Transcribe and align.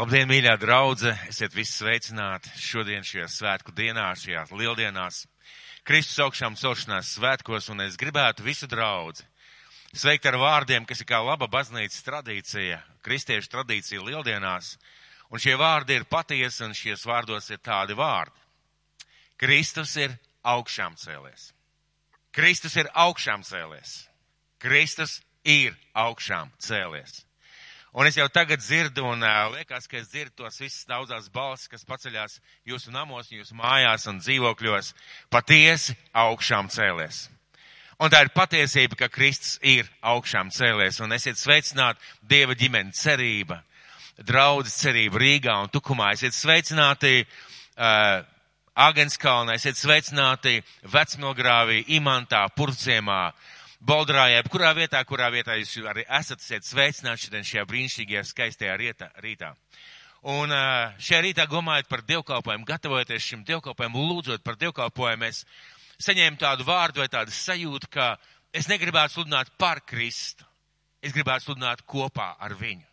Labdien, 0.00 0.30
mīļā 0.30 0.54
draudze! 0.56 1.10
Esiet 1.28 1.52
visi 1.52 1.74
sveicināti 1.74 2.48
šodien 2.56 3.02
šajā 3.04 3.26
svētku 3.28 3.74
dienā, 3.76 4.06
šajās 4.16 4.48
lieldienās, 4.56 5.18
Kristus 5.84 6.22
augšām 6.24 6.56
celšanās 6.56 7.10
svētkos, 7.18 7.68
un 7.68 7.84
es 7.84 7.98
gribētu 8.00 8.46
visu 8.46 8.64
draudzi 8.70 9.26
sveikt 9.92 10.30
ar 10.30 10.38
vārdiem, 10.40 10.88
kas 10.88 11.04
ir 11.04 11.10
kā 11.10 11.20
laba 11.20 11.50
baznīcas 11.52 12.00
tradīcija, 12.06 12.80
kristiešu 13.04 13.52
tradīcija 13.52 14.08
lieldienās, 14.08 14.72
un 15.28 15.44
šie 15.44 15.60
vārdi 15.60 16.00
ir 16.00 16.08
patiesi, 16.08 16.64
un 16.64 16.72
šies 16.72 17.04
vārdos 17.04 17.52
ir 17.52 17.60
tādi 17.60 17.92
vārdi. 17.92 18.40
Kristus 19.36 19.98
ir 20.00 20.16
augšām 20.40 20.96
cēlies. 20.96 21.50
Kristus 22.32 22.80
ir 22.80 22.88
augšām 22.94 23.44
cēlies. 23.44 24.06
Kristus 24.64 25.20
ir 25.44 25.76
augšām 25.92 26.56
cēlies. 26.56 27.26
Un 27.92 28.06
es 28.06 28.14
jau 28.14 28.28
tagad 28.30 28.60
dzirdu, 28.62 29.02
un 29.02 29.24
uh, 29.26 29.48
liekas, 29.50 29.88
ka 29.90 29.96
es 29.98 30.12
dzirdu 30.12 30.44
tos 30.44 30.60
visas 30.62 30.86
daudzās 30.86 31.26
balsis, 31.34 31.66
kas 31.72 31.82
paceļās 31.88 32.36
jūsu 32.70 32.92
namos, 32.94 33.32
jūsu 33.34 33.56
mājās 33.58 34.06
un 34.06 34.20
dzīvokļos, 34.22 34.92
patiesi 35.26 35.96
augšām 36.14 36.70
cēlies. 36.70 37.24
Un 37.98 38.12
tā 38.14 38.22
ir 38.22 38.30
patiesība, 38.30 38.94
ka 38.94 39.10
Kristus 39.10 39.58
ir 39.66 39.90
augšām 40.06 40.52
cēlies, 40.54 41.02
un 41.02 41.10
esiet 41.18 41.36
sveicināti 41.36 41.98
Dieva 42.22 42.54
ģimene 42.54 42.94
cerība, 42.94 43.58
draudzes 44.22 44.78
cerība 44.84 45.18
Rīgā 45.18 45.58
un 45.58 45.74
Tukumā. 45.74 46.12
Esiet 46.14 46.38
sveicināti 46.38 47.24
uh, 47.26 48.22
Agenskalnā, 48.86 49.58
esiet 49.58 49.76
sveicināti 49.76 50.60
Vecmilgrāvī, 50.86 51.82
Imantā, 51.98 52.46
Purciemā, 52.54 53.32
Boldrājā, 53.80 54.42
kurā 54.52 54.74
vietā, 54.76 55.00
kurā 55.08 55.30
vietā 55.32 55.54
jūs 55.56 55.78
arī 55.88 56.02
esat 56.18 56.42
sveicināti 56.44 57.24
šodien 57.24 57.46
šajā 57.48 57.62
brīnišķīgajā 57.64 58.24
skaistajā 58.28 58.74
rietā, 58.76 59.08
rītā. 59.24 59.54
Un 60.28 60.52
šajā 61.00 61.20
rītā 61.24 61.46
domājot 61.48 61.88
par 61.88 62.02
dievkalpojumu, 62.04 62.68
gatavojoties 62.68 63.24
šim 63.24 63.46
dievkalpojumam, 63.48 64.04
lūdzot 64.10 64.44
par 64.44 64.58
dievkalpojumu, 64.60 65.30
es 65.30 65.46
saņēmu 66.04 66.36
tādu 66.42 66.66
vārdu 66.68 67.00
vai 67.00 67.08
tādu 67.08 67.32
sajūtu, 67.32 67.88
ka 67.88 68.10
es 68.52 68.68
negribētu 68.68 69.16
sludināt 69.16 69.54
par 69.56 69.80
Kristu. 69.88 70.44
Es 71.00 71.16
gribētu 71.16 71.48
sludināt 71.48 71.80
kopā 71.88 72.34
ar 72.36 72.52
viņu. 72.60 72.84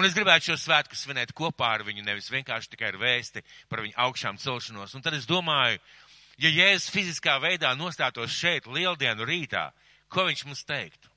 Un 0.00 0.08
es 0.08 0.16
gribētu 0.16 0.48
šo 0.48 0.56
svētku 0.62 0.96
svinēt 0.96 1.34
kopā 1.36 1.74
ar 1.76 1.84
viņu, 1.84 2.06
nevis 2.06 2.30
vienkārši 2.32 2.72
tikai 2.72 2.94
ar 2.94 2.98
vēsti 3.02 3.44
par 3.68 3.84
viņu 3.84 3.98
augšām 4.06 4.40
celšanos. 4.40 4.96
Un 4.96 5.04
tad 5.04 5.18
es 5.18 5.28
domāju, 5.28 5.76
ja 6.40 6.48
Jēzus 6.56 6.88
fiziskā 6.94 7.36
veidā 7.42 7.74
nostātos 7.76 8.32
šeit 8.32 8.70
lieldienu 8.70 9.28
rītā, 9.28 9.68
ko 10.10 10.26
viņš 10.26 10.44
mums 10.48 10.66
teiktu. 10.66 11.10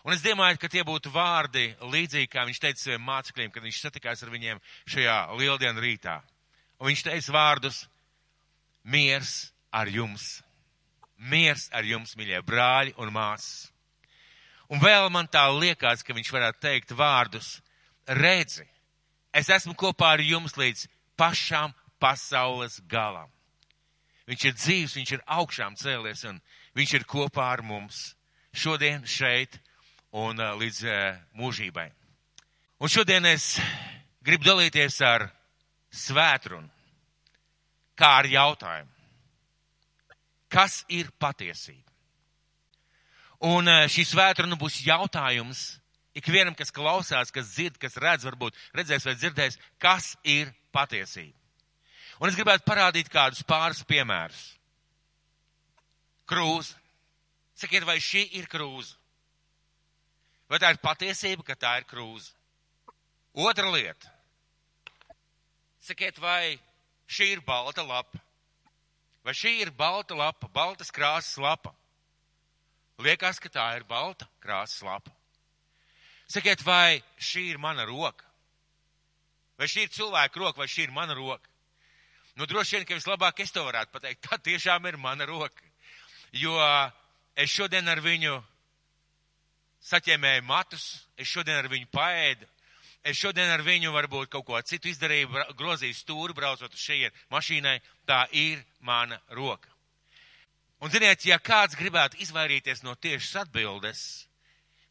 Un 0.00 0.14
es 0.16 0.22
domāju, 0.24 0.56
ka 0.56 0.68
tie 0.72 0.80
būtu 0.86 1.12
vārdi 1.12 1.74
līdzīgi, 1.84 2.30
kā 2.32 2.46
viņš 2.48 2.60
teica 2.62 2.80
saviem 2.80 3.02
mācekļiem, 3.04 3.50
kad 3.52 3.64
viņš 3.66 3.80
satikās 3.82 4.22
ar 4.24 4.30
viņiem 4.32 4.60
šajā 4.88 5.16
lieldienu 5.36 5.82
rītā. 5.84 6.16
Un 6.80 6.88
viņš 6.88 7.02
teica 7.04 7.34
vārdus- 7.36 7.82
miers 8.94 9.52
ar 9.70 9.86
jums. 9.92 10.40
Miers 11.18 11.68
ar 11.72 11.84
jums, 11.84 12.16
mīļie 12.16 12.40
brāļi 12.40 12.94
un 12.96 13.12
māsas. 13.12 13.70
Un 14.70 14.80
vēl 14.80 15.10
man 15.10 15.28
tā 15.28 15.44
liekas, 15.52 16.02
ka 16.02 16.14
viņš 16.14 16.30
varētu 16.32 16.60
teikt 16.60 16.96
vārdus- 16.96 17.60
redzi, 18.08 18.66
es 19.34 19.48
esmu 19.48 19.74
kopā 19.74 20.14
ar 20.14 20.18
jums 20.20 20.54
līdz 20.56 20.88
pašām 21.18 21.74
pasaules 22.00 22.80
galam. 22.88 23.28
Viņš 24.26 24.44
ir 24.44 24.52
dzīves, 24.52 24.96
viņš 24.96 25.12
ir 25.12 25.22
augšām 25.28 25.76
cēlies 25.76 26.24
un 26.24 26.40
viņš 26.74 26.94
ir 26.94 27.04
kopā 27.04 27.52
ar 27.52 27.62
mums 27.62 28.14
šodien 28.52 29.04
šeit 29.06 29.58
un 30.16 30.40
uh, 30.40 30.54
līdz 30.58 30.82
uh, 30.86 31.18
mūžībai. 31.38 31.88
Un 32.80 32.90
šodien 32.90 33.26
es 33.28 33.58
gribu 34.24 34.46
dalīties 34.48 35.00
ar 35.04 35.28
svētrunu, 35.92 36.68
kā 37.98 38.14
ar 38.22 38.28
jautājumu. 38.30 38.90
Kas 40.50 40.80
ir 40.90 41.12
patiesība? 41.20 41.86
Un 43.46 43.70
uh, 43.70 43.86
šī 43.88 44.04
svētruna 44.08 44.58
būs 44.60 44.80
jautājums 44.84 45.80
ikvienam, 46.16 46.56
kas 46.58 46.72
klausās, 46.74 47.30
kas 47.32 47.52
dzird, 47.54 47.78
kas 47.80 47.96
redz, 48.00 48.26
varbūt 48.26 48.56
redzēs 48.76 49.06
vai 49.06 49.14
dzirdēs, 49.16 49.60
kas 49.80 50.14
ir 50.26 50.50
patiesība. 50.74 51.36
Un 52.20 52.28
es 52.28 52.36
gribētu 52.36 52.66
parādīt 52.66 53.08
kādus 53.08 53.44
pāris 53.48 53.80
piemērus. 53.88 54.42
Krūze. 56.28 56.79
Sakiet, 57.60 57.84
vai 57.84 57.98
šī 58.00 58.24
ir 58.38 58.46
krūze? 58.48 58.96
Vai 60.48 60.58
tā 60.62 60.70
ir 60.72 60.80
patiesība, 60.80 61.44
ka 61.44 61.54
tā 61.60 61.74
ir 61.80 61.86
krūze? 61.90 62.32
Otra 63.36 63.68
lieta. 63.70 64.08
Sakiet, 65.84 66.16
vai 66.18 66.56
šī 67.10 67.34
ir 67.36 67.42
balta 67.44 67.84
lapa? 67.84 68.18
Vai 69.24 69.34
šī 69.36 69.58
ir 69.60 69.70
balta 69.76 70.16
lapa, 70.16 70.48
baltas 70.48 70.90
krāsas 70.90 71.36
lapa? 71.36 71.74
Liekas, 73.00 73.38
ka 73.40 73.52
tā 73.52 73.66
ir 73.76 73.84
balta 73.88 74.28
krāsas 74.40 74.80
lapa. 74.84 75.12
Sakiet, 76.30 76.64
vai 76.64 77.02
šī 77.20 77.50
ir 77.52 77.60
mana 77.60 77.84
roka? 77.84 78.24
Vai 79.60 79.68
šī 79.68 79.84
ir 79.84 79.92
cilvēka 79.92 80.40
roka, 80.40 80.62
vai 80.62 80.68
šī 80.70 80.88
ir 80.88 80.96
mana 80.96 81.12
roka? 81.18 81.48
Nu, 82.40 82.46
droši 82.48 82.78
vien, 82.78 82.86
ka 82.88 82.96
vislabāk 82.96 83.42
es 83.44 83.52
to 83.52 83.64
varētu 83.66 83.92
pateikt. 83.92 84.24
Tā 84.24 84.38
tiešām 84.40 84.86
ir 84.88 84.96
mana 84.96 85.26
roka. 85.28 85.66
Jo 86.32 86.56
es 87.40 87.52
šodien 87.52 87.88
ar 87.88 88.02
viņu 88.04 88.36
saķēmēju 89.90 90.44
matus, 90.44 90.86
es 91.16 91.28
šodien 91.30 91.56
ar 91.56 91.68
viņu 91.72 91.88
paēdu, 91.94 92.48
es 93.02 93.16
šodien 93.16 93.48
ar 93.48 93.64
viņu 93.64 93.92
varbūt 93.94 94.30
kaut 94.34 94.46
ko 94.46 94.60
citu 94.60 94.90
izdarīju, 94.92 95.30
grozīju 95.56 95.96
stūri, 95.96 96.36
braucot 96.36 96.72
uz 96.72 96.80
šeit 96.80 97.16
mašīnai, 97.32 97.78
tā 98.08 98.26
ir 98.36 98.60
mana 98.84 99.20
roka. 99.32 99.68
Un 100.80 100.92
ziniet, 100.92 101.24
ja 101.28 101.36
kāds 101.40 101.76
gribētu 101.76 102.20
izvairīties 102.24 102.84
no 102.84 102.94
tiešas 102.96 103.42
atbildes, 103.42 104.02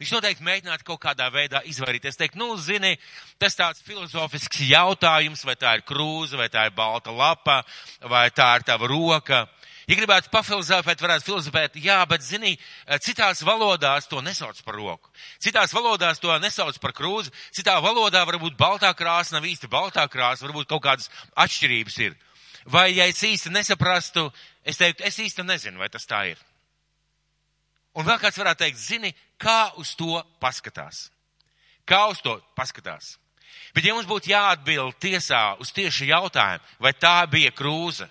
viņš 0.01 0.11
noteikti 0.15 0.45
mēģinātu 0.45 0.85
kaut 0.85 1.01
kādā 1.01 1.29
veidā 1.33 1.63
izvairīties. 1.65 2.17
Teikt, 2.17 2.38
nu, 2.38 2.51
zini, 2.61 2.93
tas 3.41 3.57
tāds 3.57 3.81
filozofisks 3.85 4.61
jautājums, 4.69 5.41
vai 5.45 5.57
tā 5.57 5.75
ir 5.77 5.85
krūze, 5.89 6.38
vai 6.38 6.45
tā 6.53 6.67
ir 6.69 6.75
balta 6.77 7.13
lapa, 7.13 7.63
vai 8.05 8.27
tā 8.29 8.51
ir 8.59 8.67
tava 8.69 8.89
roka. 8.89 9.47
Ja 9.89 9.95
gribētu 9.97 10.29
pafilozofēt, 10.29 11.01
varētu 11.01 11.25
filozofēt, 11.25 11.77
jā, 11.81 11.97
bet, 12.05 12.22
zini, 12.22 12.51
citās 13.01 13.39
valodās 13.41 14.05
to 14.05 14.19
nesauc 14.22 14.59
par 14.61 14.75
roku. 14.77 15.09
Citās 15.41 15.73
valodās 15.73 16.22
to 16.22 16.35
nesauc 16.44 16.77
par 16.77 16.94
krūzi. 16.94 17.33
Citā 17.57 17.73
valodā 17.81 18.22
varbūt 18.29 18.57
baltā 18.59 18.91
krāsa 18.94 19.33
nav 19.33 19.47
īsti 19.50 19.69
baltā 19.72 20.03
krāsa, 20.05 20.45
varbūt 20.45 20.69
kaut 20.69 20.83
kādas 20.85 21.09
atšķirības 21.33 21.97
ir. 22.05 22.17
Vai, 22.69 22.91
ja 23.00 23.07
es 23.09 23.23
īsti 23.25 23.50
nesaprastu, 23.50 24.27
es 24.61 24.77
teiktu, 24.77 25.07
es 25.09 25.17
īsti 25.25 25.47
nezinu, 25.47 25.81
vai 25.81 25.89
tas 25.89 26.06
tā 26.06 26.21
ir. 26.35 26.45
Un 27.97 28.06
vēl 28.06 28.21
kāds 28.21 28.38
varētu 28.38 28.61
teikt, 28.67 28.77
zini, 28.83 29.13
kā 29.41 29.71
uz 29.81 29.95
to 29.97 30.21
paskatās. 30.38 31.07
Kā 31.89 32.03
uz 32.13 32.21
to 32.21 32.38
paskatās. 32.53 33.16
Bet 33.73 33.89
ja 33.89 33.97
mums 33.97 34.06
būtu 34.06 34.29
jāatbild 34.29 35.01
tiesā 35.01 35.56
uz 35.57 35.73
tieši 35.73 36.11
jautājumu, 36.11 36.77
vai 36.77 36.94
tā 36.94 37.17
bija 37.31 37.50
krūze, 37.57 38.06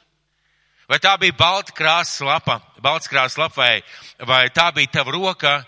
Vai 0.89 0.97
tā 1.05 1.13
bija 1.21 1.37
balta 1.37 1.75
krāsas 1.77 2.23
lapa, 2.25 2.63
balts 2.81 3.11
krāsas 3.13 3.37
lapa, 3.37 3.61
vai, 3.61 3.83
vai 4.25 4.47
tā 4.49 4.71
bija 4.73 4.99
tava 4.99 5.13
roka? 5.13 5.59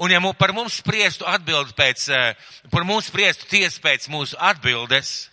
Un 0.00 0.08
ja 0.08 0.20
par 0.32 0.54
mums 0.56 0.78
spriestu 0.80 1.26
atbildi 1.28 1.74
pēc, 1.76 2.08
eh, 2.08 2.34
par 2.72 2.86
mums 2.88 3.10
spriestu 3.12 3.44
tiesu 3.44 3.80
pēc 3.84 4.08
mūsu 4.08 4.38
atbildes, 4.40 5.28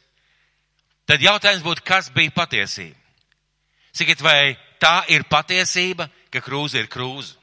tad 1.07 1.24
jautājums 1.24 1.63
būtu, 1.63 1.84
kas 1.88 2.09
bija 2.09 2.31
patiesība? 2.36 3.00
Sakiet, 3.96 4.19
vai 4.22 4.57
tā 4.84 5.06
ir 5.07 5.24
patiesība, 5.24 6.09
ka 6.30 6.41
krūze 6.44 6.84
ir 6.84 6.91
krūze? 6.91 7.38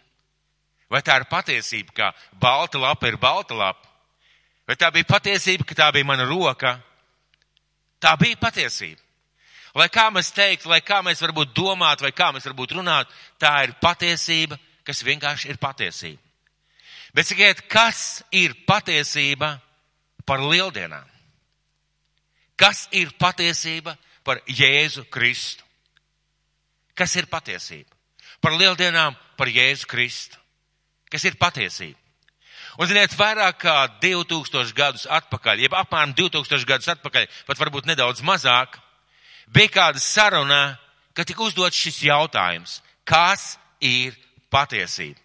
Vai 0.91 1.01
tā 1.01 1.17
ir 1.17 1.25
patiesība, 1.25 1.95
ka 1.97 2.13
balta 2.39 2.79
lapa 2.79 3.09
ir 3.09 3.17
balta 3.17 3.55
lapa? 3.55 3.89
Vai 4.69 4.77
tā 4.77 4.93
bija 4.93 5.09
patiesība, 5.09 5.65
ka 5.65 5.75
tā 5.75 5.89
bija 5.93 6.05
mana 6.05 6.29
roka? 6.29 6.77
Tā 7.99 8.13
bija 8.21 8.37
patiesība. 8.37 9.01
Lai 9.75 9.89
kā 9.91 10.07
mēs 10.15 10.31
teiktu, 10.35 10.69
lai 10.71 10.81
kā 10.87 11.01
mēs 11.03 11.23
varbūt 11.25 11.55
domātu, 11.57 12.07
vai 12.07 12.13
kā 12.15 12.31
mēs 12.35 12.47
varbūt 12.47 12.77
runātu, 12.77 13.11
tā 13.43 13.57
ir 13.67 13.75
patiesība, 13.83 14.59
kas 14.87 15.03
vienkārši 15.03 15.51
ir 15.51 15.59
patiesība. 15.59 16.21
Bet 17.15 17.27
sakiet, 17.27 17.65
kas 17.71 18.23
ir 18.35 18.55
patiesība 18.67 19.57
par 20.27 20.43
lieldienām? 20.43 21.11
Kas 22.59 22.87
ir 22.95 23.11
patiesība 23.19 23.97
par 24.27 24.41
Jēzu 24.47 25.07
Kristu? 25.11 25.67
Kas 26.95 27.15
ir 27.19 27.27
patiesība? 27.27 27.91
Par 28.43 28.55
lieldienām, 28.55 29.17
par 29.39 29.51
Jēzu 29.51 29.91
Kristu. 29.91 30.39
Kas 31.11 31.27
ir 31.27 31.39
patiesība? 31.39 31.99
Un, 32.79 32.89
ziniet, 32.91 33.15
vairāk 33.15 33.61
kā 33.63 33.75
2000 34.03 34.75
gadus 34.75 35.05
atpakaļ, 35.07 35.63
jeb 35.63 35.75
apmēram 35.79 36.15
2000 36.19 36.67
gadus 36.67 36.91
atpakaļ, 36.91 37.29
pat 37.47 37.61
varbūt 37.61 37.87
nedaudz 37.87 38.23
mazāk, 38.27 38.81
bija 39.53 39.73
kāda 39.81 40.01
saruna, 40.03 40.79
ka 41.15 41.25
tika 41.25 41.45
uzdots 41.45 41.79
šis 41.79 42.03
jautājums, 42.09 42.81
kas 43.05 43.55
ir 43.81 44.17
patiesība? 44.53 45.21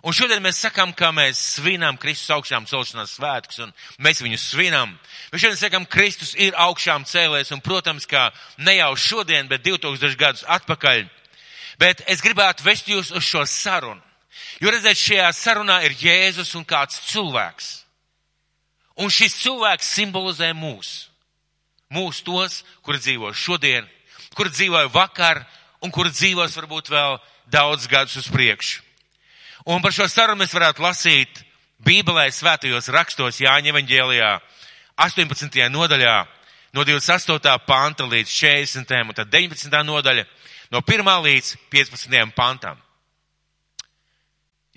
Un 0.00 0.16
šodien 0.16 0.40
mēs 0.40 0.62
sakām, 0.64 0.94
ka 0.96 1.10
mēs 1.12 1.38
svinam 1.58 1.98
Kristus 2.00 2.32
augšām 2.32 2.64
celšanās 2.68 3.18
svētkus, 3.18 3.58
un 3.60 3.72
mēs 4.00 4.22
viņus 4.24 4.46
svinam. 4.54 4.94
Mēs 5.28 5.42
šodien 5.42 5.58
sakām, 5.60 5.84
Kristus 5.84 6.32
ir 6.40 6.56
augšām 6.56 7.04
cēlēs, 7.04 7.52
un, 7.52 7.60
protams, 7.60 8.08
kā 8.08 8.30
ne 8.64 8.78
jau 8.78 8.94
šodien, 8.96 9.48
bet 9.50 9.66
2000 9.66 10.16
gadus 10.16 10.46
atpakaļ. 10.48 11.04
Bet 11.80 12.00
es 12.08 12.24
gribētu 12.24 12.64
vest 12.64 12.88
jūs 12.88 13.12
uz 13.12 13.28
šo 13.28 13.44
sarunu. 13.44 14.00
Jo 14.60 14.72
redziet, 14.72 14.96
šajā 14.96 15.28
sarunā 15.36 15.80
ir 15.84 15.96
Jēzus 16.00 16.54
un 16.56 16.64
kāds 16.64 16.96
cilvēks. 17.10 17.70
Un 19.00 19.12
šis 19.12 19.36
cilvēks 19.42 19.94
simbolizē 19.98 20.52
mūs. 20.56 21.09
Mūs 21.90 22.22
tos, 22.22 22.60
kuri 22.86 23.00
dzīvo 23.02 23.32
šodien, 23.34 23.86
kuri 24.38 24.52
dzīvoja 24.54 24.90
vakar, 24.94 25.42
un 25.82 25.90
kuri 25.90 26.12
dzīvos 26.14 26.54
varbūt 26.58 26.90
vēl 26.92 27.18
daudz 27.50 27.88
gadus 27.90 28.20
uz 28.20 28.28
priekšu. 28.30 28.82
Un 29.66 29.82
par 29.82 29.92
šo 29.92 30.06
sarunu 30.08 30.40
mēs 30.40 30.54
varētu 30.54 30.82
lasīt 30.84 31.42
Bībelē 31.84 32.28
svētajos 32.32 32.88
rakstos 32.92 33.40
Jāņa 33.42 33.72
evaņģēlijā 33.72 34.30
18. 35.00 35.66
nodaļā 35.72 36.16
no 36.76 36.84
28. 36.84 37.56
panta 37.66 38.06
līdz 38.06 38.30
40. 38.30 38.94
un 39.08 39.16
tad 39.16 39.32
19. 39.32 39.82
nodaļa 39.84 40.24
no 40.70 40.80
1. 40.80 41.12
līdz 41.26 41.52
15. 41.72 42.32
pantam. 42.36 42.78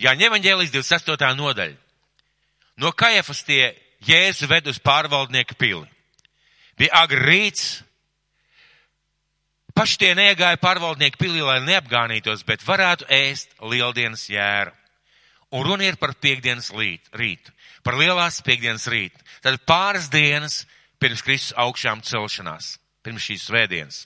Jāņa 0.01 0.29
evaņģēlijas 0.31 0.73
28. 0.73 1.33
nodaļa. 1.37 1.77
No 2.81 2.91
Kajafas 2.91 3.43
tie 3.45 3.75
Jēzu 4.03 4.49
ved 4.49 4.67
uz 4.67 4.81
pārvaldnieku 4.83 5.55
pili. 5.55 5.85
Bija 6.77 7.03
agri 7.03 7.21
rīts, 7.21 7.83
Paši 9.73 9.97
tie 9.97 10.11
neiegāja 10.13 10.59
pārvaldnieku 10.61 11.17
pilī, 11.17 11.41
lai 11.41 11.57
neapgānītos, 11.65 12.43
bet 12.45 12.61
varētu 12.61 13.07
ēst 13.09 13.55
lieldienas 13.57 14.27
jēru. 14.29 14.73
Un 15.53 15.65
runa 15.65 15.87
ir 15.87 15.97
par 16.01 16.13
piekdienas 16.21 16.69
līt, 16.73 17.09
rītu, 17.17 17.49
par 17.85 17.97
lielās 17.97 18.39
piekdienas 18.45 18.85
rītu. 18.89 19.17
Tad 19.41 19.57
pāris 19.69 20.09
dienas 20.13 20.63
pirms 21.01 21.25
Kristus 21.25 21.55
augšām 21.57 22.03
celšanās, 22.05 22.75
pirms 23.05 23.25
šīs 23.25 23.47
svētdienas. 23.49 24.03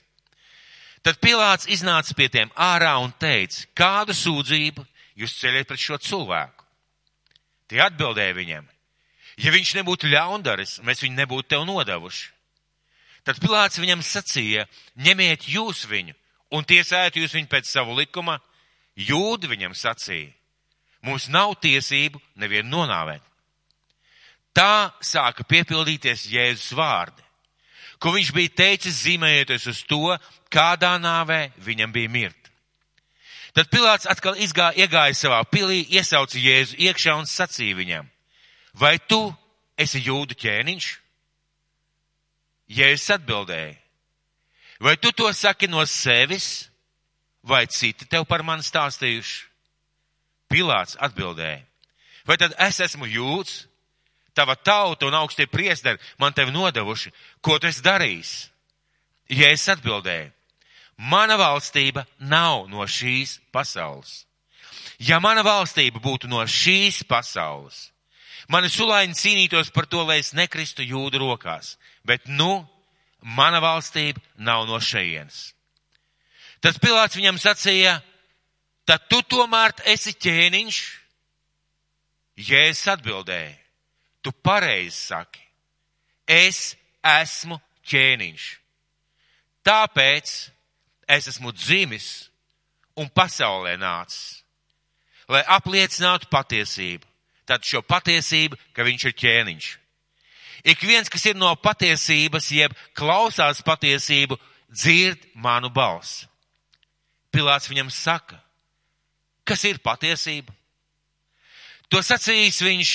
Tad 1.04 1.20
Pilāts 1.22 1.68
iznāca 1.70 2.16
pie 2.16 2.30
tiem 2.32 2.50
ārā 2.56 2.94
un 3.00 3.12
teica, 3.20 3.68
kādu 3.76 4.16
sūdzību 4.16 4.84
jūs 5.20 5.36
ceļat 5.40 5.68
pret 5.68 5.84
šo 5.84 6.00
cilvēku? 6.04 6.64
Tie 7.68 7.80
atbildēja 7.84 8.34
viņam, 8.36 8.64
ja 9.44 9.52
viņš 9.52 9.76
nebūtu 9.78 10.08
ļaundaris, 10.08 10.78
mēs 10.84 11.04
viņu 11.04 11.20
nebūtu 11.20 11.52
tev 11.54 11.68
nodevuši. 11.68 12.37
Tad 13.28 13.42
Pilāts 13.44 13.76
viņam 13.76 14.00
sacīja, 14.00 14.62
ņemiet 14.96 15.50
jūs 15.52 15.82
viņu 15.84 16.14
un 16.56 16.64
tiesājiet 16.64 17.18
jūs 17.20 17.34
viņu 17.36 17.50
pēc 17.52 17.68
savu 17.68 17.92
likuma. 17.98 18.38
Jūdi 18.96 19.50
viņam 19.50 19.74
sacīja, 19.76 20.32
mums 21.06 21.28
nav 21.28 21.52
tiesību 21.60 22.18
nevienu 22.40 22.72
nonāvēt. 22.72 23.20
Tā 24.56 24.90
sāka 25.04 25.44
piepildīties 25.44 26.24
Jēzus 26.32 26.72
vārdi, 26.74 27.22
ko 28.00 28.14
viņš 28.16 28.32
bija 28.34 28.54
teicis 28.62 29.04
zīmējoties 29.04 29.68
uz 29.70 29.82
to, 29.86 30.16
kādā 30.50 30.96
nāvē 30.98 31.52
viņam 31.62 31.92
bija 31.92 32.10
mirt. 32.10 32.48
Tad 33.52 33.68
Pilāts 33.68 34.08
atkal 34.08 34.40
izgā, 34.40 34.72
iegāja 34.72 35.14
savā 35.14 35.42
pilī, 35.52 35.84
iesauca 35.94 36.40
Jēzu 36.40 36.80
iekšā 36.80 37.18
un 37.20 37.28
sacīja 37.28 37.76
viņam, 37.76 38.08
vai 38.72 38.96
tu 39.04 39.20
esi 39.76 40.00
jūdu 40.08 40.34
ķēniņš? 40.40 40.88
Jēzus 42.68 43.14
atbildēja, 43.16 43.76
vai 44.84 44.96
tu 45.00 45.12
to 45.16 45.30
saki 45.32 45.68
no 45.68 45.84
sevis, 45.88 46.68
vai 47.42 47.64
citi 47.66 48.04
tev 48.04 48.26
par 48.28 48.44
mani 48.44 48.66
stāstījuši? 48.66 49.46
Pilāts 50.48 50.96
atbildēja, 51.00 51.62
vai 52.28 52.36
tad 52.40 52.54
es 52.64 52.80
esmu 52.84 53.08
jūds, 53.08 53.66
tava 54.36 54.54
tauta 54.56 55.08
un 55.08 55.16
augstie 55.16 55.48
priesteri 55.50 56.00
man 56.20 56.32
tevi 56.32 56.52
nodevuši, 56.54 57.12
ko 57.44 57.58
tu 57.58 57.68
esi 57.68 57.84
darījis? 57.84 58.32
Jēzus 59.32 59.74
atbildēja, 59.76 60.30
mana 60.96 61.36
valstība 61.40 62.06
nav 62.20 62.68
no 62.68 62.84
šīs 62.88 63.38
pasaules. 63.52 64.24
Ja 64.98 65.20
mana 65.20 65.44
valstība 65.44 66.00
būtu 66.02 66.28
no 66.28 66.40
šīs 66.48 67.04
pasaules, 67.08 67.88
Mani 68.48 68.70
sulaini 68.72 69.12
cīnītos 69.12 69.68
par 69.74 69.84
to, 69.92 70.06
lai 70.08 70.22
es 70.22 70.32
nekristu 70.32 70.80
jūdu 70.80 71.20
rokās, 71.20 71.74
bet 72.06 72.26
nu, 72.28 72.66
mana 73.20 73.60
valstība 73.62 74.20
nav 74.36 74.66
no 74.68 74.78
šejienes. 74.82 75.52
Tad 76.62 76.78
Pilāts 76.82 77.16
viņam 77.18 77.38
sacīja, 77.38 77.98
tad 78.88 79.06
tu 79.10 79.22
tomēr 79.22 79.74
esi 79.86 80.14
ķēniņš? 80.18 80.78
Jēzus 82.38 82.86
atbildēja, 82.94 83.56
tu 84.22 84.30
pareizi 84.32 84.94
saki, 84.94 85.42
es 86.26 86.76
esmu 87.02 87.58
ķēniņš. 87.90 88.46
Tāpēc 89.66 90.34
es 91.10 91.30
esmu 91.34 91.50
dzimis 91.52 92.28
un 92.98 93.10
pasaulē 93.10 93.74
nācis, 93.78 94.44
lai 95.28 95.42
apliecinātu 95.58 96.30
patiesību 96.30 97.08
tad 97.48 97.64
šo 97.64 97.82
patiesību, 97.86 98.58
ka 98.76 98.84
viņš 98.84 99.08
ir 99.08 99.16
ķēniņš. 99.22 99.68
Ik 100.68 100.82
viens, 100.84 101.08
kas 101.08 101.24
ir 101.24 101.36
no 101.38 101.48
patiesības, 101.56 102.50
jeb 102.52 102.74
klausās 102.96 103.62
patiesību, 103.64 104.36
dzird 104.68 105.22
manu 105.32 105.70
balsi. 105.72 106.26
Pilāts 107.32 107.70
viņam 107.70 107.88
saka, 107.92 108.36
kas 109.48 109.64
ir 109.64 109.80
patiesība? 109.80 110.52
To 111.88 112.02
sacījis 112.04 112.60
viņš 112.64 112.90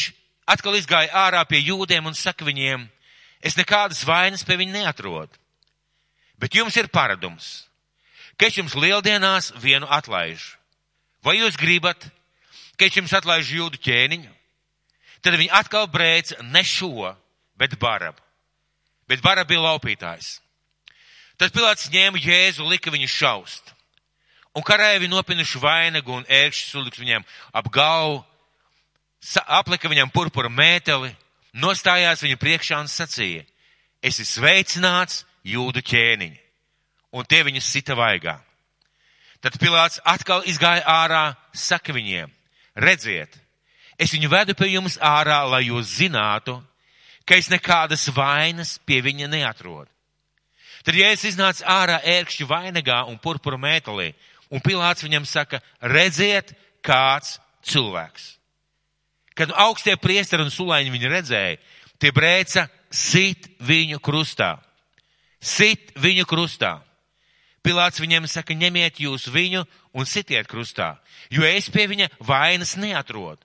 atkal 0.54 0.78
izgāja 0.78 1.10
ārā 1.18 1.42
pie 1.50 1.64
jūdiem 1.64 2.06
un 2.06 2.18
saka 2.18 2.46
viņiem, 2.46 2.86
es 3.42 3.58
nekādas 3.58 4.04
vainas 4.06 4.46
pie 4.46 4.60
viņa 4.62 4.84
neatrodu. 4.84 5.34
Bet 6.38 6.54
jums 6.54 6.78
ir 6.78 6.92
paradums, 6.94 7.66
ka 8.38 8.50
es 8.50 8.58
jums 8.58 8.78
lieldienās 8.78 9.50
vienu 9.62 9.90
atlaižu. 9.90 10.60
Vai 11.25 11.40
jūs 11.40 11.58
gribat, 11.58 12.06
ka 12.78 12.86
es 12.86 12.98
jums 12.98 13.14
atlaižu 13.18 13.64
jūdu 13.64 13.81
ķēniņu? 13.81 14.34
Tad 15.24 15.40
viņi 15.40 15.54
atkal 15.56 15.88
brēc 15.90 16.36
ne 16.44 16.62
šo, 16.68 17.14
bet 17.59 17.77
barabu. 17.79 18.21
Bet 19.07 19.21
barab 19.23 19.47
bija 19.50 19.63
laupītājs. 19.63 20.39
Tad 21.38 21.53
Pilāts 21.53 21.89
ņēma 21.91 22.21
Jēzu, 22.21 22.65
lika 22.69 22.94
viņu 22.94 23.09
šaust. 23.09 23.73
Un 24.53 24.63
karēvi 24.63 25.09
nopinuši 25.09 25.59
vainagu 25.59 26.13
un 26.13 26.27
ērkšķi 26.29 26.69
suliks 26.69 27.01
viņam 27.01 27.25
ap 27.57 27.69
galvu, 27.73 28.21
aplika 29.47 29.89
viņam 29.89 30.11
purpura 30.13 30.50
mēteli, 30.50 31.09
nostājās 31.57 32.21
viņu 32.23 32.38
priekšā 32.38 32.79
un 32.83 32.91
sacīja, 32.91 33.44
esi 34.03 34.25
sveicināts 34.29 35.23
jūdu 35.44 35.81
ķēniņi. 35.81 36.39
Un 37.13 37.25
tie 37.29 37.43
viņus 37.45 37.69
sita 37.69 37.98
vaigā. 37.98 38.38
Tad 39.41 39.57
Pilāts 39.60 40.00
atkal 40.05 40.45
izgāja 40.48 40.86
ārā, 40.88 41.25
saka 41.53 41.93
viņiem, 41.93 42.29
redziet, 42.79 43.43
Es 43.98 44.13
viņu 44.13 44.29
vedu 44.31 44.55
pie 44.57 44.72
jums 44.74 44.98
ārā, 44.98 45.43
lai 45.50 45.67
jūs 45.67 45.98
zinātu, 46.00 46.57
ka 47.25 47.38
es 47.39 47.50
nekādas 47.51 48.08
vainas 48.15 48.77
pie 48.86 49.01
viņa 49.03 49.30
neatrodu. 49.32 49.89
Tad, 50.84 50.98
ja 51.00 51.13
es 51.15 51.24
iznācu 51.24 51.63
ārā 51.70 52.01
ērkšķu 52.03 52.48
vainagā 52.50 53.03
un 53.08 53.20
purpura 53.24 53.58
mētelī, 53.60 54.12
un 54.51 54.62
Pilāts 54.63 55.06
viņam 55.06 55.25
saka, 55.27 55.62
redziet, 55.80 56.51
kāds 56.84 57.38
cilvēks. 57.63 58.34
Kad 59.34 59.53
augstie 59.56 59.96
priesteri 59.98 60.44
un 60.44 60.51
sulaiņi 60.53 60.92
viņu 60.94 61.12
redzēja, 61.13 61.62
tie 61.98 62.12
brēca 62.13 62.68
sit 62.92 63.48
viņu 63.63 64.01
krustā. 64.03 64.58
Sit 65.39 65.96
viņu 66.00 66.27
krustā. 66.30 66.77
Pilāts 67.63 68.01
viņiem 68.03 68.27
saka, 68.27 68.53
ņemiet 68.53 69.00
jūs 69.00 69.30
viņu 69.32 69.63
un 69.96 70.08
sitiet 70.10 70.50
krustā, 70.51 70.98
jo 71.32 71.48
es 71.48 71.70
pie 71.72 71.88
viņa 71.88 72.10
vainas 72.20 72.75
neatrodu. 72.75 73.39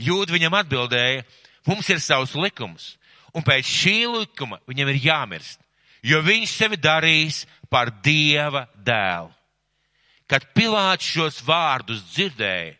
Jūda 0.00 0.36
viņam 0.36 0.56
atbildēja, 0.60 1.24
mums 1.68 1.88
ir 1.92 2.00
savs 2.02 2.34
likums, 2.38 2.94
un 3.34 3.44
pēc 3.46 3.66
šī 3.66 3.96
likuma 4.10 4.60
viņam 4.68 4.92
ir 4.92 5.02
jāmirst, 5.04 5.60
jo 6.02 6.20
viņš 6.24 6.54
sevi 6.54 6.78
darīs 6.80 7.44
par 7.70 7.92
dieva 8.04 8.66
dēlu. 8.74 9.30
Kad 10.30 10.46
Pilāts 10.54 11.08
šos 11.10 11.40
vārdus 11.42 12.04
dzirdēja, 12.12 12.76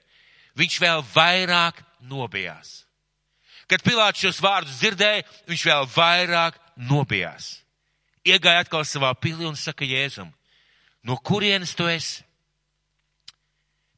viņš 0.58 0.76
vēl 0.82 1.02
vairāk 1.14 1.80
nobijās. 2.06 2.84
Kad 3.70 3.82
Pilāts 3.86 4.22
šos 4.22 4.38
vārdus 4.42 4.78
dzirdēja, 4.78 5.26
viņš 5.50 5.64
vēl 5.66 5.88
vairāk 5.94 6.58
nobijās. 6.90 7.56
Iegāja 8.26 8.64
atkal 8.64 8.84
savā 8.86 9.10
pilī 9.18 9.48
un 9.48 9.56
saka 9.58 9.86
Jēzum, 9.86 10.30
no 11.02 11.16
kurienes 11.16 11.72
tu 11.74 11.88
esi? 11.90 12.22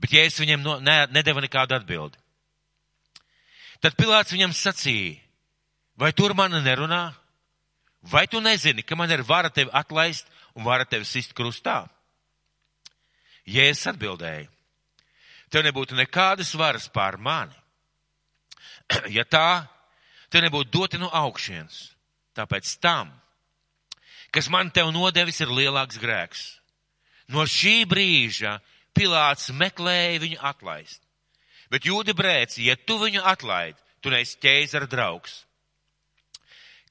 Bet 0.02 0.14
Jēzus 0.16 0.42
viņam 0.42 0.64
no, 0.64 0.78
ne, 0.82 0.96
nedeva 1.14 1.42
nekādu 1.44 1.76
atbildi. 1.76 2.21
Tad 3.82 3.96
Pilāts 3.98 4.30
viņam 4.30 4.54
sacīja, 4.54 5.18
vai 5.98 6.12
tur 6.14 6.36
mana 6.38 6.60
nerunā? 6.62 7.10
Vai 8.02 8.26
tu 8.26 8.40
nezini, 8.42 8.82
ka 8.82 8.96
man 8.98 9.10
ir 9.10 9.22
vara 9.26 9.50
tevi 9.50 9.70
atlaist 9.72 10.26
un 10.54 10.66
vara 10.66 10.86
tevi 10.86 11.06
sist 11.06 11.34
krustā? 11.34 11.84
Jēzus 13.46 13.90
atbildēja, 13.90 14.46
tev 15.50 15.66
nebūtu 15.66 15.98
nekādas 15.98 16.54
varas 16.58 16.88
pār 16.88 17.18
mani. 17.18 17.54
Ja 19.16 19.24
tā, 19.24 19.66
tev 20.30 20.44
nebūtu 20.46 20.70
doti 20.70 20.98
no 21.02 21.10
augšienes. 21.10 21.92
Tāpēc 22.38 22.70
tam, 22.82 23.10
kas 24.32 24.48
man 24.48 24.70
tev 24.70 24.90
nodevis, 24.94 25.40
ir 25.42 25.50
lielāks 25.52 25.98
grēks. 26.00 26.42
No 27.28 27.46
šī 27.48 27.82
brīža 27.88 28.60
Pilāts 28.92 29.50
meklēja 29.56 30.20
viņu 30.20 30.38
atlaist. 30.44 31.01
Bet 31.72 31.86
jūdi 31.88 32.12
brēc, 32.12 32.58
ja 32.60 32.76
tu 32.76 32.98
viņu 33.00 33.22
atlaid, 33.24 33.78
tu 34.04 34.12
neesi 34.12 34.36
ķēzara 34.42 34.88
draugs. 34.90 35.42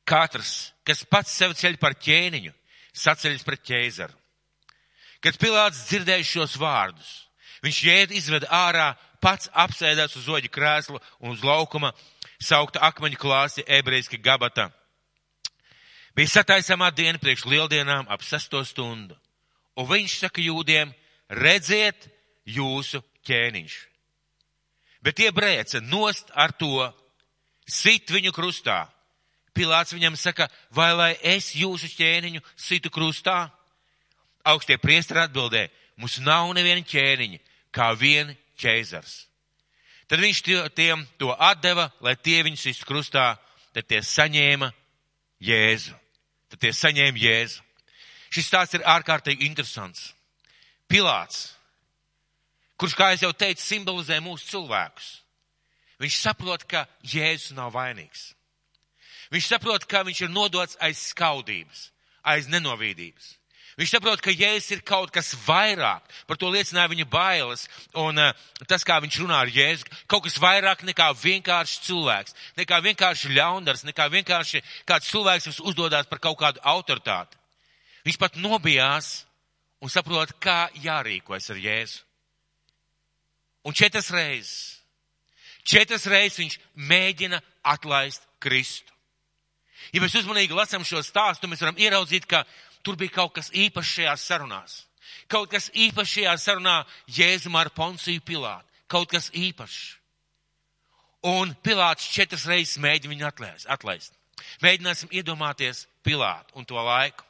Katrs, 0.07 0.71
kas 0.87 1.03
pats 1.05 1.35
sev 1.37 1.53
ceļ 1.57 1.77
par 1.77 1.93
ķēniņu, 2.01 2.53
saceļas 2.97 3.45
pret 3.45 3.61
ķēzaru. 3.69 4.17
Kad 5.21 5.37
Pilāts 5.37 5.83
dzirdēja 5.85 6.25
šos 6.25 6.57
vārdus, 6.57 7.11
viņš 7.61 7.81
jēd 7.85 8.15
izveda 8.17 8.49
ārā, 8.49 8.87
pats 9.21 9.51
apsēdās 9.53 10.17
uz 10.17 10.25
oģa 10.25 10.49
krēslu 10.49 10.97
un 11.21 11.35
uz 11.35 11.43
laukuma 11.45 11.93
saukta 12.41 12.81
akmeņu 12.89 13.19
klāsti 13.21 13.65
ebreiski 13.69 14.17
gabata. 14.17 14.71
Bija 16.17 16.41
sataisamā 16.41 16.89
diena 16.91 17.21
priekš 17.21 17.45
lieldienām 17.45 18.09
ap 18.09 18.25
sesto 18.25 18.63
stundu. 18.65 19.15
Un 19.77 19.85
viņš 19.87 20.17
saka 20.25 20.41
jūdiem, 20.41 20.89
redziet 21.29 22.09
jūsu 22.49 22.99
ķēniņš. 23.29 23.90
Bet 25.01 25.17
tie 25.17 25.31
brēca 25.33 25.81
nost 25.81 26.29
ar 26.37 26.53
to, 26.53 26.85
sit 27.65 28.11
viņu 28.11 28.33
krustā. 28.35 28.85
Pilāts 29.55 29.93
viņam 29.95 30.15
saka, 30.15 30.47
vai 30.71 30.91
lai 30.95 31.11
es 31.27 31.51
jūsu 31.57 31.89
ķēniņu 31.97 32.41
situ 32.55 32.91
krustā? 32.93 33.49
Augstie 34.47 34.77
priestri 34.81 35.19
atbildē, 35.21 35.67
mums 35.99 36.19
nav 36.23 36.53
neviena 36.55 36.85
ķēniņa, 36.87 37.41
kā 37.75 37.91
vien 37.99 38.31
ķēzars. 38.61 39.25
Tad 40.07 40.19
viņš 40.19 40.41
tiem 40.75 41.03
to 41.19 41.31
atdeva, 41.31 41.89
lai 42.03 42.15
tie 42.15 42.41
viņus 42.43 42.63
sistu 42.67 42.87
krustā, 42.89 43.35
tad 43.71 43.87
tie 43.87 44.01
saņēma 44.03 44.71
Jēzu. 45.41 45.93
Tad 46.51 46.61
tie 46.61 46.71
saņēma 46.75 47.21
Jēzu. 47.21 47.61
Šis 48.31 48.47
stāsts 48.47 48.77
ir 48.77 48.85
ārkārtīgi 48.87 49.47
interesants. 49.47 50.11
Pilāts, 50.91 51.53
kurš, 52.81 52.97
kā 52.97 53.11
jau 53.13 53.31
teicu, 53.33 53.61
simbolizē 53.61 54.17
mūsu 54.23 54.49
cilvēkus. 54.49 55.11
Viņš 56.01 56.17
saprot, 56.17 56.65
ka 56.65 56.87
Jēzus 57.05 57.53
nav 57.53 57.75
vainīgs. 57.75 58.31
Viņš 59.31 59.51
saprot, 59.53 59.85
ka 59.87 60.01
viņš 60.07 60.25
ir 60.25 60.33
nodots 60.33 60.79
aiz 60.81 61.05
skaudības, 61.11 61.91
aiz 62.25 62.49
nenovīdības. 62.51 63.37
Viņš 63.79 63.93
saprot, 63.93 64.19
ka 64.19 64.33
Jēzus 64.33 64.73
ir 64.75 64.81
kaut 64.83 65.13
kas 65.13 65.31
vairāk, 65.45 66.03
par 66.27 66.39
to 66.41 66.49
liecināja 66.51 66.91
viņa 66.91 67.05
bailes, 67.07 67.67
un 67.95 68.19
uh, 68.19 68.33
tas, 68.67 68.83
kā 68.83 68.97
viņš 68.99 69.21
runā 69.23 69.39
ar 69.45 69.53
Jēzu, 69.53 69.87
kaut 70.11 70.25
kas 70.25 70.35
vairāk 70.41 70.83
nekā 70.89 71.07
vienkārši 71.21 71.79
cilvēks, 71.87 72.35
nekā 72.59 72.81
vienkārši 72.89 73.31
ļaundars, 73.37 73.85
nekā 73.87 74.09
vienkārši 74.11 74.65
kāds 74.89 75.07
cilvēks, 75.13 75.47
kas 75.47 75.63
uzdodās 75.63 76.09
par 76.11 76.19
kaut 76.19 76.41
kādu 76.41 76.61
autoritāti. 76.67 77.39
Viņš 78.09 78.19
pat 78.19 78.37
nobijās 78.41 79.21
un 79.81 79.89
saprot, 79.93 80.33
kā 80.41 80.65
jārīkojas 80.81 81.53
ar 81.53 81.61
Jēzu. 81.61 82.01
Un 83.67 83.75
četras 83.77 84.09
reizes, 84.09 84.81
četras 85.63 86.07
reizes 86.09 86.39
viņš 86.39 86.57
mēģina 86.89 87.41
atlaist 87.73 88.25
Kristu. 88.41 88.89
Ja 89.93 90.01
mēs 90.01 90.15
uzmanīgi 90.17 90.55
lasām 90.55 90.85
šo 90.85 91.01
stāstu, 91.05 91.49
mēs 91.49 91.61
varam 91.61 91.79
ieraudzīt, 91.81 92.25
ka 92.29 92.43
tur 92.85 92.97
bija 92.97 93.17
kaut 93.21 93.35
kas 93.37 93.51
īpašs 93.53 93.95
šajās 93.97 94.25
sarunās. 94.29 94.77
Kaut 95.31 95.51
kas 95.51 95.69
īpašs 95.73 96.13
šajā 96.17 96.35
sarunā 96.41 96.81
Jēzum 97.09 97.55
ar 97.59 97.71
Ponciju 97.75 98.21
Pilātu. 98.25 98.67
Kaut 98.91 99.09
kas 99.11 99.29
īpašs. 99.33 99.97
Un 101.29 101.53
Pilāts 101.63 102.09
četras 102.11 102.47
reizes 102.49 102.79
mēģina 102.81 103.13
viņu 103.13 103.27
atlaist. 103.27 103.69
atlaist. 103.69 104.13
Mēģināsim 104.61 105.11
iedomāties 105.13 105.85
Pilātu 106.03 106.57
un 106.57 106.65
to 106.65 106.75
laiku. 106.75 107.23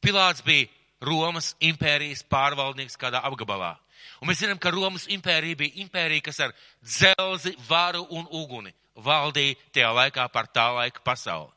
Pilāts 0.00 0.44
bija 0.44 0.68
Romas 1.00 1.54
impērijas 1.64 2.22
pārvaldnieks 2.28 2.98
kādā 3.00 3.22
apgabalā. 3.24 3.76
Un 4.20 4.28
mēs 4.28 4.42
zinām, 4.42 4.58
ka 4.60 4.72
Romas 4.72 5.06
impērija 5.08 5.56
bija 5.56 5.80
impērija, 5.84 6.26
kas 6.28 6.40
ar 6.44 6.52
dzelzi, 6.84 7.54
varu 7.68 8.04
un 8.10 8.26
uguni 8.36 8.74
valdīja 9.00 9.56
tajā 9.72 9.90
laikā 9.96 10.26
par 10.32 10.48
tā 10.52 10.68
laika 10.76 11.00
pasauli. 11.04 11.52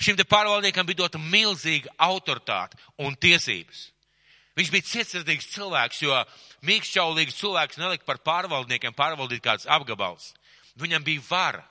Šim 0.00 0.16
te 0.16 0.24
pārvaldniekam 0.28 0.86
bija 0.88 1.02
dota 1.02 1.20
milzīga 1.20 1.92
autoritāte 2.00 2.78
un 3.00 3.16
tiesības. 3.16 3.90
Viņš 4.56 4.70
bija 4.72 4.88
cietsirdīgs 4.88 5.50
cilvēks, 5.54 6.00
jo 6.04 6.16
mīkšķaulīgs 6.68 7.36
cilvēks 7.38 7.78
nelika 7.80 8.06
par 8.08 8.20
pārvaldniekiem 8.24 8.96
pārvaldīt 8.96 9.44
kāds 9.44 9.68
apgabals. 9.70 10.32
Viņam 10.80 11.04
bija 11.04 11.24
vara. 11.28 11.62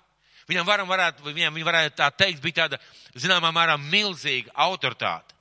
Viņam 0.49 0.65
varam 0.65 0.89
varētu, 0.89 1.25
viņam, 1.27 1.53
viņam 1.53 1.69
varētu 1.69 1.97
tā 1.99 2.07
teikt, 2.17 2.41
bija 2.41 2.63
tāda, 2.63 2.79
zināmā 3.13 3.51
mērā, 3.53 3.77
milzīga 3.77 4.53
autoritāte. 4.65 5.38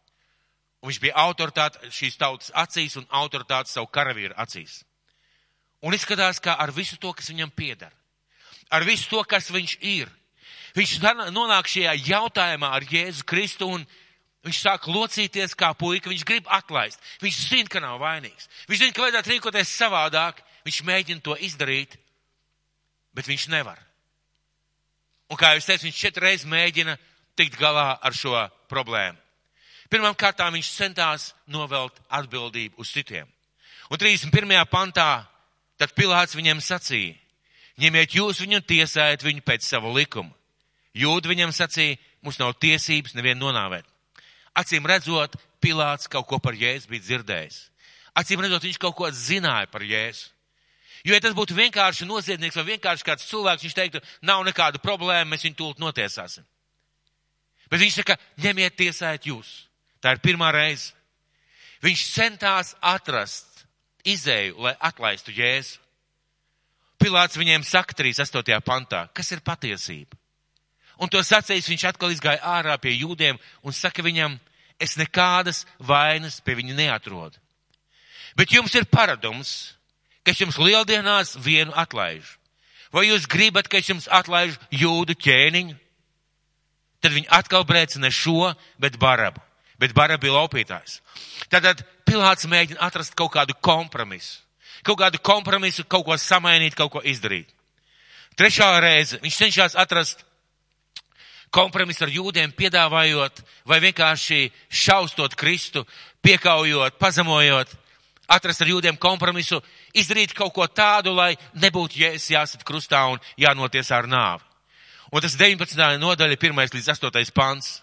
Un 0.79 0.93
viņš 0.93 1.01
bija 1.03 1.17
autoritāte 1.19 1.91
šīs 1.91 2.19
tautas 2.21 2.53
acīs 2.55 2.97
un 3.01 3.07
autoritāte 3.11 3.71
savu 3.71 3.89
karavīru 3.91 4.37
acīs. 4.39 4.83
Un 5.83 5.95
izskatās, 5.95 6.39
ka 6.43 6.55
ar 6.59 6.71
visu 6.75 6.99
to, 6.99 7.13
kas 7.15 7.31
viņam 7.31 7.51
piedara, 7.55 7.95
ar 8.71 8.87
visu 8.87 9.09
to, 9.11 9.23
kas 9.27 9.51
viņš 9.55 9.77
ir, 9.83 10.11
viņš 10.79 10.95
nonāk 11.35 11.71
šajā 11.71 11.95
jautājumā 12.07 12.71
ar 12.75 12.87
Jēzu 12.87 13.27
Kristu 13.27 13.71
un 13.75 13.87
viņš 14.47 14.63
sāk 14.63 14.87
locīties 14.91 15.55
kā 15.59 15.73
puika, 15.79 16.11
viņš 16.11 16.25
grib 16.27 16.51
atlaist. 16.51 17.03
Viņš 17.23 17.41
zina, 17.51 17.71
ka 17.71 17.83
nav 17.83 17.99
vainīgs. 18.03 18.49
Viņš 18.71 18.83
zina, 18.85 18.95
ka 18.95 19.05
vajadzētu 19.07 19.35
rīkoties 19.35 19.75
savādāk. 19.75 20.43
Viņš 20.67 20.81
mēģina 20.87 21.25
to 21.25 21.37
izdarīt, 21.43 21.95
bet 23.17 23.29
viņš 23.31 23.49
nevar. 23.55 23.79
Un 25.29 25.39
kā 25.39 25.53
jau 25.53 25.63
es 25.63 25.69
teicu, 25.69 25.87
viņš 25.89 26.03
četreiz 26.03 26.45
mēģina 26.49 26.97
tikt 27.39 27.59
galā 27.61 27.93
ar 28.03 28.17
šo 28.17 28.35
problēmu. 28.71 29.19
Pirmām 29.89 30.17
kārtām 30.19 30.53
viņš 30.53 30.71
centās 30.75 31.31
novelt 31.49 31.97
atbildību 32.13 32.83
uz 32.83 32.93
citiem. 32.93 33.29
Un 33.89 33.97
31. 34.01 34.53
pantā 34.69 35.25
tad 35.81 35.95
Pilāts 35.97 36.37
viņiem 36.37 36.61
sacīja, 36.61 37.17
ņemiet 37.81 38.17
jūs 38.19 38.43
viņu 38.43 38.61
un 38.61 38.67
tiesājiet 38.69 39.25
viņu 39.25 39.45
pēc 39.47 39.65
sava 39.65 39.93
likuma. 39.95 40.35
Jūda 40.99 41.31
viņam 41.31 41.55
sacīja, 41.55 41.97
mums 42.23 42.41
nav 42.41 42.57
tiesības 42.61 43.15
nevienu 43.17 43.47
nonāvēt. 43.47 43.87
Acīm 44.59 44.87
redzot, 44.89 45.39
Pilāts 45.63 46.11
kaut 46.11 46.27
ko 46.29 46.39
par 46.43 46.55
Jēzu 46.59 46.91
bija 46.91 47.07
dzirdējis. 47.07 47.63
Acīm 48.19 48.43
redzot, 48.43 48.67
viņš 48.67 48.81
kaut 48.83 48.97
ko 48.99 49.09
zināja 49.15 49.71
par 49.71 49.85
Jēzu. 49.87 50.29
Jo, 51.07 51.15
ja 51.15 51.23
tas 51.23 51.35
būtu 51.37 51.55
vienkārši 51.55 52.07
noziedznieks 52.09 52.59
vai 52.59 52.75
vienkārši 52.75 53.07
kāds 53.07 53.27
cilvēks, 53.31 53.65
viņš 53.65 53.77
teiktu, 53.77 54.03
nav 54.27 54.43
nekāda 54.45 54.81
problēma, 54.83 55.31
mēs 55.31 55.47
viņu 55.47 55.57
tūlīt 55.61 55.83
notiesāsim. 55.83 56.45
Bet 57.71 57.81
viņš 57.81 58.01
saka, 58.01 58.19
ņemiet 58.43 58.77
tiesājot 58.77 59.29
jūs. 59.31 59.53
Tā 60.03 60.15
ir 60.15 60.23
pirmā 60.23 60.51
reize. 60.55 60.93
Viņš 61.83 62.05
centās 62.11 62.73
atrast 62.83 63.65
izēju, 64.07 64.59
lai 64.63 64.75
atlaistu 64.81 65.35
Jēzu. 65.35 65.79
Pilāts 66.99 67.39
viņiem 67.39 67.63
saka 67.63 67.95
38. 67.95 68.59
pantā, 68.67 69.05
kas 69.15 69.31
ir 69.31 69.43
patiesība. 69.47 70.19
Un 70.99 71.11
to 71.11 71.21
sacījis 71.23 71.69
viņš 71.71 71.85
atkal 71.93 72.11
izgāja 72.11 72.43
ārā 72.43 72.75
pie 72.83 72.97
jūdiem 72.97 73.39
un 73.63 73.75
saka 73.75 74.03
viņam, 74.03 74.35
es 74.83 74.97
nekādas 74.99 75.63
vainas 75.79 76.41
pie 76.43 76.57
viņa 76.59 76.75
neatrodu. 76.75 77.39
Bet 78.35 78.51
jums 78.55 78.75
ir 78.75 78.87
paradums, 78.91 79.77
ka 80.27 80.35
es 80.35 80.43
jums 80.43 80.59
lieldienās 80.59 81.37
vienu 81.39 81.75
atlaižu. 81.79 82.35
Vai 82.91 83.07
jūs 83.07 83.29
gribat, 83.31 83.69
ka 83.71 83.79
es 83.79 83.91
jums 83.91 84.09
atlaižu 84.11 84.59
jūdu 84.75 85.15
ķēniņu? 85.15 85.77
Tad 86.99 87.15
viņi 87.15 87.31
atkal 87.31 87.63
brēcina 87.67 88.11
šo, 88.11 88.51
bet 88.83 88.99
barabu 88.99 89.43
bet 89.79 89.95
bara 89.95 90.19
bija 90.19 90.37
laupītājs. 90.37 91.01
Tātad 91.51 91.85
Pilāts 92.09 92.49
mēģina 92.49 92.81
atrast 92.87 93.13
kaut 93.19 93.35
kādu 93.35 93.57
kompromisu. 93.61 94.41
Kaut 94.87 95.01
kādu 95.01 95.19
kompromisu, 95.21 95.85
kaut 95.85 96.07
ko 96.07 96.17
samainīt, 96.17 96.77
kaut 96.79 96.93
ko 96.95 97.03
izdarīt. 97.05 97.51
Trešā 98.39 98.69
reize 98.81 99.19
viņš 99.21 99.37
cenšas 99.43 99.77
atrast 99.77 100.23
kompromisu 101.51 102.07
ar 102.07 102.13
jūdiem, 102.13 102.53
piedāvājot 102.55 103.43
vai 103.69 103.81
vienkārši 103.83 104.47
šaustot 104.71 105.35
Kristu, 105.37 105.85
piekaujot, 106.23 106.99
pazemojot, 107.01 107.73
atrast 108.29 108.63
ar 108.63 108.71
jūdiem 108.71 108.99
kompromisu, 109.01 109.61
izdarīt 109.97 110.37
kaut 110.37 110.55
ko 110.55 110.69
tādu, 110.69 111.15
lai 111.17 111.35
nebūtu 111.59 111.99
jēs 112.05 112.31
jāsit 112.31 112.65
krustā 112.69 113.03
un 113.11 113.21
jānoties 113.41 113.91
ar 113.93 114.09
nāvi. 114.09 114.45
Un 115.13 115.25
tas 115.25 115.37
19. 115.41 115.99
nodaļa, 115.99 116.37
1. 116.37 116.65
līdz 116.77 116.91
8. 116.95 117.33
pants. 117.35 117.79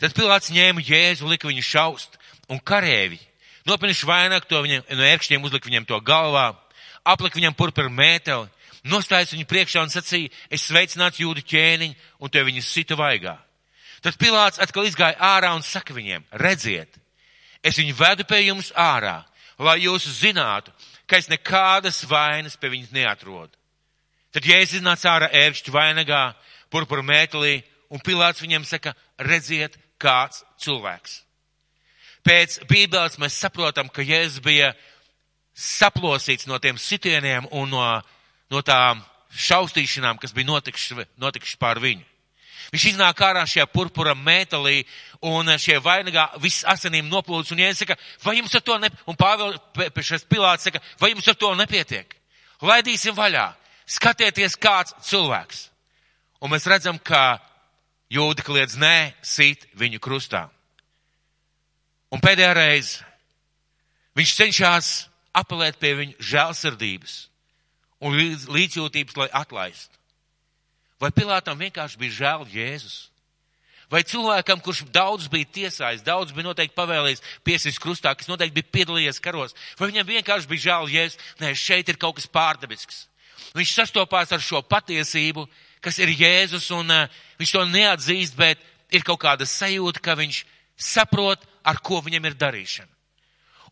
Tad 0.00 0.12
Pilāts 0.16 0.52
ņēma 0.52 0.84
Jēzu, 0.84 1.28
lika 1.30 1.48
viņu 1.48 1.64
šaust, 1.64 2.18
un 2.52 2.60
karēvi, 2.60 3.18
nopinuši 3.68 4.08
vainagu 4.08 4.48
to 4.48 4.60
viņam, 4.64 4.84
no 4.92 5.06
ērkšķiem 5.08 5.46
uzlika 5.46 5.70
viņam 5.70 5.86
to 5.88 6.00
galvā, 6.04 6.50
aplika 7.06 7.40
viņam 7.40 7.56
purpuru 7.56 7.92
mēteli, 7.92 8.50
nostājas 8.86 9.32
viņu 9.34 9.46
priekšā 9.48 9.82
un 9.82 9.92
sacīja, 9.92 10.32
es 10.52 10.66
sveicināts 10.68 11.20
jūdu 11.22 11.42
ķēniņu, 11.48 11.96
un 12.20 12.32
te 12.32 12.42
viņu 12.44 12.62
sita 12.64 12.98
vaigā. 12.98 13.38
Tad 14.04 14.18
Pilāts 14.20 14.60
atkal 14.62 14.86
izgāja 14.86 15.16
ārā 15.18 15.54
un 15.56 15.64
saka 15.66 15.96
viņiem, 15.96 16.26
redziet, 16.42 17.00
es 17.64 17.80
viņu 17.80 17.96
vedu 17.98 18.26
pie 18.28 18.44
jums 18.46 18.68
ārā, 18.76 19.22
lai 19.58 19.80
jūs 19.86 20.06
zinātu, 20.20 20.74
ka 21.08 21.18
es 21.18 21.30
nekādas 21.32 22.04
vainas 22.10 22.58
pie 22.60 22.70
viņas 22.74 22.92
neatrodu. 22.94 23.54
Tad 24.34 24.44
Jēzus 24.44 24.82
iznāca 24.82 25.14
ārā 25.14 25.30
ērkšķu 25.32 25.72
vainagā, 25.72 26.22
purpura 26.70 27.02
mētelī, 27.02 27.62
un 27.88 28.02
Pilārs 28.04 28.42
viņam 28.42 28.66
saka, 28.68 28.92
redziet, 29.16 29.78
kāds 30.02 30.42
cilvēks. 30.62 31.22
Pēc 32.26 32.58
Bībeles 32.66 33.20
mēs 33.22 33.38
saprotam, 33.38 33.88
ka 33.88 34.02
Jēzus 34.02 34.42
bija 34.42 34.72
saplosīts 35.56 36.48
no 36.50 36.58
tiem 36.58 36.78
sitieniem 36.78 37.46
un 37.54 37.70
no, 37.70 37.84
no 38.50 38.62
tām 38.66 39.02
šaustīšanām, 39.30 40.18
kas 40.18 40.34
bija 40.34 40.50
notikušas, 40.50 41.06
notikušas 41.20 41.60
pār 41.60 41.80
viņu. 41.82 42.04
Viņš 42.72 42.86
iznāk 42.90 43.20
ārā 43.22 43.44
šajā 43.46 43.68
purpura 43.70 44.16
mētelī 44.18 44.80
un 45.30 45.52
šie 45.60 45.78
vainagā 45.82 46.26
viss 46.42 46.66
asinīm 46.66 47.06
noplūdus 47.10 47.52
un 47.54 47.62
iesaka, 47.62 47.94
vai 48.24 48.40
jums 48.40 48.54
ar 48.58 48.64
to 48.66 48.78
ne, 48.82 48.90
un 49.06 49.18
Pāvils 49.18 49.60
šis 50.08 50.26
pilāts 50.26 50.66
saka, 50.66 50.82
vai 51.00 51.12
jums 51.12 51.28
ar 51.30 51.38
to 51.38 51.52
nepietiek? 51.54 52.16
Laidīsim 52.66 53.14
vaļā, 53.14 53.46
skatieties 53.86 54.58
kāds 54.58 54.96
cilvēks. 55.06 55.68
Un 56.42 56.50
mēs 56.52 56.66
redzam, 56.66 56.98
ka 56.98 57.38
jūda 58.12 58.44
kliedz 58.46 58.76
nē, 58.78 59.14
sīt 59.24 59.66
viņu 59.78 60.00
krustā. 60.02 60.46
Un 62.12 62.22
pēdējā 62.22 62.52
reize 62.54 63.04
viņš 64.16 64.36
cenšas 64.38 64.92
apelēt 65.36 65.80
pie 65.82 65.92
viņa 65.98 66.28
žēlsirdības 66.30 67.16
un 68.06 68.16
līdzjūtības, 68.52 69.16
lai 69.18 69.28
atlaistu. 69.34 69.92
Vai 71.00 71.10
Pilātam 71.12 71.58
vienkārši 71.60 72.00
bija 72.00 72.16
žēl 72.20 72.46
Jēzus? 72.52 72.96
Vai 73.92 74.00
cilvēkam, 74.02 74.58
kurš 74.64 74.82
daudz 74.90 75.28
bija 75.30 75.46
tiesājis, 75.58 76.02
daudz 76.02 76.32
bija 76.34 76.48
noteikti 76.48 76.74
pavēlējis 76.74 77.22
piesīs 77.46 77.76
krustā, 77.78 78.16
kas 78.18 78.26
noteikti 78.26 78.56
bija 78.56 78.72
piedalījies 78.74 79.20
karos, 79.22 79.54
vai 79.78 79.92
viņam 79.92 80.08
vienkārši 80.08 80.50
bija 80.50 80.64
žēl 80.64 80.90
Jēzus? 80.90 81.20
Nē, 81.42 81.52
šeit 81.54 81.92
ir 81.92 82.00
kaut 82.00 82.16
kas 82.18 82.26
pārdabisks. 82.26 83.04
Viņš 83.54 83.76
sastopās 83.76 84.32
ar 84.34 84.42
šo 84.42 84.62
patiesību, 84.66 85.46
kas 85.84 86.00
ir 86.02 86.10
Jēzus, 86.16 86.66
un 86.74 86.90
uh, 86.90 87.20
viņš 87.40 87.52
to 87.52 87.64
neatzīst, 87.70 88.36
bet 88.38 88.60
ir 88.94 89.04
kaut 89.06 89.20
kāda 89.22 89.46
sajūta, 89.48 90.02
ka 90.02 90.16
viņš 90.18 90.42
saprot, 90.76 91.42
ar 91.66 91.80
ko 91.82 92.00
viņam 92.04 92.28
ir 92.28 92.38
darīšana. 92.38 92.92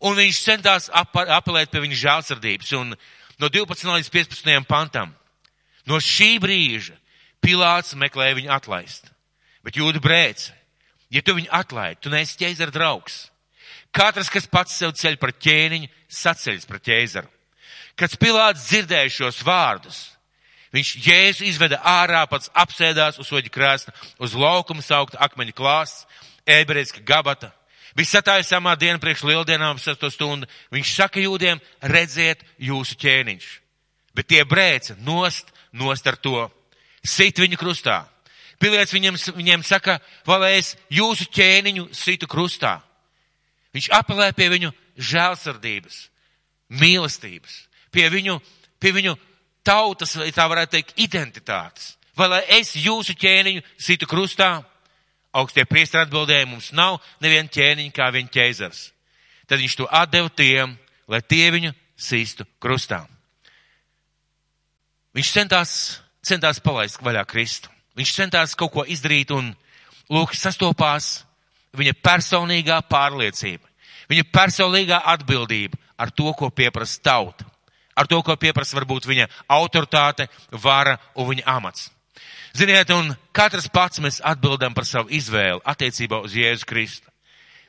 Un 0.05 0.17
viņš 0.17 0.41
centās 0.43 0.89
ap 0.93 1.15
apelēt 1.15 1.71
pie 1.71 1.81
viņa 1.85 2.01
žēlsirdības, 2.01 2.73
un 2.77 2.95
no 3.39 3.49
12 3.49 3.95
līdz 3.95 4.11
15 4.11 4.67
pantam. 4.67 5.13
No 5.85 6.01
šī 6.01 6.35
brīža 6.41 6.97
Pilāts 7.45 7.93
meklēja 7.93 8.39
viņu 8.39 8.49
atlaist. 8.49 9.11
Bet 9.61 9.77
jūda 9.77 9.99
brēc, 10.01 10.47
ja 11.13 11.21
tu 11.21 11.35
viņu 11.37 11.51
atlaidi, 11.53 11.99
tu 12.01 12.09
neesi 12.09 12.39
ķēzara 12.39 12.73
draugs. 12.73 13.27
Katrs, 13.93 14.31
kas 14.33 14.49
pats 14.49 14.73
sev 14.73 14.95
ceļ 14.97 15.19
par 15.21 15.31
ķēniņu, 15.37 15.91
saceļas 16.09 16.65
par 16.65 16.81
ķēzaru. 16.83 17.29
Kad 17.95 18.17
Pilāts 18.19 18.65
dzirdēja 18.67 19.13
šos 19.13 19.43
vārdus, 19.45 19.99
viņš 20.75 20.93
Jēzu 21.05 21.45
izveda 21.47 21.79
ārā, 21.87 22.25
pats 22.29 22.51
apsēdās 22.53 23.19
uz 23.21 23.29
soļa 23.29 23.51
krēsla, 23.53 23.93
uz 24.19 24.35
laukuma 24.35 24.83
saukta 24.83 25.21
akmeņa 25.23 25.55
klāsts, 25.55 26.03
ebreiska 26.45 27.03
gabata. 27.05 27.53
Bija 27.95 28.17
sataisāmā 28.17 28.73
diena 28.75 28.99
priekš 28.99 29.23
lieldienām, 29.23 29.79
sesto 29.79 30.09
stundu. 30.11 30.49
Viņš 30.75 30.95
saka 30.97 31.21
jūdiem, 31.23 31.61
redziet 31.87 32.43
jūsu 32.59 32.97
ķēniņš. 32.99 33.45
Bet 34.15 34.27
tie 34.31 34.43
brēca 34.47 34.97
nost, 34.99 35.53
nost 35.71 36.07
ar 36.07 36.19
to 36.19 36.49
sit 37.05 37.39
viņu 37.39 37.59
krustā. 37.59 38.03
Pilietis 38.59 38.93
viņiem, 38.95 39.19
viņiem 39.35 39.63
saka, 39.67 39.99
vai 40.27 40.57
es 40.57 40.75
jūsu 40.91 41.27
ķēniņu 41.35 41.89
situ 41.95 42.27
krustā. 42.27 42.79
Viņš 43.75 43.89
apelē 43.95 44.29
pie 44.35 44.47
viņu 44.51 44.71
žēlsardības, 44.95 45.97
mīlestības, 46.79 47.57
pie 47.91 48.07
viņu, 48.11 48.37
pie 48.79 48.93
viņu 48.95 49.15
tautas, 49.65 50.15
tā 50.35 50.47
varētu 50.51 50.77
teikt, 50.77 50.95
identitātes. 51.01 51.95
Vai 52.15 52.29
lai 52.31 52.43
es 52.59 52.75
jūsu 52.79 53.17
ķēniņu 53.19 53.65
situ 53.77 54.07
krustā? 54.07 54.63
Augstie 55.35 55.65
priestri 55.67 55.99
atbildēja, 55.99 56.47
mums 56.47 56.71
nav 56.71 57.01
neviena 57.23 57.51
ķēniņa 57.51 57.91
kā 57.95 58.07
viņa 58.15 58.31
ķēzars. 58.31 58.85
Tad 59.49 59.59
viņš 59.59 59.75
to 59.81 59.89
atdeva 59.91 60.31
tiem, 60.31 60.77
lai 61.11 61.19
tie 61.21 61.49
viņu 61.51 61.73
sistu 61.99 62.47
krustā. 62.63 63.03
Viņš 65.15 65.31
centās 65.35 65.75
centās 66.25 66.59
palaist 66.63 67.01
vaļā 67.05 67.23
Kristu. 67.29 67.69
Viņš 67.95 68.13
centās 68.17 68.55
kaut 68.57 68.73
ko 68.73 68.85
izdarīt 68.89 69.31
un, 69.35 69.53
lūk, 70.11 70.35
sastopās 70.35 71.23
viņa 71.75 71.95
personīgā 72.03 72.81
pārliecība, 72.89 73.67
viņa 74.11 74.25
personīgā 74.33 75.01
atbildība 75.13 75.79
ar 75.99 76.11
to, 76.11 76.31
ko 76.37 76.49
pieprasa 76.51 77.01
tauta, 77.03 77.47
ar 77.95 78.07
to, 78.07 78.21
ko 78.21 78.35
pieprasa 78.35 78.77
varbūt 78.77 79.07
viņa 79.07 79.27
autoritāte, 79.55 80.27
vara 80.51 80.97
un 81.15 81.29
viņa 81.31 81.45
amats. 81.55 81.89
Ziniet, 82.55 82.91
un 82.95 83.11
katrs 83.35 83.67
pats 83.67 83.99
mēs 83.99 84.21
atbildam 84.23 84.75
par 84.75 84.87
savu 84.87 85.11
izvēli 85.11 85.59
attiecībā 85.67 86.21
uz 86.23 86.35
Jēzu 86.37 86.67
Kristu. 86.69 87.09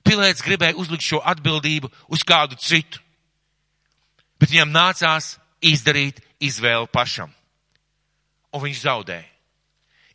Pilēts 0.07 0.45
gribēja 0.47 0.79
uzlikt 0.79 1.03
šo 1.03 1.19
atbildību 1.27 1.91
uz 2.15 2.23
kādu 2.23 2.55
citu, 2.63 3.01
bet 4.39 4.53
viņam 4.53 4.71
nācās 4.71 5.33
izdarīt 5.59 6.21
izvēli 6.39 6.87
pašam 6.93 7.33
un 8.55 8.63
viņš 8.63 8.85
zaudēja. 8.85 9.27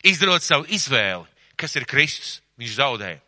Izdarot 0.07 0.43
savu 0.45 0.65
izvēli, 0.71 1.27
kas 1.59 1.75
ir 1.75 1.85
Kristus, 1.89 2.39
viņš 2.57 2.77
zaudēja. 2.79 3.19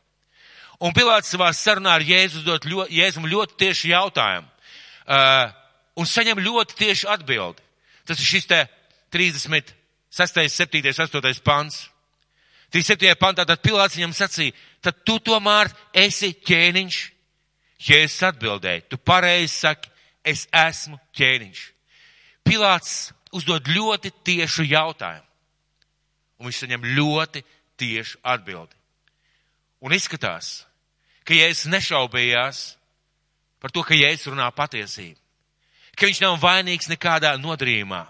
Un 0.84 0.96
Pilārs 0.96 1.30
savā 1.30 1.52
sarunā 1.56 1.98
ar 1.98 2.04
Jēzu 2.04 2.42
dot 2.48 2.66
ļoti, 2.68 2.96
Jēzum 2.98 3.28
ļoti 3.30 3.60
tieši 3.62 3.92
jautājumu. 3.92 4.48
Uh, 5.04 5.52
un 6.00 6.10
saņem 6.10 6.42
ļoti 6.44 6.78
tieši 6.80 7.10
atbildi. 7.14 7.62
Tas 8.08 8.20
ir 8.20 8.28
šis 8.28 8.48
te 8.50 8.60
36, 9.14 9.74
7, 10.50 10.94
8 10.94 11.44
pants. 11.46 11.90
37. 12.74 13.14
pantā 13.22 13.46
tad 13.46 13.62
Pilārs 13.62 13.96
viņam 13.96 14.16
sacīja, 14.18 14.56
tad 14.82 15.04
tu 15.06 15.20
tomēr 15.22 15.70
esi 15.94 16.34
ķēniņš. 16.34 17.02
Jēzus 17.84 18.24
atbildēja, 18.30 18.86
tu 18.88 18.98
pareizi 18.98 19.52
saki, 19.52 19.90
es 20.24 20.46
esmu 20.56 20.98
ķēniņš. 21.18 21.64
Pilārs 22.48 23.12
uzdod 23.36 23.68
ļoti 23.68 24.14
tiešu 24.24 24.64
jautājumu. 24.72 25.28
Un 26.40 26.48
viņš 26.48 26.62
saņem 26.64 26.88
ļoti 26.96 27.44
tiešu 27.80 28.22
atbildi. 28.24 28.76
Un 29.84 29.94
izskatās, 29.96 30.64
ka 31.28 31.36
Jēzus 31.36 31.70
nešaubījās 31.72 32.64
par 33.60 33.72
to, 33.76 33.84
ka 33.84 33.96
Jēzus 34.00 34.32
runā 34.32 34.48
patiesību. 34.56 35.20
Ka 35.94 36.10
viņš 36.10 36.22
nav 36.24 36.40
vainīgs 36.42 36.90
nekādā 36.90 37.36
nodarījumā. 37.38 38.04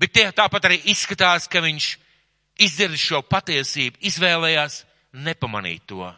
Bet 0.00 0.14
tie 0.16 0.24
tāpat 0.34 0.66
arī 0.66 0.80
izskatās, 0.90 1.46
ka 1.46 1.62
viņš 1.62 1.92
izdzird 2.62 2.98
šo 2.98 3.20
patiesību, 3.22 4.00
izvēlējās 4.02 4.82
nepamanīt 5.22 5.84
to. 5.92 6.08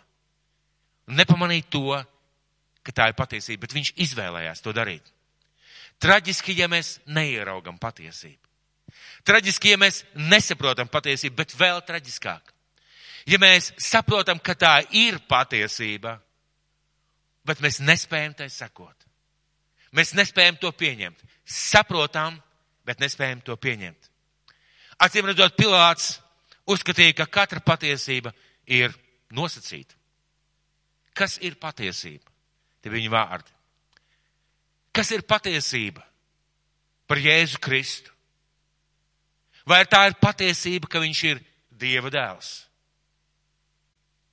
Nepamanīt 1.13 1.69
to, 1.73 1.99
ka 2.85 2.95
tā 2.97 3.11
ir 3.11 3.19
patiesība, 3.19 3.67
bet 3.67 3.77
viņš 3.77 3.93
izvēlējās 4.07 4.65
to 4.65 4.73
darīt. 4.77 5.11
Traģiski, 6.01 6.57
ja 6.59 6.69
mēs 6.69 6.99
neieraugam 7.07 7.79
patiesību. 7.81 8.41
Traģiski, 9.25 9.73
ja 9.73 9.81
mēs 9.81 10.03
nesaprotam 10.17 10.89
patiesību, 10.93 11.37
bet 11.39 11.55
vēl 11.57 11.81
traģiskāk. 11.87 12.53
Ja 13.31 13.41
mēs 13.41 13.71
saprotam, 13.81 14.41
ka 14.41 14.53
tā 14.59 14.75
ir 14.93 15.17
patiesība, 15.29 16.19
bet 17.45 17.63
mēs 17.65 17.81
nespējam 17.81 18.35
tai 18.37 18.51
sekot. 18.53 19.04
Mēs 19.95 20.15
nespējam 20.19 20.59
to 20.59 20.73
pieņemt. 20.75 21.23
Saprotam, 21.47 22.41
bet 22.87 23.03
nespējam 23.03 23.43
to 23.45 23.57
pieņemt. 23.61 24.11
Acīm 25.05 25.29
redzot, 25.29 25.57
Pilārs 25.59 26.17
uzskatīja, 26.71 27.15
ka 27.21 27.27
katra 27.31 27.63
patiesība 27.63 28.33
ir 28.67 28.95
nosacīta. 29.35 29.95
Kas 31.15 31.39
ir 31.43 31.59
patiesība? 31.61 32.27
Te 32.83 32.91
viņa 32.91 33.11
vārdi. 33.13 33.55
Kas 34.95 35.11
ir 35.15 35.25
patiesība 35.27 36.03
par 37.09 37.21
Jēzu 37.23 37.61
Kristu? 37.63 38.11
Vai 39.67 39.83
tā 39.89 40.05
ir 40.11 40.19
patiesība, 40.21 40.91
ka 40.91 41.01
viņš 41.01 41.25
ir 41.31 41.41
Dieva 41.71 42.11
dēls? 42.13 42.51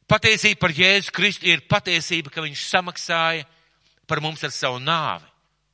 Patiesība 0.09 0.59
par 0.65 0.73
Jēzu 0.75 1.13
Kristu 1.15 1.47
ir 1.47 1.63
patiesība, 1.69 2.33
ka 2.33 2.43
viņš 2.43 2.65
samaksāja 2.67 3.45
par 4.09 4.19
mums 4.19 4.43
ar 4.43 4.51
savu 4.51 4.81
nāvi 4.83 5.30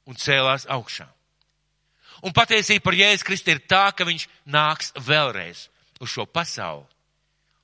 un 0.08 0.18
cēlās 0.18 0.68
augšā. 0.72 1.08
Un 2.26 2.34
patiesība 2.34 2.88
par 2.88 2.98
Jēzu 2.98 3.28
Kristu 3.28 3.54
ir 3.54 3.62
tā, 3.70 3.92
ka 3.94 4.08
viņš 4.08 4.26
nāks 4.50 4.90
vēlreiz 5.06 5.68
uz 6.02 6.10
šo 6.10 6.26
pasauli, 6.26 6.88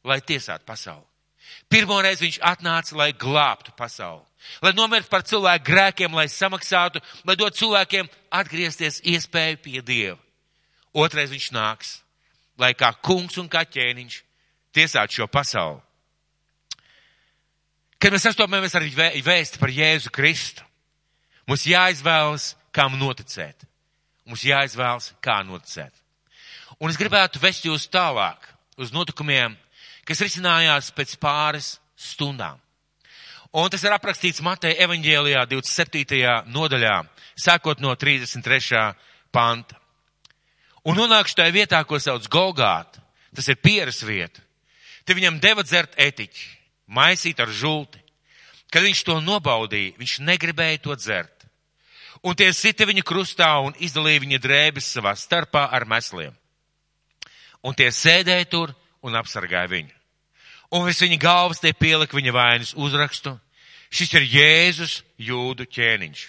lai 0.06 0.20
tiesātu 0.22 0.68
pasauli. 0.68 1.08
Pirmoreiz 1.70 2.22
viņš 2.22 2.38
atnāca, 2.46 2.96
lai 3.00 3.12
glābtu 3.18 3.74
pasauli 3.78 4.22
lai 4.62 4.74
nomirtu 4.76 5.10
par 5.12 5.24
cilvēku 5.28 5.68
grēkiem, 5.68 6.16
lai 6.16 6.28
samaksātu, 6.32 7.02
lai 7.28 7.36
dot 7.40 7.56
cilvēkiem 7.58 8.10
atgriezties 8.34 9.02
iespēju 9.08 9.62
pie 9.64 9.82
Dieva. 9.86 10.20
Otrais 10.94 11.32
viņš 11.32 11.50
nāks, 11.56 11.96
lai 12.60 12.74
kā 12.78 12.92
kungs 13.02 13.40
un 13.42 13.50
kā 13.50 13.64
ķēniņš 13.66 14.20
tiesātu 14.76 15.22
šo 15.22 15.28
pasauli. 15.32 15.82
Kad 17.98 18.14
mēs 18.14 18.28
sastopamies 18.28 18.76
ar 18.76 18.86
vēstu 19.24 19.62
par 19.62 19.72
Jēzu 19.72 20.12
Kristu, 20.14 20.66
mums 21.48 21.66
jāizvēlas 21.68 22.54
kam 22.74 22.98
noticēt. 23.00 23.68
Mums 24.28 24.44
jāizvēlas, 24.48 25.12
kā 25.24 25.42
noticēt. 25.46 25.94
Un 26.82 26.90
es 26.90 26.98
gribētu 27.00 27.42
vest 27.44 27.66
jūs 27.68 27.86
tālāk 27.92 28.48
uz 28.82 28.92
notikumiem, 28.96 29.56
kas 30.08 30.24
risinājās 30.24 30.90
pēc 30.96 31.16
pāris 31.22 31.76
stundām. 32.00 32.60
Un 33.54 33.70
tas 33.70 33.84
ir 33.86 33.94
aprakstīts 33.94 34.42
Mateja 34.42 34.88
evaņģēlijā 34.88 35.44
27. 35.52 36.24
nodaļā, 36.50 36.96
sākot 37.38 37.84
no 37.84 37.94
33. 37.94 38.82
panta. 39.32 39.78
Un 40.90 40.98
nonākšu 40.98 41.38
tajā 41.38 41.54
vietā, 41.54 41.84
ko 41.86 42.00
sauc 42.02 42.26
Golgāta, 42.34 43.04
tas 43.36 43.48
ir 43.48 43.62
pieras 43.62 44.02
vieta. 44.04 44.42
Te 45.06 45.14
viņam 45.14 45.38
deva 45.44 45.64
dzert 45.64 45.94
etiķi, 46.00 46.48
maisīt 46.96 47.40
ar 47.44 47.52
žulti. 47.54 48.02
Kad 48.74 48.82
viņš 48.88 49.04
to 49.06 49.20
nobaudīja, 49.22 49.94
viņš 50.02 50.20
negribēja 50.26 50.82
to 50.82 50.96
dzert. 50.98 51.46
Un 52.24 52.38
tie 52.40 52.48
sita 52.56 52.88
viņa 52.90 53.04
krustā 53.06 53.52
un 53.62 53.76
izdalīja 53.84 54.24
viņa 54.24 54.40
drēbes 54.42 54.88
savā 54.96 55.12
starpā 55.20 55.68
ar 55.70 55.86
mesliem. 55.86 56.34
Un 57.62 57.76
tie 57.78 57.92
sēdēja 57.94 58.48
tur 58.50 58.74
un 59.04 59.16
apsargāja 59.20 59.70
viņu. 59.70 59.94
Un 60.74 60.88
vis 60.88 61.02
viņa 61.04 61.20
galvas 61.22 61.62
tie 61.62 61.74
pielika 61.78 62.18
viņa 62.18 62.34
vainas 62.34 62.74
uzrakstu. 62.74 63.36
Šis 63.94 64.14
ir 64.18 64.26
Jēzus 64.26 65.02
jūdu 65.22 65.68
ķēniņš. 65.70 66.24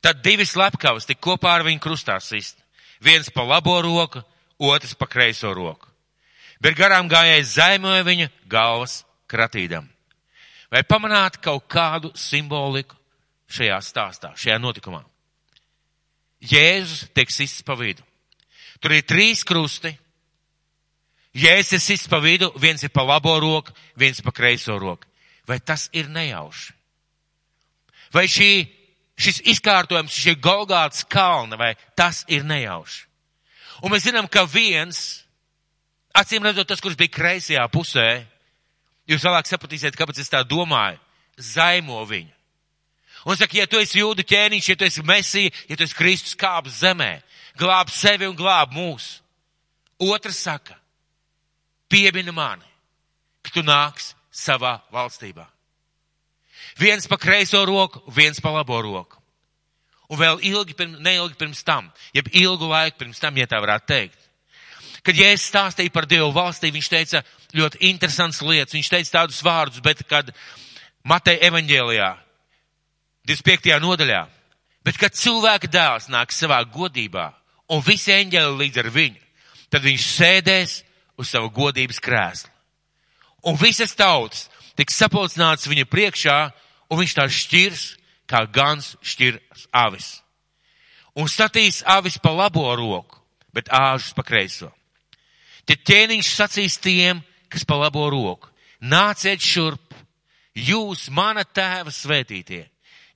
Tad 0.00 0.22
divi 0.24 0.46
slepkavas 0.48 1.04
tik 1.08 1.20
kopā 1.20 1.58
ar 1.58 1.64
viņu 1.66 1.82
krustā 1.84 2.16
sist. 2.20 2.56
Viens 3.04 3.28
pa 3.28 3.44
labo 3.44 3.76
roku, 3.84 4.22
otrs 4.56 4.94
pa 4.96 5.08
kreiso 5.10 5.52
roku. 5.52 5.90
Bet 6.64 6.78
garām 6.78 7.10
gājējis 7.12 7.56
zaimoja 7.58 8.06
viņa 8.06 8.30
galvas 8.48 9.02
kratīdam. 9.28 9.93
Vai 10.74 10.82
pamanāt 10.82 11.38
kaut 11.38 11.68
kādu 11.70 12.10
simboliku 12.18 12.96
šajā 13.46 13.76
stāstā, 13.86 14.32
šajā 14.34 14.56
notikumā? 14.58 15.04
Jēzus 16.42 17.04
tiek 17.14 17.30
sists 17.30 17.62
pa 17.62 17.76
vidu. 17.78 18.02
Tur 18.82 18.96
ir 18.96 19.04
trīs 19.06 19.44
krusti. 19.46 19.92
Jēzus 21.38 21.76
ir 21.78 21.84
sists 21.84 22.10
pa 22.10 22.18
vidu, 22.18 22.50
viens 22.58 22.82
ir 22.82 22.90
pa 22.90 23.04
labo 23.06 23.36
roku, 23.38 23.70
viens 23.94 24.18
pa 24.18 24.34
kreiso 24.34 24.74
roku. 24.82 25.06
Vai 25.46 25.60
tas 25.60 25.86
ir 25.94 26.10
nejauši? 26.10 26.74
Vai 28.14 28.26
šī, 28.30 28.50
šis 29.14 29.44
izkārtojums, 29.54 30.14
šie 30.14 30.34
Golgāts 30.42 31.06
kalna, 31.06 31.58
vai 31.60 31.72
tas 31.94 32.24
ir 32.26 32.42
nejauši? 32.46 33.06
Un 33.86 33.94
mēs 33.94 34.08
zinām, 34.08 34.26
ka 34.26 34.42
viens, 34.50 35.22
acīm 36.14 36.42
redzot, 36.46 36.66
tas, 36.66 36.82
kurš 36.82 36.98
bija 36.98 37.14
kreisajā 37.14 37.64
pusē, 37.70 38.24
jūs 39.10 39.24
vēlāk 39.24 39.48
sapratīsiet, 39.48 39.96
kāpēc 39.98 40.20
es 40.22 40.32
tā 40.32 40.42
domāju, 40.46 41.00
zaimo 41.38 42.02
viņu. 42.08 42.32
Un 43.24 43.38
saka, 43.40 43.56
ja 43.56 43.66
tu 43.66 43.80
esi 43.80 44.02
jūdu 44.02 44.24
ķēniņš, 44.28 44.68
ja 44.68 44.76
tu 44.76 44.84
esi 44.84 45.04
mesija, 45.06 45.52
ja 45.68 45.76
tu 45.76 45.86
esi 45.86 45.96
Kristus 45.96 46.36
kāp 46.36 46.68
zemē, 46.68 47.22
glāb 47.56 47.92
sevi 47.92 48.28
un 48.28 48.36
glāb 48.36 48.74
mūs. 48.76 49.22
Otrs 50.02 50.42
saka, 50.44 50.76
piemini 51.88 52.34
mani, 52.34 52.66
ka 53.44 53.54
tu 53.54 53.64
nāks 53.64 54.12
savā 54.34 54.76
valstībā. 54.92 55.46
Viens 56.76 57.06
pa 57.08 57.16
kreiso 57.20 57.62
roku, 57.64 58.02
viens 58.10 58.40
pa 58.42 58.50
labo 58.52 58.80
roku. 58.82 59.20
Un 60.10 60.20
vēl 60.20 60.42
ilgi, 60.50 60.74
pirms, 60.76 60.98
neilgi 61.00 61.38
pirms 61.38 61.62
tam, 61.64 61.88
jeb 62.12 62.28
ilgu 62.36 62.68
laiku 62.68 63.00
pirms 63.00 63.22
tam, 63.22 63.38
ja 63.40 63.46
tā 63.48 63.60
varētu 63.62 63.88
teikt. 63.88 64.23
Kad 65.04 65.18
Jēzus 65.20 65.50
stāstīja 65.50 65.92
par 65.92 66.06
Dievu 66.08 66.30
valstī, 66.32 66.70
viņš 66.72 66.88
teica 66.88 67.20
ļoti 67.54 67.82
interesants 67.90 68.40
lietas, 68.42 68.72
viņš 68.72 68.88
teica 68.92 69.18
tādus 69.18 69.42
vārdus, 69.44 69.82
bet 69.84 70.00
kad 70.08 70.30
Mateja 71.04 71.42
evaņģēlijā, 71.50 72.10
25. 73.28 73.76
nodaļā, 73.84 74.22
bet 74.84 75.00
kad 75.00 75.16
cilvēka 75.16 75.68
dēls 75.68 76.08
nāk 76.12 76.32
savā 76.32 76.62
godībā 76.64 77.30
un 77.72 77.84
visi 77.84 78.12
eņģeli 78.14 78.56
līdz 78.62 78.80
ar 78.80 78.88
viņu, 78.94 79.20
tad 79.72 79.84
viņš 79.84 80.08
sēdēs 80.08 80.74
uz 81.20 81.30
savu 81.30 81.50
godības 81.52 82.00
krēslu. 82.04 82.50
Un 83.44 83.58
visas 83.60 83.92
tautas 83.96 84.46
tiks 84.78 84.96
sapulcināts 84.96 85.68
viņa 85.68 85.84
priekšā, 85.90 86.38
un 86.88 87.00
viņš 87.00 87.16
tā 87.16 87.26
šķirs, 87.28 87.84
kā 88.30 88.44
gans 88.48 88.94
šķir 89.04 89.36
avis. 89.76 90.22
Un 91.14 91.28
statīs 91.30 91.82
avis 91.86 92.16
pa 92.18 92.32
labo 92.34 92.64
roku, 92.74 93.20
bet 93.54 93.68
āžus 93.68 94.16
pa 94.16 94.24
kreiso. 94.26 94.72
Tad 95.64 95.84
ķēniņš 95.88 96.30
sacīs 96.36 96.78
tiem, 96.82 97.22
kas 97.48 97.64
pa 97.64 97.78
labo 97.80 98.04
roku, 98.12 98.50
nāciet 98.80 99.40
šurp, 99.40 99.94
jūs, 100.54 101.08
mana 101.10 101.44
tēva 101.44 101.92
svētītie, 101.92 102.66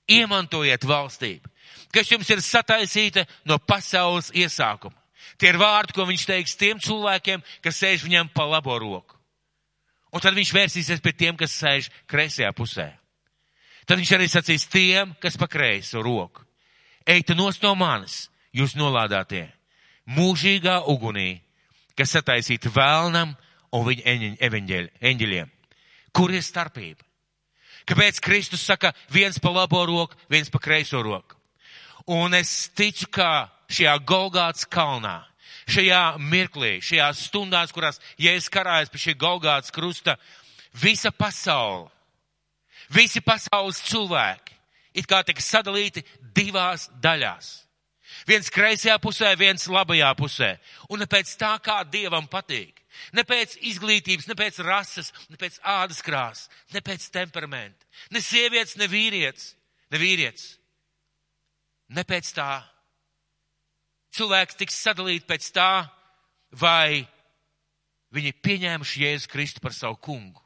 iemantojiet 0.09 0.85
valstību, 0.87 1.51
kas 1.93 2.09
jums 2.11 2.29
ir 2.33 2.41
sataisīta 2.41 3.25
no 3.45 3.59
pasaules 3.59 4.31
iesākuma. 4.33 4.97
Tie 5.39 5.51
ir 5.53 5.59
vārdi, 5.59 5.93
ko 5.95 6.03
viņš 6.09 6.25
teiks 6.27 6.57
tiem 6.59 6.79
cilvēkiem, 6.83 7.43
kas 7.63 7.77
sēž 7.79 8.03
viņam 8.03 8.31
pa 8.33 8.43
labo 8.49 8.75
roku. 8.81 9.15
Un 10.11 10.23
tad 10.23 10.33
viņš 10.35 10.51
vērsīsies 10.55 11.03
pie 11.05 11.13
tiem, 11.13 11.37
kas 11.37 11.53
sēž 11.53 11.91
kreisajā 12.09 12.49
pusē. 12.57 12.89
Tad 13.85 14.01
viņš 14.01 14.11
arī 14.17 14.27
sacīs 14.29 14.65
tiem, 14.69 15.13
kas 15.21 15.37
pa 15.37 15.47
kreiso 15.47 16.01
roku. 16.03 16.43
Eita 17.05 17.37
nos 17.37 17.61
no 17.61 17.75
manis, 17.77 18.27
jūs 18.53 18.75
nolādātie, 18.77 19.47
mūžīgā 20.17 20.81
ugunī, 20.91 21.39
kas 21.99 22.15
sataisīta 22.15 22.71
vēlnam 22.73 23.35
un 23.75 23.85
viņa 23.85 24.39
eņģeļiem. 24.39 25.51
Kur 26.15 26.33
ir 26.33 26.43
starpība? 26.45 27.05
Kāpēc 27.89 28.19
Kristus 28.21 28.63
saka 28.65 28.93
viens 29.11 29.39
pa 29.41 29.51
labo 29.53 29.81
roku, 29.87 30.17
viens 30.29 30.49
pa 30.49 30.61
kreiso 30.61 31.01
roku? 31.03 31.37
Un 32.09 32.33
es 32.37 32.69
ticu, 32.77 33.07
ka 33.13 33.49
šajā 33.69 33.95
Golgāts 34.07 34.65
kalnā, 34.69 35.23
šajā 35.69 36.17
mirklī, 36.21 36.77
šajās 36.85 37.25
stundās, 37.29 37.73
kurās 37.73 38.01
Jēzus 38.21 38.49
karājas 38.53 38.91
pie 38.93 39.01
šī 39.03 39.15
Golgāts 39.19 39.73
krusta, 39.73 40.17
visa 40.73 41.11
pasaule, 41.13 41.89
visi 42.93 43.21
pasaules 43.21 43.81
cilvēki, 43.89 44.57
it 44.97 45.09
kā 45.09 45.21
tika 45.25 45.41
sadalīti 45.41 46.05
divās 46.33 46.89
daļās. 47.01 47.68
Viens 48.29 48.51
kreisajā 48.53 48.99
pusē, 49.01 49.31
viens 49.39 49.65
labajā 49.65 50.09
pusē. 50.17 50.51
Un 50.93 51.01
pēc 51.09 51.31
tā, 51.39 51.55
kā 51.65 51.81
Dievam 51.89 52.27
patīk. 52.29 52.77
Ne 53.15 53.23
pēc 53.25 53.55
izglītības, 53.71 54.27
ne 54.29 54.35
pēc 54.37 54.59
rases, 54.65 55.11
ne 55.31 55.37
pēc 55.39 55.59
ādas 55.65 56.01
krāsas, 56.05 56.49
ne 56.73 56.81
pēc 56.85 57.07
temperamenta. 57.13 57.87
Ne 58.13 58.21
sievietes, 58.21 58.75
ne 58.77 58.89
vīrietis, 58.91 59.53
ne 59.89 60.01
vīrietis. 60.01 60.51
Ne 61.89 62.03
pēc 62.05 62.29
tā, 62.37 62.51
cilvēks 64.13 64.59
tiks 64.59 64.77
sadalīti 64.83 65.25
pēc 65.25 65.47
tā, 65.55 65.87
vai 66.53 67.01
viņi 68.13 68.35
pieņēmuši 68.45 69.03
Jēzu 69.05 69.31
Kristu 69.31 69.63
par 69.63 69.73
savu 69.73 69.97
kungu, 70.01 70.41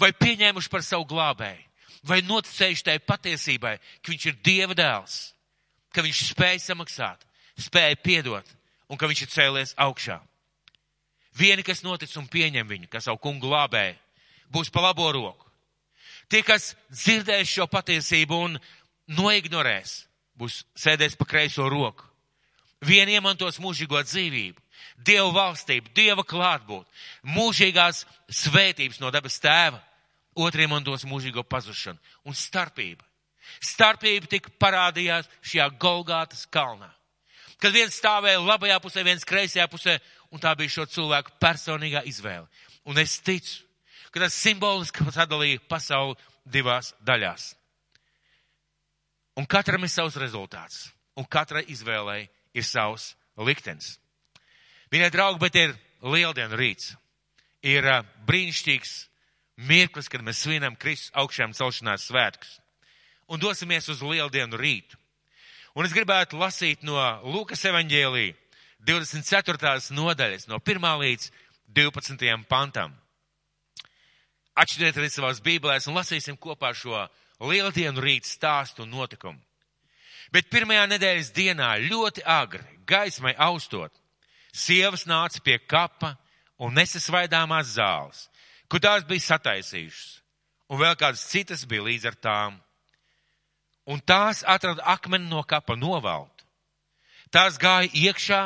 vai 0.00 0.12
pieņēmuši 0.12 0.72
par 0.72 0.84
savu 0.84 1.08
glābēju, 1.08 1.64
vai 2.08 2.20
noticējuši 2.26 2.84
tai 2.84 2.98
patiesībai, 3.00 3.74
ka 4.02 4.12
viņš 4.12 4.28
ir 4.28 4.38
Dieva 4.44 4.76
dēls, 4.76 5.18
ka 5.98 6.06
viņš 6.06 6.22
spēja 6.30 6.60
samaksāt, 6.62 7.24
spēja 7.58 7.98
piedot 7.98 8.46
un 8.86 8.98
ka 8.98 9.08
viņš 9.10 9.24
ir 9.24 9.32
cēlies 9.34 9.74
augšā. 9.74 10.20
Vieni, 11.34 11.64
kas 11.66 11.82
notic 11.82 12.12
un 12.18 12.28
pieņem 12.30 12.68
viņu, 12.70 12.90
kas 12.90 13.08
savu 13.08 13.18
kungu 13.22 13.48
glābēja, 13.48 13.96
būs 14.54 14.70
pa 14.70 14.86
labo 14.86 15.10
roku. 15.12 15.48
Tie, 16.30 16.44
kas 16.46 16.76
dzirdēs 16.92 17.50
šo 17.50 17.66
patiesību 17.70 18.38
un 18.46 18.56
noignorēs, 19.18 20.04
būs 20.38 20.62
sēdēs 20.78 21.18
pa 21.18 21.26
kreiso 21.26 21.66
roku. 21.72 22.06
Vieni 22.84 23.16
iemantos 23.18 23.58
mūžīgo 23.58 23.98
dzīvību, 24.06 24.62
Dievu 25.02 25.32
valstību, 25.34 25.90
Dieva 25.94 26.22
klātbūt, 26.22 26.86
mūžīgās 27.26 28.04
svētības 28.30 29.00
no 29.02 29.10
dabas 29.10 29.40
tēva, 29.42 29.80
otri 30.38 30.66
iemantos 30.66 31.02
mūžīgo 31.08 31.42
pazušanu 31.42 31.98
un 32.30 32.38
starpība. 32.38 33.07
Starpība 33.64 34.30
tika 34.30 34.52
parādījās 34.60 35.28
šajā 35.42 35.68
Golgātas 35.80 36.46
kalnā. 36.52 36.90
Kad 37.58 37.74
viens 37.74 37.96
stāvēja 37.98 38.38
labajā 38.38 38.78
pusē, 38.82 39.02
viens 39.02 39.26
kreisajā 39.26 39.66
pusē, 39.70 39.96
un 40.30 40.42
tā 40.42 40.54
bija 40.58 40.76
šo 40.76 40.86
cilvēku 40.86 41.34
personīgā 41.42 42.04
izvēle. 42.06 42.46
Un 42.86 42.98
es 43.02 43.18
ticu, 43.24 43.64
ka 44.12 44.22
tas 44.22 44.36
simboliski 44.36 45.06
sadalīja 45.12 45.62
pasauli 45.68 46.16
divās 46.46 46.92
daļās. 47.04 47.52
Un 49.38 49.46
katram 49.46 49.84
ir 49.86 49.92
savs 49.92 50.16
rezultāts, 50.18 50.88
un 51.18 51.26
katrai 51.26 51.64
izvēlei 51.70 52.28
ir 52.54 52.66
savs 52.66 53.12
liktenis. 53.38 53.96
Viņai 54.90 55.10
draugi, 55.14 55.42
bet 55.42 55.58
ir 55.58 55.76
lieldienu 56.02 56.56
rīts. 56.58 56.94
Ir 57.62 57.84
brīnišķīgs 58.26 58.94
mirklis, 59.68 60.08
kad 60.10 60.22
mēs 60.24 60.42
svinam 60.44 60.78
Kristus 60.78 61.12
augšām 61.18 61.54
celšanās 61.54 62.06
svētkus. 62.08 62.58
Un 63.28 63.40
dosimies 63.40 63.88
uz 63.92 64.00
lieldienu 64.00 64.56
rītu. 64.56 64.96
Un 65.76 65.86
es 65.86 65.92
gribētu 65.92 66.38
lasīt 66.40 66.82
no 66.82 66.96
Lūkas 67.28 67.60
evaņģēlī 67.68 68.32
24. 68.88 69.92
nodaļas, 69.94 70.48
no 70.48 70.58
1. 70.64 70.88
līdz 71.02 71.30
12. 71.76 72.44
pantam. 72.48 72.94
Atšķiriet 74.58 74.96
arī 74.98 75.10
savās 75.12 75.42
bībelēs 75.44 75.86
un 75.86 75.98
lasīsim 75.98 76.38
kopā 76.40 76.72
šo 76.74 77.04
lieldienu 77.44 78.02
rītu 78.02 78.26
stāstu 78.26 78.82
un 78.82 78.90
notikumu. 78.96 79.38
Bet 80.32 80.50
pirmajā 80.52 80.86
nedēļas 80.90 81.30
dienā 81.36 81.68
ļoti 81.86 82.24
agri, 82.26 82.64
gaismai 82.88 83.34
austot, 83.38 83.92
sievas 84.52 85.06
nāca 85.08 85.40
pie 85.44 85.56
kapa 85.58 86.16
un 86.58 86.74
nesa 86.74 87.00
svaidāmās 87.00 87.76
zāles, 87.76 88.26
kur 88.68 88.82
tās 88.82 89.06
bija 89.08 89.24
sataisījušas, 89.24 90.08
un 90.68 90.82
vēl 90.82 90.98
kādas 91.00 91.24
citas 91.30 91.64
bija 91.68 91.86
līdz 91.86 92.10
ar 92.10 92.18
tām. 92.18 92.58
Un 93.88 94.02
tās 94.04 94.42
atrada 94.46 94.84
akmeni 94.84 95.30
no 95.30 95.42
kapa 95.48 95.76
novaltu. 95.76 96.44
Tās 97.32 97.56
gāja 97.60 97.88
iekšā, 97.92 98.42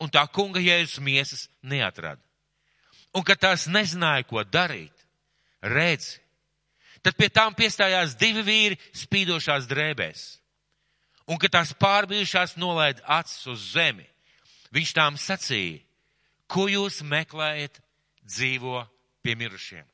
un 0.00 0.10
tā 0.12 0.24
kunga 0.32 0.60
jēzus 0.60 1.00
miesas 1.00 1.46
neatrada. 1.62 2.20
Un 3.16 3.24
kad 3.24 3.40
tās 3.40 3.66
nezināja, 3.68 4.24
ko 4.28 4.40
darīt, 4.44 4.94
redzi, 5.60 6.20
tad 7.04 7.16
pie 7.16 7.28
tām 7.28 7.56
piestājās 7.56 8.16
divi 8.20 8.44
vīri 8.46 8.78
spīdošās 8.96 9.68
drēbēs 9.68 10.22
un 11.26 11.38
kad 11.40 11.54
tās 11.54 11.72
pārbijušās 11.78 12.56
nolaida 12.60 13.02
acis 13.18 13.46
uz 13.50 13.64
zemi, 13.72 14.06
viņš 14.74 14.92
tām 14.96 15.18
sacīja, 15.20 15.80
ko 16.50 16.66
jūs 16.68 17.00
meklējat 17.06 17.80
dzīvo 18.26 18.82
pie 19.24 19.36
mirušiem. 19.38 19.86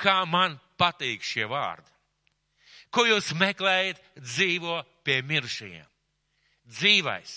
Kā 0.00 0.22
man 0.26 0.56
patīk 0.80 1.24
šie 1.26 1.46
vārdi. 1.50 1.86
Ko 2.90 3.06
jūs 3.06 3.32
meklējat 3.38 4.00
dzīvo 4.18 4.80
pie 5.06 5.20
mirušajiem? 5.26 5.86
Dzīvais 6.70 7.34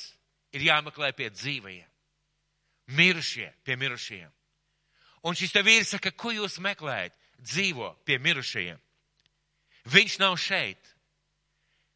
ir 0.53 0.65
jāmeklē 0.69 1.11
pie 1.17 1.29
dzīvajiem. 1.33 1.89
Mirušie 2.97 3.49
pie 3.63 3.77
mirušajiem. 3.79 4.31
Un 5.23 5.37
šis 5.39 5.53
te 5.55 5.61
vīrs 5.63 5.93
saka, 5.93 6.11
ko 6.11 6.33
jūs 6.35 6.59
meklējat 6.59 7.15
dzīvo 7.39 7.93
pie 8.03 8.17
mirušajiem? 8.19 8.81
Viņš 9.93 10.19
nav 10.19 10.35
šeit 10.39 10.93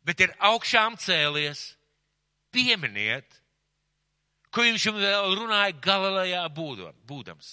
bet 0.08 0.24
ir 0.24 0.34
augšām 0.40 0.96
cēlies, 1.04 1.74
pieminiet, 2.56 3.28
ko 4.54 4.64
viņš 4.64 4.88
vēl 4.96 5.36
runāja 5.36 5.76
Galilejā 5.84 6.46
būdams. 6.56 7.50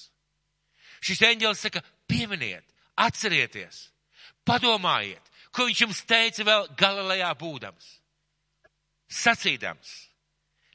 Šis 1.04 1.24
eņģēlis 1.32 1.64
saka, 1.66 1.82
pieminiet, 2.08 2.64
atcerieties, 2.94 3.88
padomājiet, 4.46 5.32
ko 5.54 5.68
viņš 5.68 5.84
jums 5.84 6.02
teica 6.08 6.46
vēl 6.46 6.68
Galilejā 6.78 7.30
būdams. 7.38 7.86
Sacīdams, 9.14 9.94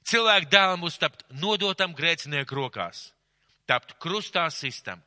cilvēku 0.08 0.50
dēlam 0.54 0.84
būs 0.86 1.00
tapt 1.02 1.26
nodotam 1.42 1.96
grēcinieku 1.98 2.56
rokās, 2.56 3.10
tapt 3.68 3.98
krustā 4.00 4.48
sistam 4.54 5.02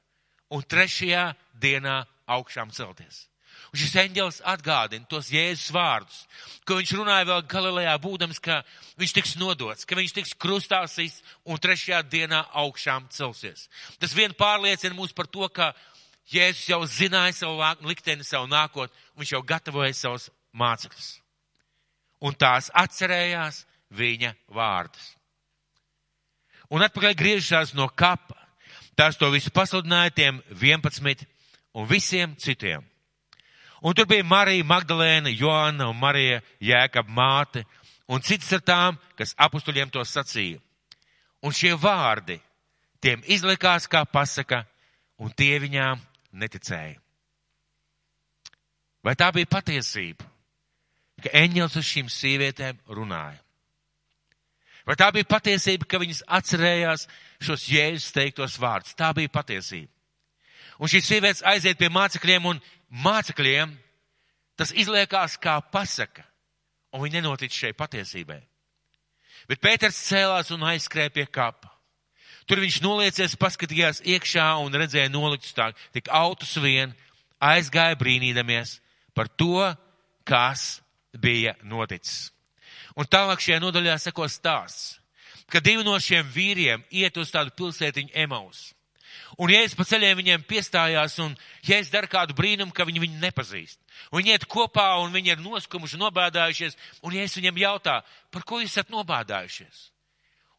un 0.53 0.63
trešajā 0.63 1.31
dienā 1.63 2.03
augšām 2.29 2.73
celties. 2.75 3.27
Un 3.73 3.81
šis 3.81 3.95
eņģelis 4.03 4.41
atgādina 4.49 5.07
tos 5.09 5.31
Jēzus 5.33 5.71
vārdus, 5.73 6.19
ko 6.69 6.77
viņš 6.77 6.93
runāja 6.99 7.29
vēl 7.29 7.45
Galilejā, 7.49 7.95
būdams, 8.05 8.41
ka 8.43 8.59
viņš 9.01 9.15
tiks 9.17 9.35
nodots, 9.41 9.87
ka 9.89 9.97
viņš 9.97 10.15
tiks 10.19 10.35
krustāsīs 10.41 11.21
un 11.49 11.61
trešajā 11.61 12.03
dienā 12.13 12.43
augšām 12.65 13.07
celsies. 13.15 13.69
Tas 14.03 14.13
vien 14.17 14.35
pārliecina 14.37 14.97
mūs 14.97 15.15
par 15.17 15.31
to, 15.33 15.49
ka 15.49 15.71
Jēzus 16.31 16.69
jau 16.69 16.81
zināja 16.87 17.35
savu 17.35 17.89
likteni, 17.89 18.25
savu 18.25 18.47
nākotni, 18.47 18.95
viņš 19.19 19.33
jau 19.35 19.43
gatavoja 19.43 19.95
savus 19.95 20.31
mācekļus. 20.53 21.19
Un 22.23 22.37
tās 22.39 22.71
atcerējās 22.75 23.65
viņa 23.91 24.35
vārdus. 24.55 25.17
Un 26.73 26.85
atpakaļ 26.87 27.17
griežās 27.19 27.75
no 27.75 27.89
kapa. 27.89 28.39
Tās 28.97 29.17
to 29.17 29.29
visu 29.33 29.51
pasludināja 29.53 30.13
tiem 30.15 30.41
11 30.61 31.27
un 31.75 31.89
visiem 31.89 32.37
citiem. 32.37 32.85
Un 33.83 33.97
tur 33.99 34.07
bija 34.07 34.25
Marija 34.25 34.65
Magdalēna, 34.65 35.33
Joana 35.35 35.89
un 35.91 35.99
Marija 35.99 36.41
Jēkab 36.63 37.09
māte 37.11 37.65
un 38.07 38.23
citas 38.23 38.53
ar 38.55 38.63
tām, 38.63 38.99
kas 39.19 39.35
apustuļiem 39.37 39.91
to 39.91 40.05
sacīja. 40.07 40.61
Un 41.43 41.51
šie 41.57 41.75
vārdi 41.75 42.39
tiem 43.03 43.25
izlikās 43.27 43.89
kā 43.91 44.05
pasaka, 44.07 44.63
un 45.19 45.33
tie 45.35 45.59
viņām 45.59 45.99
neticēja. 46.33 46.99
Vai 49.03 49.15
tā 49.19 49.29
bija 49.35 49.51
patiesība, 49.51 50.27
ka 51.23 51.33
eņģels 51.43 51.79
uz 51.79 51.89
šīm 51.89 52.11
sievietēm 52.13 52.79
runāja? 52.95 53.41
Vai 54.87 54.97
tā 54.99 55.09
bija 55.15 55.29
patiesība, 55.31 55.87
ka 55.87 56.01
viņas 56.03 56.25
atcerējās 56.27 57.07
šos 57.43 57.67
jēzus 57.71 58.15
teiktos 58.15 58.59
vārdus? 58.59 58.97
Tā 58.99 59.13
bija 59.15 59.31
patiesība. 59.31 59.91
Un 60.83 60.91
šīs 60.91 61.07
sievietes 61.07 61.45
aiziet 61.47 61.79
pie 61.79 61.91
mācekļiem 61.93 62.49
un 62.51 62.63
mācekļiem 63.05 63.75
tas 64.59 64.73
izliekās 64.75 65.37
kā 65.43 65.59
pasaka, 65.73 66.25
un 66.93 67.05
viņi 67.05 67.21
nenotic 67.21 67.55
šai 67.55 67.73
patiesībai. 67.79 68.41
Bet 69.51 69.63
Pēters 69.63 69.99
cēlās 70.07 70.51
un 70.55 70.67
aizskrēja 70.71 71.13
pie 71.15 71.27
kapa. 71.27 71.72
Tur 72.53 72.61
viņš 72.61 72.83
noliecies, 72.85 73.33
paskatījās 73.41 74.03
iekšā 74.05 74.45
un 74.61 74.75
redzēja 74.77 75.09
noliktus 75.09 75.55
tā, 75.57 75.71
tik 75.97 76.11
autus 76.13 76.51
vien, 76.61 76.91
aizgāja 77.41 77.97
brīnīdamies 77.97 78.75
par 79.17 79.31
to, 79.41 79.71
kas 80.29 80.83
bija 81.17 81.55
noticis. 81.65 82.27
Un 82.93 83.09
tālāk 83.09 83.41
šajā 83.41 83.57
nodaļā 83.63 83.95
seko 84.03 84.29
stāsts, 84.29 84.99
ka 85.49 85.63
divi 85.65 85.81
no 85.87 85.97
šiem 85.97 86.29
vīriem 86.35 86.85
iet 86.93 87.17
uz 87.17 87.33
tādu 87.33 87.55
pilsētiņu 87.57 88.13
Emaus. 88.21 88.61
Un 89.41 89.49
Jēzus 89.49 89.79
pa 89.79 89.89
ceļiem 89.89 90.21
viņiem 90.21 90.45
piestājās, 90.45 91.17
un 91.25 91.33
Jēzus 91.65 91.95
dara 91.97 92.13
kādu 92.19 92.37
brīnumu, 92.37 92.77
ka 92.77 92.85
viņi 92.85 93.01
viņu 93.07 93.23
nepazīst. 93.25 93.81
Viņi 94.13 94.37
iet 94.37 94.45
kopā, 94.45 94.91
un 95.01 95.17
viņi 95.17 95.39
ir 95.39 95.41
noskumuši, 95.41 96.05
nobēdājušies, 96.05 96.77
un 97.01 97.17
Jēzus 97.17 97.41
viņiem 97.41 97.65
jautā, 97.65 98.03
par 98.29 98.45
ko 98.45 98.61
jūs 98.61 98.77
esat 98.77 98.93
nobēdājušies? 98.93 99.92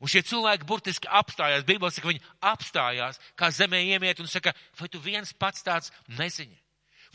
Un 0.03 0.11
šie 0.11 0.19
cilvēki 0.27 0.67
burtiski 0.67 1.07
apstājās, 1.07 1.63
Bībelē 1.63 1.87
saka, 1.95 2.09
viņi 2.11 2.23
apstājās, 2.43 3.21
kā 3.39 3.47
zemē 3.55 3.79
iemiet 3.87 4.19
un 4.19 4.27
saka, 4.27 4.51
vai 4.75 4.89
tu 4.91 4.99
viens 4.99 5.31
pats 5.39 5.63
tāds 5.63 5.93
nezini? 6.19 6.57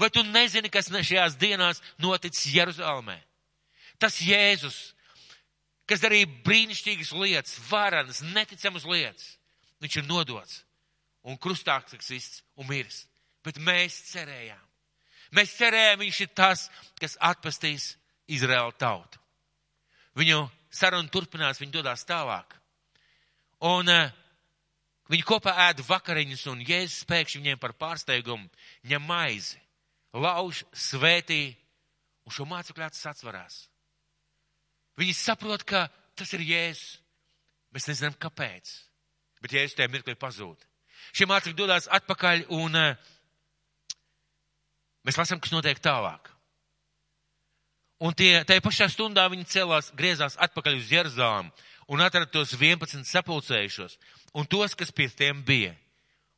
Vai 0.01 0.09
tu 0.15 0.23
nezini, 0.25 0.71
kas 0.73 0.89
šajās 0.89 1.37
dienās 1.37 1.83
noticis 2.01 2.49
Jeruzalemē? 2.55 3.19
Tas 4.01 4.17
Jēzus, 4.23 4.79
kas 5.91 6.01
darīja 6.01 6.31
brīnišķīgas 6.47 7.13
lietas, 7.19 7.59
varenas, 7.69 8.23
neticamas 8.23 8.87
lietas, 8.89 9.35
viņš 9.85 10.01
ir 10.01 10.09
nodots 10.09 10.63
un 11.29 11.37
krustā 11.37 11.77
tiks 11.91 12.09
viss 12.15 12.43
un 12.57 12.71
miris. 12.71 13.03
Bet 13.45 13.61
mēs 13.61 13.97
cerējām. 14.15 14.65
Mēs 15.37 15.57
cerējām, 15.59 16.01
viņš 16.01 16.21
ir 16.25 16.31
tas, 16.33 16.69
kas 17.01 17.19
atpestīs 17.21 17.97
Izraēlu 18.33 18.73
tautu. 18.81 19.21
Viņu 20.17 20.47
saruna 20.73 21.13
turpinās, 21.13 21.61
viņi 21.61 21.75
dodās 21.75 22.07
tālāk. 22.09 22.58
Un 23.67 23.91
uh, 23.91 24.13
viņi 25.11 25.27
kopā 25.27 25.55
ēda 25.69 25.83
vakariņas, 25.87 26.45
un 26.53 26.63
Jēzus 26.63 27.07
pēkšņi 27.09 27.43
viņiem 27.43 27.63
par 27.63 27.75
pārsteigumu 27.79 28.47
ņem 28.87 29.09
maizi, 29.09 29.59
lauž, 30.15 30.63
svētī, 30.73 31.57
un 32.29 32.35
šo 32.35 32.47
mācekļu 32.47 32.87
acis 32.87 33.09
atsvarās. 33.11 33.59
Viņi 34.99 35.15
saprot, 35.15 35.65
ka 35.67 35.87
tas 36.19 36.33
ir 36.35 36.47
Jēzus. 36.47 36.99
Mēs 37.75 37.87
nezinām, 37.91 38.15
kāpēc. 38.17 38.71
Bet 39.43 39.55
Jēzus 39.55 39.77
tajā 39.79 39.91
mirklī 39.93 40.15
pazūd. 40.19 40.65
Šie 41.13 41.29
mācekļi 41.29 41.57
dodas 41.57 41.87
atpakaļ 41.99 42.47
un 42.57 42.79
eh, 42.79 42.97
mēs 45.07 45.19
lasām, 45.21 45.41
kas 45.41 45.53
notiek 45.55 45.81
tālāk. 45.83 46.33
Un 47.99 48.15
tie, 48.15 48.45
tajā 48.47 48.63
pašā 48.63 48.87
stundā 48.93 49.25
viņi 49.31 49.49
celās, 49.51 49.91
griezās 49.99 50.39
atpakaļ 50.39 50.79
uz 50.79 50.91
Jeruzālēm 50.95 51.51
un 51.89 52.03
atrada 52.05 52.29
tos 52.31 52.53
11 52.53 53.07
sapulcējušos 53.09 53.97
un 54.37 54.47
tos, 54.47 54.77
kas 54.77 54.93
pie 54.93 55.09
tiem 55.09 55.41
bija. 55.45 55.75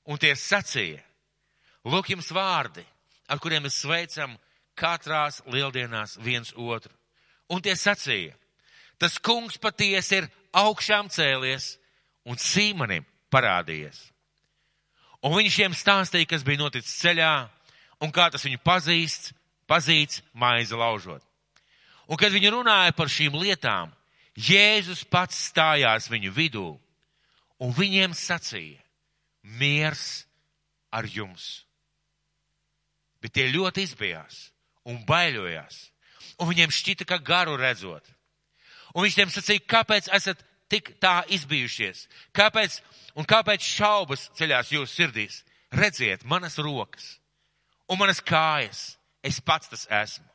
Un 0.06 0.18
tie 0.18 0.32
sacīja, 0.38 1.02
lūk 1.84 2.10
jums 2.10 2.30
vārdi, 2.34 2.84
ar 3.28 3.38
kuriem 3.42 3.66
mēs 3.66 3.82
sveicam 3.82 4.36
katrās 4.78 5.42
lieldienās 5.46 6.16
viens 6.22 6.54
otru. 6.56 6.92
Un 7.50 7.62
tie 7.62 7.74
sacīja, 7.76 8.34
tas 8.98 9.18
kungs 9.18 9.58
patiesi 9.60 10.22
ir 10.22 10.30
augšām 10.56 11.10
cēlies 11.12 11.74
un 12.24 12.38
Sīmanim 12.38 13.04
parādījies. 13.30 14.08
Un 15.26 15.36
viņš 15.36 15.52
šiem 15.52 15.76
stāstīja, 15.76 16.30
kas 16.30 16.46
bija 16.46 16.62
noticis 16.62 16.96
ceļā 17.02 17.34
un 18.00 18.12
kā 18.14 18.30
tas 18.32 18.44
viņu 18.46 18.62
pazīst, 18.64 19.32
pazīts 19.68 20.22
maize 20.32 20.76
laužot. 20.76 21.22
Un 22.10 22.18
kad 22.18 22.32
viņi 22.32 22.54
runāja 22.54 22.94
par 22.96 23.10
šīm 23.12 23.36
lietām, 23.38 23.92
Jēzus 24.40 25.02
pats 25.10 25.36
stājās 25.50 26.08
viņu 26.10 26.32
vidū 26.32 26.68
un 27.60 27.72
viņiem 27.76 28.14
sacīja, 28.16 28.80
miers 29.60 30.24
ar 30.92 31.04
jums. 31.04 31.64
Bet 33.20 33.34
tie 33.36 33.50
ļoti 33.52 33.84
izbijās 33.84 34.48
un 34.88 35.02
baļojās, 35.04 35.80
un 36.40 36.48
viņiem 36.48 36.72
šķita, 36.72 37.04
ka 37.04 37.20
garu 37.20 37.58
redzot. 37.60 38.06
Un 38.94 39.04
viņš 39.04 39.18
tiem 39.18 39.32
sacīja, 39.34 39.66
kāpēc 39.68 40.08
esat 40.16 40.40
tik 40.72 40.94
tā 41.02 41.20
izbijušies? 41.28 42.06
Kāpēc 42.34 42.80
un 43.18 43.28
kāpēc 43.28 43.66
šaubas 43.66 44.30
ceļās 44.38 44.72
jūsu 44.72 44.94
sirdīs? 44.94 45.42
Redziet, 45.70 46.24
manas 46.24 46.56
rokas 46.58 47.18
un 47.90 47.98
manas 47.98 48.22
kājas, 48.22 48.96
es 49.22 49.38
pats 49.42 49.70
tas 49.70 49.84
esmu. 49.90 50.26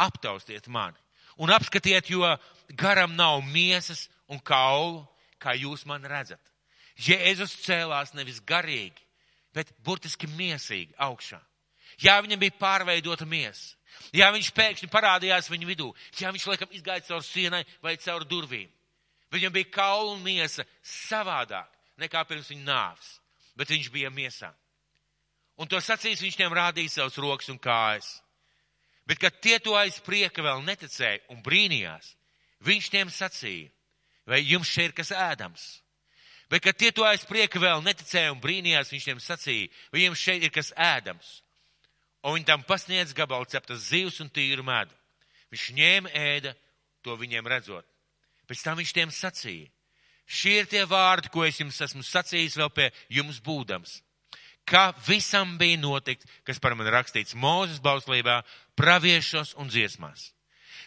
Aptaustiet 0.00 0.68
mani 0.72 1.00
un 1.40 1.50
apskatiet, 1.52 2.10
jo 2.10 2.28
garam 2.76 3.14
nav 3.16 3.42
miesas 3.44 4.08
un 4.28 4.40
kaulu, 4.40 5.04
kā 5.42 5.54
jūs 5.58 5.84
man 5.88 6.04
redzat. 6.08 6.40
Jēzus 6.96 7.54
cēlās 7.64 8.12
nevis 8.14 8.40
garīgi, 8.44 9.00
bet 9.54 9.72
burtiski 9.84 10.28
miesīgi 10.30 10.94
augšā. 11.00 11.40
Jā, 12.00 12.18
viņam 12.24 12.40
bija 12.40 12.56
pārveidota 12.60 13.26
miesa. 13.28 13.76
Jā, 14.16 14.30
viņš 14.32 14.52
pēkšņi 14.56 14.88
parādījās 14.92 15.50
viņu 15.52 15.68
vidū. 15.68 15.90
Jā, 16.16 16.32
viņš 16.32 16.46
laikam 16.48 16.72
izgāja 16.72 17.04
caur 17.10 17.24
sienai 17.26 17.62
vai 17.84 17.98
caur 18.00 18.24
durvīm. 18.28 18.70
Viņam 19.32 19.52
bija 19.52 19.70
kaula 19.72 20.14
un 20.14 20.24
miesa 20.24 20.64
savādāk 20.84 21.68
nekā 22.00 22.24
pirms 22.28 22.50
viņa 22.52 22.64
nāves, 22.66 23.12
bet 23.56 23.72
viņš 23.72 23.88
bija 23.92 24.10
miesā. 24.12 24.50
Un 25.60 25.68
to 25.68 25.80
sacīs 25.84 26.20
viņš 26.24 26.36
tiem 26.40 26.54
rādīja 26.56 26.96
savus 26.96 27.18
rokas 27.20 27.50
un 27.52 27.60
kājas. 27.60 28.16
Bet, 29.06 29.18
kad 29.20 29.40
tie 29.42 29.58
to 29.58 29.74
aiz 29.76 29.98
prieka 30.00 30.44
vēl 30.44 30.62
neticēja 30.64 31.24
un 31.34 31.42
brīnījās, 31.44 32.12
viņš 32.64 32.90
tiem 32.92 33.10
sacīja, 33.12 33.70
vai 34.28 34.42
jums 34.44 34.70
šeit 34.70 34.90
ir 34.90 34.96
kas 34.96 35.12
ēdams? 35.14 35.64
Bet, 36.52 36.62
kad 36.64 36.76
tie 36.76 36.90
to 36.92 37.06
aiz 37.08 37.24
prieka 37.24 37.60
vēl 37.62 37.80
neticēja 37.84 38.34
un 38.34 38.40
brīnījās, 38.42 38.92
viņš 38.92 39.06
tiem 39.08 39.22
sacīja, 39.24 39.70
vai 39.92 40.04
jums 40.04 40.20
šeit 40.20 40.44
ir 40.44 40.52
kas 40.52 40.72
ēdams? 40.76 41.40
Un 42.22 42.36
viņi 42.36 42.48
tam 42.50 42.64
pasniedz 42.66 43.14
gabalu 43.16 43.48
ceptas 43.50 43.88
zivs 43.88 44.20
un 44.22 44.28
tīru 44.30 44.62
medu. 44.66 44.92
Viņš 45.50 45.64
ņēma 45.78 46.12
ēda, 46.16 46.52
to 47.02 47.16
viņiem 47.18 47.48
redzot. 47.48 47.88
Pēc 48.46 48.62
tam 48.62 48.78
viņš 48.78 48.92
tiem 48.94 49.10
sacīja, 49.14 49.70
šie 50.28 50.58
ir 50.60 50.68
tie 50.70 50.84
vārdi, 50.86 51.32
ko 51.32 51.46
es 51.46 51.58
jums 51.60 51.80
esmu 51.82 52.04
sacījis 52.06 52.58
vēl 52.60 52.70
pie 52.76 52.90
jums 53.10 53.40
būdams 53.42 54.00
ka 54.64 54.92
visam 55.06 55.56
bija 55.58 55.78
notikt, 55.80 56.26
kas 56.46 56.60
par 56.62 56.76
mani 56.78 56.92
rakstīts 56.92 57.36
Mūzes 57.38 57.82
bauslībā, 57.82 58.42
praviešos 58.78 59.56
un 59.60 59.70
dziesmās. 59.70 60.30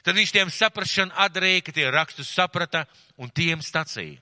Tad 0.06 0.14
viņš 0.20 0.32
tiem 0.36 0.52
saprašanu 0.54 1.16
atdarīja, 1.18 1.64
ka 1.66 1.74
tie 1.74 1.88
rakstus 1.90 2.30
saprata 2.30 2.84
un 3.18 3.32
tiem 3.34 3.64
stacīja. 3.66 4.22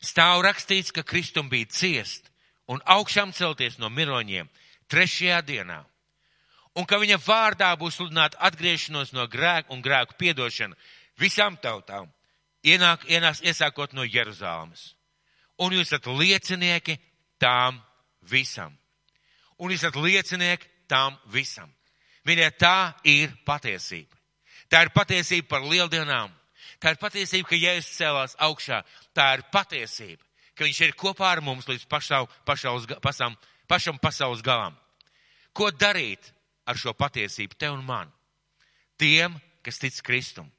Stāv 0.00 0.40
rakstīts, 0.46 0.94
ka 0.96 1.04
Kristum 1.04 1.50
bija 1.52 1.68
ciest 1.68 2.30
un 2.72 2.80
augšām 2.84 3.34
celties 3.36 3.76
no 3.78 3.90
miroņiem 3.92 4.48
trešajā 4.88 5.42
dienā, 5.44 5.82
un 6.76 6.88
ka 6.88 6.98
viņa 7.02 7.18
vārdā 7.20 7.68
būs 7.76 7.98
sludināta 7.98 8.40
atgriešanos 8.48 9.12
no 9.16 9.26
grēku 9.28 9.74
un 9.74 9.84
grēku 9.84 10.16
piedošana 10.20 10.76
visām 11.20 11.56
tautām, 11.60 12.08
ienāk, 12.64 13.04
ienāks 13.12 13.44
iesākot 13.44 13.92
no 13.92 14.04
Jeruzāles. 14.08 14.94
Un 15.60 15.72
jūs 15.72 15.88
esat 15.88 16.08
liecinieki 16.08 16.98
tām 17.40 17.80
visam. 18.28 18.72
Un 19.60 19.72
jūs 19.72 19.84
esat 19.84 19.96
liecinieki 20.00 20.68
tam 20.88 21.16
visam. 21.32 21.72
Mīļie, 22.24 22.50
tā 22.60 22.94
ir 23.04 23.32
patiesība. 23.46 24.15
Tā 24.70 24.82
ir 24.86 24.92
patiesība 24.94 25.48
par 25.54 25.66
lieldienām. 25.66 26.32
Tā 26.82 26.92
ir 26.92 27.00
patiesība, 27.00 27.48
ka 27.50 27.58
Jēzus 27.58 27.92
cēlās 27.98 28.36
augšā. 28.42 28.82
Tā 29.16 29.28
ir 29.38 29.44
patiesība, 29.52 30.22
ka 30.56 30.66
Viņš 30.66 30.80
ir 30.86 30.96
kopā 30.98 31.30
ar 31.36 31.42
mums 31.44 31.68
līdz 31.68 31.86
pašau, 31.88 32.26
pašaus, 32.48 32.88
pasam, 33.02 33.36
pašam 33.68 33.98
pasaules 33.98 34.42
galam. 34.42 34.76
Ko 35.52 35.70
darīt 35.70 36.32
ar 36.66 36.76
šo 36.76 36.92
patiesību 36.92 37.56
tev 37.56 37.76
un 37.78 37.84
man? 37.84 38.12
Tiem, 38.98 39.36
kas 39.62 39.78
tic 39.78 39.96
Kristum. 40.04 40.50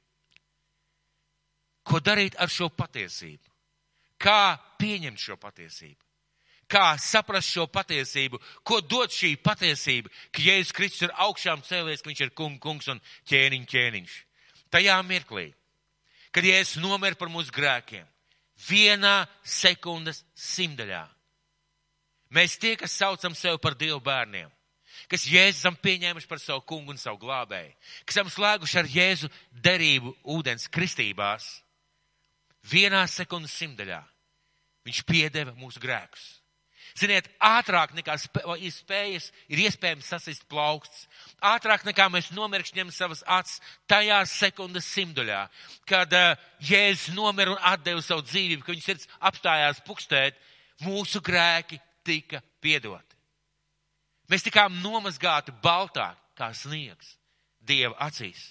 Ko 1.82 2.00
darīt 2.00 2.36
ar 2.38 2.50
šo 2.52 2.68
patiesību? 2.68 3.44
Kā 4.18 4.58
pieņemt 4.78 5.20
šo 5.22 5.36
patiesību? 5.40 6.07
Kā 6.68 6.92
saprast 7.00 7.50
šo 7.50 7.66
patiesību, 7.72 8.40
ko 8.66 8.80
dod 8.84 9.12
šī 9.12 9.34
patiesība, 9.42 10.12
ka 10.32 10.44
Jēzus 10.44 10.74
Kristus 10.76 11.06
ir 11.06 11.14
augšām 11.24 11.64
cēlies, 11.66 12.02
ka 12.02 12.10
viņš 12.10 12.24
ir 12.26 12.34
kung, 12.36 12.58
kungs 12.60 12.90
un 12.92 13.00
ķēniņ, 13.30 13.64
ķēniņš. 13.72 14.16
Tajā 14.72 14.98
mirklī, 15.08 15.48
kad 16.34 16.44
Jēzus 16.44 16.82
nomer 16.82 17.16
par 17.18 17.32
mūsu 17.32 17.54
grēkiem, 17.54 18.04
vienā 18.68 19.22
sekundes 19.42 20.22
simdaļā, 20.36 21.06
mēs 22.36 22.58
tie, 22.60 22.74
kas 22.76 22.96
saucam 23.00 23.36
sevi 23.38 23.60
par 23.62 23.76
Dievu 23.78 24.00
bērniem, 24.04 24.50
kas 25.08 25.24
Jēzus 25.30 25.62
esam 25.62 25.78
pieņēmuši 25.80 26.28
par 26.28 26.42
savu 26.42 26.66
kungu 26.68 26.92
un 26.92 27.00
savu 27.00 27.20
glābēju, 27.22 27.72
kas 28.04 28.18
esam 28.18 28.32
slēguši 28.34 28.78
ar 28.82 28.92
Jēzu 28.92 29.32
derību 29.64 30.12
ūdens 30.36 30.68
kristībās, 30.68 31.48
vienā 32.68 33.06
sekundes 33.08 33.56
simdaļā 33.56 34.02
viņš 34.84 35.04
piedeva 35.08 35.54
mūsu 35.56 35.80
grēkus. 35.80 36.37
Ziniet, 36.98 37.28
ātrāk 37.38 37.92
nekā 37.94 38.16
spējas 38.18 39.28
ir 39.50 39.60
iespējams 39.66 40.08
sasist 40.08 40.46
plauksts. 40.50 41.06
Ātrāk 41.44 41.84
nekā 41.86 42.08
mēs 42.10 42.32
nomirkšņam 42.34 42.90
savas 42.94 43.20
acis 43.38 43.60
tajā 43.90 44.18
sekundes 44.26 44.88
simduļā, 44.96 45.44
kad 45.88 46.14
uh, 46.16 46.32
Jēzus 46.64 47.14
nomira 47.14 47.54
un 47.54 47.62
atdeva 47.70 48.02
savu 48.02 48.24
dzīvību, 48.26 48.64
ka 48.64 48.74
viņa 48.74 48.86
sirds 48.86 49.10
apstājās 49.30 49.82
pukstēt, 49.86 50.40
mūsu 50.82 51.22
grēki 51.24 51.78
tika 52.06 52.42
piedoti. 52.64 53.18
Mēs 54.28 54.44
tikām 54.44 54.80
nomazgāti 54.82 55.54
baltāk 55.62 56.18
kā 56.38 56.50
sniegs 56.56 57.14
Dieva 57.68 57.94
acīs. 58.08 58.42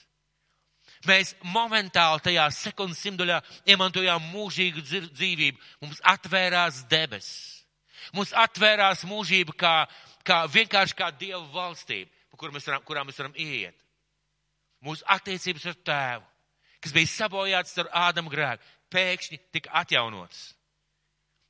Mēs 1.07 1.35
momentāli 1.53 2.23
tajā 2.25 2.47
sekundes 2.53 3.01
simduļā 3.03 3.41
iemantojām 3.69 4.31
mūžīgu 4.31 4.81
dzīvību. 4.87 5.61
Mums 5.83 6.01
atvērās 6.15 6.83
debesis 6.89 7.56
Mums 8.15 8.33
atvērās 8.35 9.03
mūžība 9.07 9.55
kā, 9.57 9.75
kā 10.27 10.43
vienkārši 10.51 10.95
kā 10.97 11.09
Dieva 11.15 11.43
valstība, 11.53 12.11
kur 12.37 12.53
mēs 12.53 12.67
varam, 12.69 12.83
kurā 12.85 13.03
mēs 13.07 13.17
varam 13.19 13.33
iet. 13.35 13.75
Mūsu 14.85 15.05
attiecības 15.09 15.65
ar 15.71 15.77
tēvu, 15.89 16.27
kas 16.85 16.93
bija 16.93 17.09
sabojāts 17.09 17.79
ar 17.81 17.89
Ādamu 18.07 18.29
grēku, 18.29 18.63
pēkšņi 18.93 19.39
tika 19.55 19.73
atjaunotas. 19.81 20.51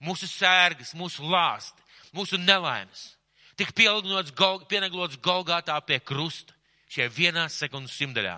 Mūsu 0.03 0.29
sērgas, 0.29 0.93
mūsu 0.95 1.25
lāsti, 1.27 1.83
mūsu 2.15 2.39
nelaimes 2.39 3.17
tika 3.57 3.73
pieneglots 3.73 5.17
Golgātā 5.17 5.77
pie 5.85 5.99
krusta 5.99 6.53
šajā 6.93 7.09
vienā 7.11 7.47
sekundes 7.51 7.95
simtaļā. 7.97 8.37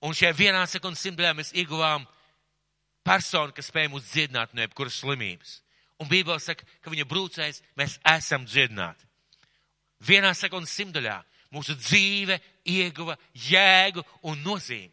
Un 0.00 0.16
šajā 0.16 0.32
vienā 0.36 0.62
sekundes 0.70 1.02
simtaļā 1.04 1.34
mēs 1.36 1.52
ieguvām 1.52 2.06
personu, 3.04 3.52
kas 3.52 3.68
spēja 3.68 3.92
mūs 3.92 4.08
dziedināt 4.08 4.54
no 4.54 4.64
jebkuras 4.64 4.96
slimības. 5.02 5.58
Un 6.00 6.08
Bībele 6.08 6.40
saka, 6.40 6.64
ka 6.80 6.92
viņa 6.92 7.04
brūcēs 7.08 7.60
mēs 7.76 7.98
esam 8.08 8.46
dziedināti. 8.48 9.04
Vienā 10.00 10.32
sekundes 10.36 10.72
simtaļā 10.72 11.18
mūsu 11.52 11.76
dzīve 11.76 12.38
ieguva 12.64 13.18
jēgu 13.36 14.04
un 14.30 14.40
nozīmi. 14.44 14.92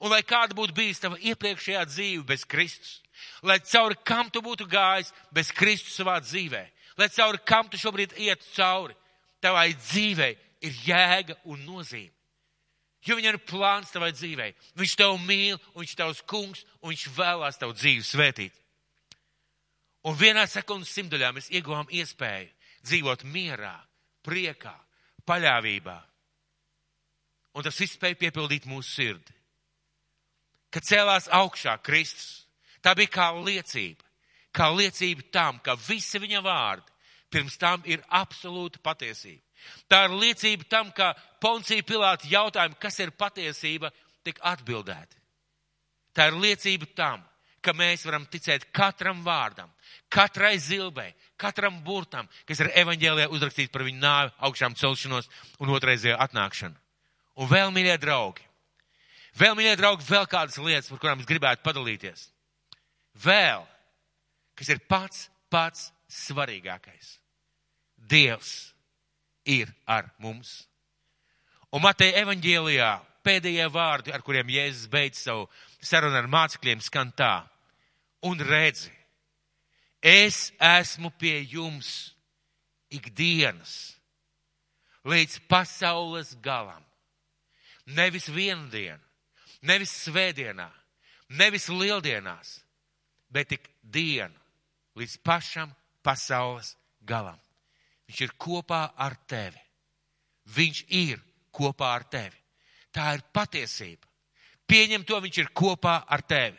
Un 0.00 0.12
lai 0.12 0.22
kāda 0.24 0.56
būtu 0.56 0.74
bijis 0.76 1.00
tava 1.02 1.18
iepriekšējā 1.20 1.82
dzīve 1.88 2.24
bez 2.28 2.44
Kristus, 2.48 3.00
lai 3.42 3.58
cauri 3.64 3.98
kam 4.04 4.30
tu 4.30 4.42
būtu 4.44 4.66
gājis 4.70 5.12
bez 5.34 5.50
Kristus 5.52 5.96
savā 5.98 6.18
dzīvē, 6.22 6.62
lai 7.00 7.08
cauri 7.12 7.40
kam 7.44 7.68
tu 7.68 7.80
šobrīd 7.80 8.14
iet 8.20 8.44
cauri, 8.54 8.96
tavai 9.42 9.72
dzīvei 9.74 10.34
ir 10.62 10.82
jēga 10.86 11.36
un 11.44 11.64
nozīme. 11.66 12.12
Jo 13.02 13.16
viņam 13.18 13.34
ir 13.34 13.44
plāns 13.50 13.90
tavai 13.90 14.12
dzīvei. 14.14 14.52
Viņš 14.78 14.92
tev 14.94 15.16
mīl, 15.26 15.56
un 15.74 15.82
viņš 15.82 15.94
tavs 15.98 16.20
kungs, 16.22 16.62
un 16.80 16.92
viņš 16.92 17.08
vēlās 17.16 17.58
tavu 17.58 17.74
dzīvi 17.74 18.04
svētīt. 18.06 18.61
Un 20.08 20.16
vienā 20.18 20.46
sekundes 20.50 20.90
simtaļā 20.96 21.30
mēs 21.34 21.50
ieguvām 21.54 21.90
iespēju 21.94 22.50
dzīvot 22.82 23.22
mierā, 23.30 23.76
priekā, 24.26 24.74
paļāvībā. 25.26 25.98
Un 27.54 27.66
tas 27.66 27.78
viss 27.78 27.94
spēja 27.98 28.18
piepildīt 28.18 28.66
mūsu 28.66 28.90
sirdi. 28.90 29.34
Kad 30.72 30.88
cēlās 30.88 31.28
augšā 31.28 31.76
Kristus, 31.84 32.46
tā 32.82 32.94
bija 32.98 33.12
kā 33.12 33.28
liecība, 33.36 34.02
kā 34.56 34.70
liecība 34.72 35.28
tam, 35.30 35.60
ka 35.62 35.76
visi 35.76 36.18
viņa 36.22 36.40
vārdi 36.42 36.92
pirms 37.32 37.56
tam 37.56 37.82
ir 37.88 38.02
absolūta 38.12 38.80
patiesība. 38.84 39.40
Tā 39.88 40.04
ir 40.06 40.16
liecība 40.18 40.66
tam, 40.68 40.90
ka 40.92 41.12
Poncija 41.40 41.84
Pilāta 41.86 42.28
jautājumi, 42.28 42.78
kas 42.82 42.98
ir 43.00 43.12
patiesība, 43.16 43.92
tik 44.26 44.40
atbildēti. 44.42 45.16
Tā 46.12 46.28
ir 46.28 46.38
liecība 46.42 46.88
tam, 46.98 47.22
ka 47.62 47.74
mēs 47.76 48.04
varam 48.06 48.24
ticēt 48.30 48.68
katram 48.74 49.22
vārdam, 49.24 49.70
katrai 50.12 50.56
zilbei, 50.60 51.12
katram 51.40 51.80
burtam, 51.86 52.28
kas 52.48 52.60
ir 52.62 52.72
evaņģēlijā 52.82 53.28
uzrakstīts 53.32 53.72
par 53.72 53.84
viņu 53.86 54.02
nāvi, 54.02 54.32
augšām 54.48 54.76
celšanos 54.78 55.30
un 55.62 55.72
otrreizējo 55.74 56.18
atnākšanu. 56.22 56.76
Un 57.40 57.48
vēl, 57.48 57.72
mīļie 57.72 57.96
draugi, 58.02 58.44
vēl, 59.38 59.56
mīļie 59.58 59.76
draugi, 59.80 60.08
vēl 60.08 60.26
kādas 60.30 60.58
lietas, 60.60 60.90
par 60.92 61.00
kurām 61.02 61.22
es 61.22 61.28
gribētu 61.30 61.64
padalīties. 61.64 62.26
Vēl, 63.22 63.64
kas 64.58 64.72
ir 64.72 64.82
pats, 64.88 65.28
pats 65.52 65.90
svarīgākais. 66.12 67.16
Dievs 67.96 68.72
ir 69.48 69.70
ar 69.86 70.10
mums. 70.20 70.66
Un 71.72 71.80
Mateja 71.84 72.20
evaņģēlijā 72.26 72.90
pēdējie 73.24 73.68
vārdi, 73.72 74.12
ar 74.12 74.22
kuriem 74.26 74.50
Jēzus 74.52 74.90
beidz 74.92 75.22
savu 75.24 75.46
sarunu 75.80 76.18
ar 76.18 76.28
mācekļiem, 76.28 76.82
skan 76.84 77.12
tā 77.16 77.36
un 78.22 78.40
redzi, 78.40 78.92
es 80.02 80.50
esmu 80.58 81.12
pie 81.18 81.40
jums 81.50 82.12
ikdienas 82.92 83.96
līdz 85.06 85.40
pasaules 85.50 86.36
galam. 86.42 86.82
Nevis 87.86 88.28
vienu 88.30 88.68
dienu, 88.70 89.02
Nevis 89.62 89.92
svētdienā, 90.08 90.66
nevis 91.38 91.68
lieldienās, 91.70 92.56
bet 93.30 93.52
tik 93.52 93.68
dienu 93.82 94.34
līdz 94.98 95.20
pašam 95.22 95.70
pasaules 96.02 96.74
galam. 97.06 97.38
Viņš 98.10 98.22
ir 98.26 98.32
kopā 98.42 98.82
ar 98.98 99.14
tevi. 99.30 99.60
Viņš 100.52 100.82
ir 100.98 101.22
kopā 101.54 101.92
ar 101.94 102.04
tevi. 102.10 102.34
Tā 102.92 103.14
ir 103.14 103.22
patiesība. 103.32 104.08
Pieņem 104.66 105.06
to, 105.06 105.20
viņš 105.22 105.38
ir 105.38 105.52
kopā 105.54 106.00
ar 106.10 106.24
tevi. 106.26 106.58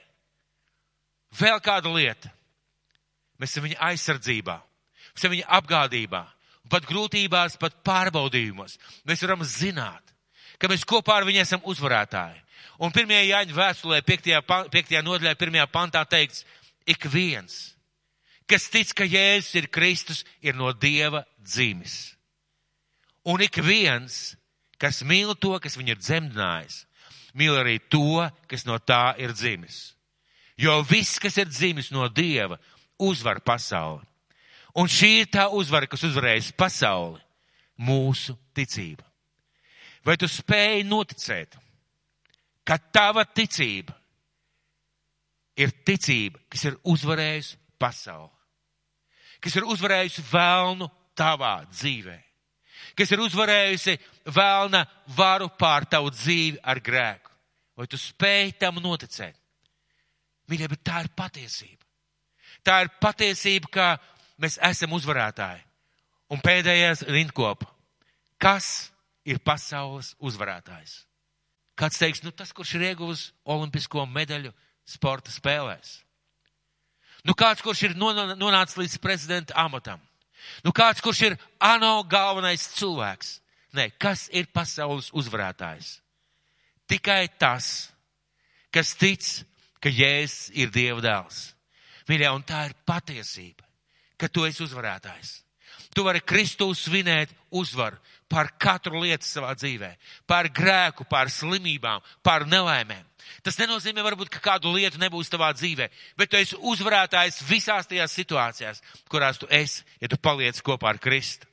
Vēl 1.40 1.60
kāda 1.64 1.92
lieta. 1.94 2.32
Mēs 3.42 3.54
esam 3.54 3.66
viņa 3.66 3.80
aizsardzībā, 3.90 4.56
mēs 5.10 5.20
esam 5.20 5.34
viņa 5.34 5.50
apgādībā, 5.58 6.22
pat 6.72 6.86
grūtībās, 6.88 7.58
pat 7.60 7.80
pārbaudījumos. 7.86 8.78
Mēs 9.10 9.24
varam 9.26 9.44
zināt, 9.44 10.14
ka 10.62 10.70
mēs 10.72 10.86
kopā 10.88 11.20
ar 11.20 11.28
viņu 11.28 11.42
esam 11.44 11.66
uzvarētāji. 11.68 12.40
Un 12.84 12.94
pirmajā 12.94 13.26
Jāņa 13.28 13.58
vēstulē, 13.58 14.02
5. 14.06 14.30
5. 14.72 14.96
nodaļā, 15.04 15.34
1. 15.36 15.60
pantā 15.74 16.04
teikts, 16.10 16.46
ik 16.90 17.06
viens, 17.12 17.74
kas 18.50 18.70
tic, 18.72 18.94
ka 18.96 19.06
Jēzus 19.08 19.58
ir 19.60 19.70
Kristus, 19.74 20.24
ir 20.42 20.56
no 20.58 20.72
Dieva 20.74 21.24
dzimis. 21.42 22.14
Un 23.28 23.44
ik 23.44 23.60
viens, 23.64 24.36
kas 24.80 25.04
mīl 25.08 25.32
to, 25.40 25.56
kas 25.64 25.78
viņu 25.80 25.96
ir 25.96 26.02
dzemdinājis, 26.02 26.84
mīl 27.40 27.56
arī 27.60 27.78
to, 27.92 28.24
kas 28.52 28.66
no 28.68 28.80
tā 28.80 29.16
ir 29.22 29.36
dzimis. 29.36 29.94
Jo 30.58 30.82
viss, 30.86 31.20
kas 31.20 31.38
ir 31.42 31.50
dzimis 31.50 31.92
no 31.92 32.08
Dieva, 32.10 32.60
uzvar 33.02 33.42
pasauli. 33.42 34.06
Un 34.78 34.90
šī 34.90 35.10
ir 35.22 35.30
tā 35.30 35.48
uzvara, 35.54 35.88
kas 35.90 36.04
uzvarējas 36.06 36.52
pasauli- 36.58 37.22
mūsu 37.88 38.38
ticība. 38.56 39.04
Vai 40.04 40.18
tu 40.18 40.26
spēji 40.26 40.84
noticēt, 40.84 41.56
ka 42.66 42.78
tava 42.78 43.24
ticība 43.26 43.94
ir 45.56 45.72
ticība, 45.86 46.40
kas 46.50 46.66
ir 46.66 46.78
uzvarējusi 46.84 47.58
pasauli, 47.80 48.32
kas 49.40 49.56
ir 49.56 49.64
uzvarējusi 49.64 50.26
vēlnu 50.32 50.90
tavā 51.16 51.66
dzīvē, 51.70 52.18
kas 52.96 53.12
ir 53.12 53.20
uzvarējusi 53.20 53.98
vēlna 54.26 54.86
varu 55.16 55.50
pār 55.50 55.86
tavu 55.86 56.10
dzīvi 56.10 56.60
ar 56.64 56.80
grēku. 56.80 57.30
Vai 57.78 57.88
tu 57.88 57.98
spēj 57.98 58.58
tam 58.60 58.76
noticēt? 58.76 59.43
Mīļie, 60.54 60.70
bet 60.70 60.84
tā 60.86 61.02
ir 61.04 61.10
patiesība. 61.18 61.82
Tā 62.64 62.84
ir 62.86 62.92
patiesība, 63.02 63.72
ka 63.74 63.88
mēs 64.42 64.60
esam 64.62 64.94
uzvarētāji. 64.94 65.64
Un 66.34 66.42
pēdējais 66.42 67.04
rindkopa. 67.10 67.68
Kas 68.42 68.92
ir 69.26 69.42
pasaules 69.44 70.14
uzvarētājs? 70.22 71.04
Kāds 71.80 71.98
teiks, 71.98 72.22
nu 72.24 72.32
tas, 72.32 72.54
kurš 72.54 72.76
ir 72.78 72.90
ieguvis 72.92 73.32
olimpisko 73.50 74.06
medaļu 74.06 74.54
sporta 74.86 75.34
spēlēs. 75.34 76.04
Nu 77.24 77.34
kāds, 77.38 77.64
kurš 77.64 77.88
ir 77.88 77.96
nonācis 77.98 78.78
līdz 78.78 78.98
prezidenta 79.02 79.56
amatam. 79.58 80.02
Nu 80.64 80.74
kāds, 80.76 81.02
kurš 81.02 81.22
ir 81.30 81.38
ANO 81.64 82.04
galvenais 82.10 82.68
cilvēks. 82.76 83.40
Nē, 83.74 83.88
kas 83.98 84.28
ir 84.30 84.52
pasaules 84.54 85.10
uzvarētājs? 85.18 85.96
Tikai 86.92 87.26
tas, 87.42 87.90
kas 88.76 88.92
tic, 89.00 89.24
ka 89.84 89.92
Jēzus 89.92 90.54
ir 90.56 90.72
Dieva 90.72 91.04
dēls. 91.04 91.50
Mīļā, 92.08 92.32
un 92.36 92.44
tā 92.48 92.66
ir 92.70 92.76
patiesība, 92.88 93.66
ka 94.20 94.30
tu 94.32 94.48
esi 94.48 94.64
uzvarētājs. 94.64 95.42
Tu 95.94 96.04
vari 96.06 96.24
Kristu 96.26 96.72
svinēt 96.74 97.34
uzvaru 97.54 98.00
par 98.30 98.50
katru 98.58 99.04
lietu 99.04 99.28
savā 99.28 99.52
dzīvē, 99.54 99.92
par 100.26 100.50
grēku, 100.50 101.06
par 101.10 101.30
slimībām, 101.30 102.02
par 102.26 102.48
nelaimēm. 102.50 103.06
Tas 103.46 103.60
nenozīmē, 103.60 104.02
varbūt, 104.04 104.32
ka 104.34 104.42
kādu 104.44 104.74
lietu 104.74 105.00
nebūs 105.02 105.30
tavā 105.32 105.52
dzīvē, 105.54 105.88
bet 106.18 106.32
tu 106.32 106.40
esi 106.40 106.58
uzvarētājs 106.58 107.44
visās 107.46 107.88
tajās 107.88 108.16
situācijās, 108.18 108.82
kurās 109.12 109.40
tu 109.40 109.48
esi, 109.54 109.86
ja 110.02 110.10
tu 110.10 110.18
paliec 110.18 110.60
kopā 110.66 110.96
ar 110.96 111.02
Kristu. 111.04 111.48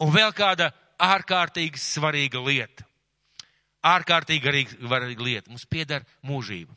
Un 0.00 0.10
vēl 0.14 0.32
kāda 0.34 0.72
ārkārtīgi 0.98 1.80
svarīga 1.80 2.40
lieta. 2.42 2.88
Ārkārtīgi 3.84 4.48
arī 4.48 4.64
svarīga 4.72 5.28
lieta. 5.28 5.52
Mums 5.52 5.68
pieder 5.68 6.06
mūžība. 6.24 6.72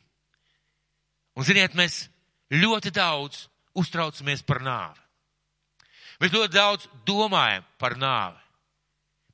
Un 1.38 1.46
ziniet, 1.46 1.76
mēs 1.78 2.08
ļoti 2.50 2.90
daudz 2.90 3.46
uztraucamies 3.78 4.42
par 4.42 4.58
nāvi. 4.66 4.98
Mēs 6.18 6.34
ļoti 6.34 6.54
daudz 6.56 6.88
domājam 7.06 7.66
par 7.78 7.94
nāvi, 7.94 8.40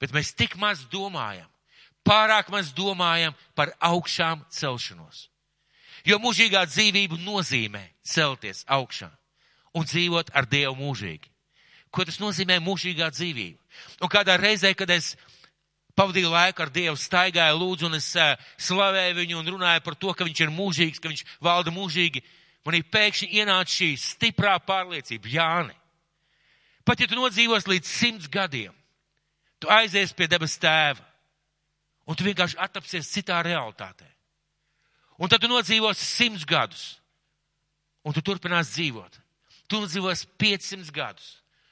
bet 0.01 0.13
mēs 0.13 0.35
tik 0.37 0.59
maz 0.61 0.83
domājam, 0.93 1.49
pārāk 2.05 2.51
maz 2.53 2.75
domājam 2.77 3.33
par 3.57 3.73
augšām 3.81 4.45
celšanos. 4.53 5.31
Jo 6.05 6.19
mūžīgā 6.21 6.67
dzīvība 6.69 7.17
nozīmē 7.25 7.87
celties 8.05 8.67
augšā 8.69 9.09
un 9.73 9.89
dzīvot 9.89 10.35
ar 10.37 10.45
Dievu 10.45 10.77
mūžīgi. 10.77 11.31
Ko 11.89 12.05
tas 12.05 12.21
nozīmē 12.21 12.59
mūžīgā 12.61 13.09
dzīvība? 13.15 13.57
Un 14.05 14.13
kādā 14.13 14.37
reizē, 14.37 14.75
kad 14.77 14.91
es 14.93 15.15
pavadīju 15.99 16.31
laiku 16.31 16.65
ar 16.65 16.73
Dievu, 16.75 16.97
staigāju, 16.99 17.59
lūdzu, 17.61 17.89
un 17.89 17.99
es 17.99 18.11
slavēju 18.69 19.19
viņu 19.21 19.41
un 19.41 19.51
runāju 19.55 19.85
par 19.87 19.97
to, 19.99 20.13
ka 20.15 20.27
viņš 20.27 20.43
ir 20.45 20.53
mūžīgs, 20.55 21.01
ka 21.03 21.11
viņš 21.13 21.25
valda 21.45 21.75
mūžīgi, 21.75 22.23
manī 22.67 22.83
pēkšņi 22.83 23.31
ienāca 23.41 23.71
šī 23.71 23.91
stiprā 24.01 24.57
pārliecība, 24.67 25.31
Jāni. 25.31 25.77
Pat 26.85 27.01
ja 27.01 27.09
tu 27.09 27.17
nodzīvos 27.17 27.69
līdz 27.71 27.89
simts 27.89 28.29
gadiem, 28.29 28.75
tu 29.63 29.71
aizies 29.73 30.13
pie 30.13 30.29
debes 30.29 30.59
tēva, 30.61 31.01
un 32.05 32.17
tu 32.17 32.27
vienkārši 32.27 32.59
attapsies 32.61 33.09
citā 33.09 33.41
realitātē. 33.45 34.09
Un 35.17 35.31
tad 35.31 35.41
tu 35.41 35.49
nodzīvosi 35.49 36.05
simts 36.05 36.45
gadus, 36.45 36.99
un 38.05 38.13
tu 38.13 38.23
turpinās 38.25 38.75
dzīvot. 38.75 39.21
Tu 39.71 39.81
nodzīvosi 39.81 40.27
500 40.37 40.91
gadus, 40.93 41.29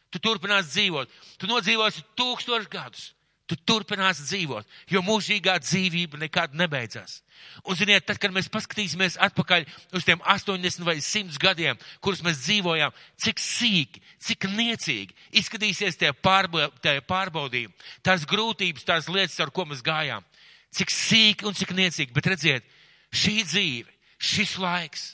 tu 0.08 0.20
turpinās 0.22 0.70
dzīvot. 0.70 1.10
Tu 1.38 1.50
nodzīvosi 1.50 2.04
tūkstoši 2.16 2.70
gadus, 2.72 3.10
tu 3.52 3.58
turpinās 3.68 4.22
dzīvot, 4.24 4.68
jo 4.88 5.02
mūžīgā 5.04 5.58
dzīvība 5.60 6.20
nekad 6.24 6.56
nebeidzās. 6.56 7.20
Un 7.68 7.76
ziniet, 7.76 8.06
tad, 8.06 8.16
kad 8.22 8.32
mēs 8.32 8.48
paskatīsimies 8.52 9.18
atpakaļ 9.20 9.66
uz 9.98 10.06
tiem 10.06 10.22
80 10.24 10.86
vai 10.86 10.96
100 11.04 11.40
gadiem, 11.42 11.78
kurus 12.00 12.22
mēs 12.24 12.40
dzīvojām, 12.46 12.94
cik 13.20 13.42
sīki, 13.42 14.02
cik 14.22 14.46
niecīgi 14.52 15.16
izskatīsies 15.42 15.98
tie, 16.00 16.12
pārba, 16.14 16.70
tie 16.80 17.00
pārbaudījumi, 17.04 17.74
tās 18.06 18.24
grūtības, 18.30 18.86
tās 18.88 19.10
lietas, 19.12 19.38
ar 19.42 19.52
ko 19.54 19.66
mēs 19.68 19.84
gājām, 19.84 20.24
cik 20.72 20.94
sīki 20.94 21.48
un 21.48 21.58
cik 21.58 21.74
niecīgi. 21.76 22.14
Bet 22.16 22.30
redziet, 22.32 22.68
šī 23.12 23.42
dzīve, 23.44 23.90
šis 24.22 24.56
laiks, 24.62 25.08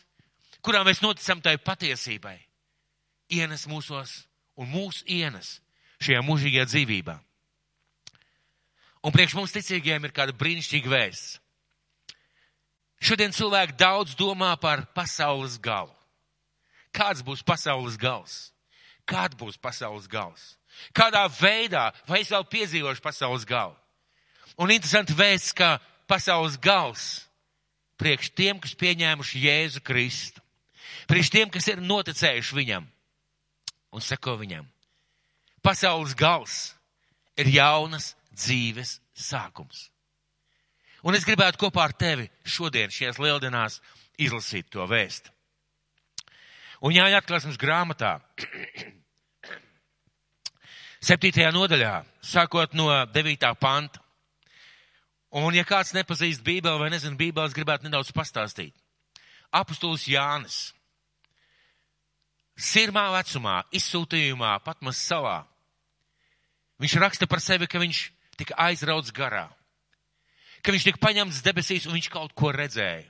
kurā 0.62 0.84
mēs 0.86 1.02
noticam 1.02 1.42
tai 1.42 1.56
patiesībai, 1.58 2.36
ienes 3.34 3.66
mūsos 3.70 4.20
un 4.58 4.70
mūs 4.70 5.02
ienes 5.06 5.58
šajā 6.04 6.22
mūžīgajā 6.22 6.68
dzīvībā. 6.70 7.16
Un 9.08 9.14
priekš 9.14 9.38
mums 9.38 9.54
ticīgiem 9.54 10.04
ir 10.04 10.12
kāda 10.12 10.34
brīnišķīga 10.36 10.90
vēsts. 10.92 11.38
Šodien 13.00 13.32
cilvēki 13.32 13.78
daudz 13.80 14.12
domā 14.18 14.50
par 14.60 14.82
pasaules 14.92 15.54
galu. 15.64 15.94
Kāds 16.92 17.22
būs 17.24 17.40
pasaules 17.46 17.96
gals? 17.96 18.50
Kāda 19.08 19.38
būs 19.40 19.56
pasaules 19.56 20.04
gals? 20.12 20.58
Kādā 20.92 21.22
veidā, 21.38 21.88
vai 22.04 22.20
es 22.20 22.32
vēl 22.34 22.44
piedzīvošu 22.52 23.00
pasaules 23.00 23.46
galu? 23.48 23.72
Un 24.60 24.74
interesanti 24.74 25.16
vēsts, 25.16 25.54
ka 25.56 25.78
pasaules 26.10 26.58
gals 26.60 27.06
priekš 27.96 28.34
tiem, 28.36 28.60
kas 28.60 28.76
pieņēmuši 28.76 29.40
Jēzu 29.46 29.82
Kristu, 29.88 30.44
priekš 31.08 31.32
tiem, 31.32 31.48
kas 31.54 31.70
ir 31.72 31.80
noticējuši 31.80 32.60
viņam 32.60 32.84
un 33.88 34.04
seko 34.04 34.36
viņam. 34.36 34.68
Pasaules 35.64 36.12
gals 36.18 36.74
ir 37.40 37.48
jaunas 37.56 38.12
dzīves 38.38 38.98
sākums. 39.18 39.88
Un 41.06 41.14
es 41.14 41.26
gribētu 41.26 41.60
kopā 41.62 41.84
ar 41.86 41.94
tevi 41.94 42.26
šodien 42.42 42.90
šajās 42.90 43.20
lieldienās 43.22 43.78
izlasīt 44.18 44.70
to 44.72 44.86
vēstu. 44.90 45.30
Un 46.82 46.94
jāņa 46.94 47.18
atklāsmes 47.18 47.58
grāmatā, 47.58 48.18
septītajā 51.08 51.50
nodaļā, 51.54 51.94
sākot 52.22 52.74
no 52.78 52.90
devītā 53.14 53.50
panta. 53.58 54.02
Un 55.38 55.54
ja 55.54 55.64
kāds 55.66 55.92
nepazīst 55.92 56.42
Bībeli 56.44 56.80
vai 56.80 56.90
nezina 56.90 57.18
Bībeles, 57.18 57.54
gribētu 57.54 57.86
nedaudz 57.86 58.14
pastāstīt. 58.16 58.74
Apostols 59.52 60.06
Jānis. 60.08 60.72
Sirmā 62.58 63.06
vecumā, 63.14 63.60
izsūtījumā, 63.76 64.56
Patmas 64.64 64.98
salā. 64.98 65.42
Viņš 66.82 66.96
raksta 67.02 67.28
par 67.30 67.42
sevi, 67.42 67.68
ka 67.70 67.78
viņš 67.82 68.00
tika 68.38 68.56
aizrauts 68.68 69.12
garā. 69.14 69.48
Ka 70.62 70.74
viņš 70.74 70.88
tika 70.88 71.02
paņemts 71.02 71.42
debesīs 71.46 71.86
un 71.86 71.96
viņš 71.98 72.10
kaut 72.12 72.34
ko 72.38 72.52
redzēja. 72.54 73.06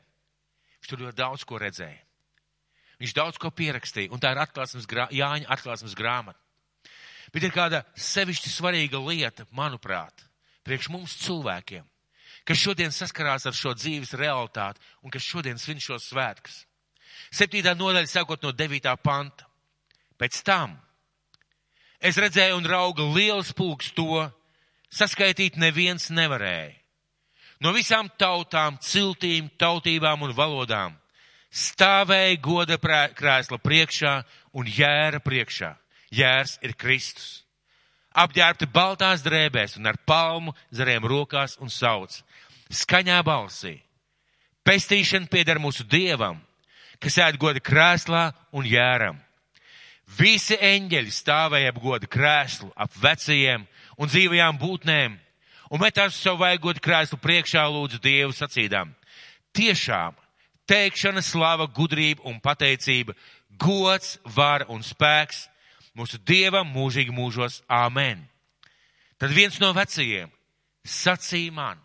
Viņš 0.78 0.90
tur 0.90 1.04
ļoti 1.06 1.18
daudz 1.18 1.44
ko 1.48 1.60
redzēja. 1.60 2.02
Viņš 2.98 3.14
daudz 3.14 3.38
ko 3.38 3.50
pierakstīja, 3.54 4.10
un 4.10 4.20
tā 4.22 4.32
ir 4.34 4.40
atklāsmes 4.42 4.86
grā, 4.90 5.06
Jāņa 5.14 5.46
atklāsmes 5.54 5.94
grāmata. 5.98 6.38
Bet 7.32 7.44
ir 7.44 7.52
kāda 7.54 7.84
sevišķi 7.98 8.50
svarīga 8.50 8.98
lieta, 9.04 9.44
manuprāt, 9.54 10.24
priekš 10.66 10.88
mums 10.90 11.14
cilvēkiem, 11.22 11.84
kas 12.48 12.62
šodien 12.62 12.94
saskarās 12.94 13.46
ar 13.46 13.54
šo 13.54 13.74
dzīves 13.76 14.16
realitāti 14.18 14.82
un 15.04 15.12
kas 15.14 15.26
šodien 15.26 15.60
svin 15.60 15.80
šos 15.82 16.08
svētkus. 16.08 16.64
Septītā 17.34 17.74
nodaļa 17.76 18.08
sākot 18.08 18.42
no 18.42 18.54
devītā 18.56 18.94
panta. 18.96 19.46
Pēc 20.18 20.40
tam 20.42 20.74
es 22.00 22.18
redzēju 22.18 22.56
un 22.58 22.66
rauga 22.66 23.04
liels 23.04 23.52
pulks 23.54 23.92
to, 23.94 24.24
saskaitīt 24.90 25.56
neviens 25.56 26.10
nevarēja. 26.10 26.74
No 27.60 27.72
visām 27.74 28.06
tautām, 28.18 28.78
ciltīm, 28.78 29.50
tautībām 29.58 30.22
un 30.22 30.34
valodām 30.36 30.94
stāvēja 31.50 32.38
goda 32.42 32.78
krēsla 32.78 33.58
priekšā 33.58 34.14
un 34.52 34.66
jēra 34.68 35.20
priekšā. 35.24 35.74
Jērs 36.14 36.58
ir 36.64 36.74
Kristus. 36.76 37.44
Apģērbti 38.18 38.66
baltās 38.72 39.22
drēbēs 39.22 39.76
un 39.78 39.86
ar 39.86 39.98
palmu 40.06 40.54
zariem 40.72 41.04
rokās 41.04 41.58
un 41.60 41.68
sauc. 41.70 42.22
Skaņā 42.72 43.20
balsī. 43.24 43.78
Pestīšana 44.64 45.28
pieder 45.30 45.60
mūsu 45.60 45.84
dievam, 45.84 46.40
kas 47.00 47.18
ēd 47.22 47.38
goda 47.40 47.60
krēslā 47.60 48.30
un 48.52 48.66
jēram. 48.68 49.20
Visi 50.18 50.56
eņģeļi 50.56 51.12
stāvēja 51.12 51.72
ap 51.72 51.80
goda 51.82 52.08
krēslu, 52.08 52.70
ap 52.76 52.92
vecajiem 52.96 53.66
un 53.98 54.10
dzīvajām 54.10 54.60
būtnēm 54.60 55.18
un 55.70 55.82
metās 55.82 56.16
savu 56.16 56.42
vaigot 56.44 56.80
krēslu 56.82 57.18
priekšā 57.20 57.66
lūdzu 57.68 58.00
Dievu 58.02 58.32
sacīdām. 58.36 58.94
Tiešām 59.56 60.16
teikšana, 60.68 61.22
slava, 61.24 61.66
gudrība 61.66 62.24
un 62.28 62.40
pateicība, 62.44 63.16
gods, 63.60 64.18
vara 64.24 64.68
un 64.72 64.84
spēks 64.84 65.46
mūsu 65.96 66.20
Dievam 66.22 66.68
mūžīgi 66.72 67.14
mūžos. 67.14 67.62
Āmen. 67.68 68.22
Tad 69.18 69.34
viens 69.34 69.58
no 69.60 69.72
vecajiem 69.74 70.30
sacīja 70.86 71.52
man. 71.52 71.80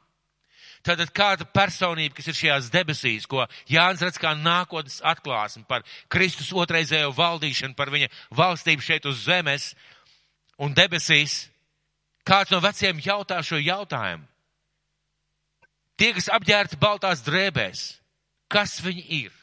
Tātad 0.83 1.13
kāda 1.15 1.47
personība, 1.47 2.17
kas 2.17 2.27
ir 2.27 2.35
šajās 2.35 2.67
debesīs, 2.73 3.25
ko 3.29 3.45
Jānis 3.71 4.03
redz 4.03 4.19
kā 4.19 4.33
nākotnes 4.35 4.99
atklāsmi 5.07 5.63
par 5.67 5.85
Kristus 6.11 6.51
otraizējo 6.51 7.13
valdīšanu, 7.15 7.75
par 7.77 7.91
viņa 7.93 8.09
valstību 8.35 8.83
šeit 8.83 9.07
uz 9.07 9.23
zemes 9.23 9.69
un 10.59 10.75
debesīs, 10.75 11.45
Kāds 12.23 12.53
no 12.53 12.61
veciem 12.63 13.01
jautā 13.03 13.41
šo 13.43 13.59
jautājumu. 13.59 14.25
Tie, 15.99 16.09
kas 16.15 16.29
apģērbti 16.33 16.79
baltās 16.81 17.21
drēbēs, 17.25 17.81
kas 18.51 18.79
viņi 18.81 19.03
ir 19.23 19.33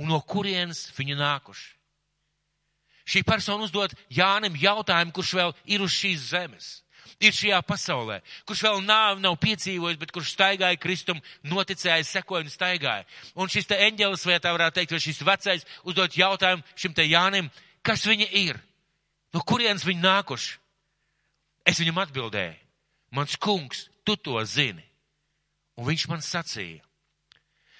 un 0.00 0.10
no 0.12 0.20
kurienes 0.20 0.90
viņi 0.96 1.16
nākuši? 1.16 1.70
Šī 3.10 3.24
persona 3.26 3.64
uzdod 3.64 3.94
Jānim 4.12 4.54
jautājumu, 4.60 5.14
kurš 5.16 5.32
vēl 5.38 5.54
ir 5.72 5.82
uz 5.82 5.94
šīs 5.96 6.28
zemes, 6.30 6.68
ir 7.18 7.34
šajā 7.34 7.58
pasaulē, 7.66 8.20
kurš 8.46 8.62
vēl 8.68 8.82
nav, 8.84 9.18
nav 9.22 9.38
piedzīvojis, 9.42 9.98
bet 9.98 10.12
kurš 10.14 10.34
staigāja 10.36 10.78
kristum, 10.78 11.18
noticēja, 11.42 12.04
sekoja 12.06 12.44
un 12.44 12.52
staigāja. 12.52 13.06
Un 13.34 13.50
šis 13.50 13.66
te 13.66 13.80
eņģelis, 13.88 14.26
vai 14.28 14.38
tā 14.42 14.52
varētu 14.54 14.78
teikt, 14.78 14.94
vai 14.94 15.02
šis 15.02 15.22
vecais 15.26 15.66
uzdod 15.82 16.14
jautājumu 16.14 16.76
šim 16.76 16.94
te 16.94 17.08
Jānim, 17.08 17.50
kas 17.82 18.06
viņi 18.06 18.28
ir, 18.44 18.60
no 19.34 19.42
kurienes 19.42 19.86
viņi 19.88 20.04
nākuši? 20.04 20.58
Es 21.68 21.80
viņam 21.80 22.00
atbildēju, 22.04 22.56
mans 23.16 23.36
kungs, 23.36 23.88
tu 24.04 24.16
to 24.16 24.40
zini. 24.44 24.84
Un 25.78 25.86
viņš 25.88 26.06
man 26.10 26.22
sacīja, 26.24 26.82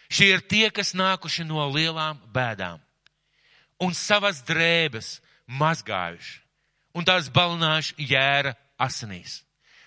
šie 0.09 0.31
ir 0.35 0.45
tie, 0.49 0.69
kas 0.73 0.95
nākuši 0.97 1.45
no 1.49 1.67
lielām 1.69 2.21
bēdām 2.33 2.81
un 3.81 3.97
savas 3.97 4.41
drēbes 4.47 5.19
mazgājuši 5.61 6.39
un 6.97 7.07
tās 7.07 7.29
balinājuši 7.33 8.09
jēra 8.11 8.55
asinīs. 8.81 9.41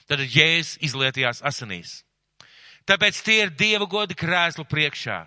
Tad 0.09 0.21
jēzus 0.21 0.77
izlietījās 0.83 1.41
asinīs. 1.45 2.01
Tāpēc 2.85 3.21
tie 3.23 3.37
ir 3.45 3.53
Dieva 3.55 3.87
godi 3.87 4.15
krēslu 4.17 4.65
priekšā 4.67 5.21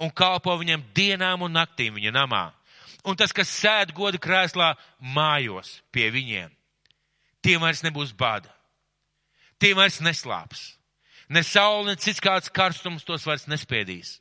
un 0.00 0.10
kalpo 0.10 0.54
viņam 0.58 0.84
dienām 0.96 1.44
un 1.44 1.52
naktīm 1.52 1.98
viņa 1.98 2.14
namā. 2.16 2.46
Un 3.04 3.18
tas, 3.18 3.34
kas 3.34 3.50
sēd 3.50 3.92
godi 3.94 4.20
krēslā, 4.22 4.72
mājos 4.98 5.80
pie 5.92 6.08
viņiem 6.14 6.50
tiem 7.42 7.62
vairs 7.62 7.82
nebūs 7.84 8.14
bada. 8.16 8.50
Tiem 9.62 9.78
vairs 9.78 10.00
neslāps. 10.02 10.72
Ne 11.28 11.42
saule, 11.46 11.92
ne 11.92 11.96
cits 11.96 12.20
kāds 12.22 12.50
karstums 12.52 13.06
tos 13.06 13.24
vairs 13.26 13.46
nespēdīs. 13.50 14.18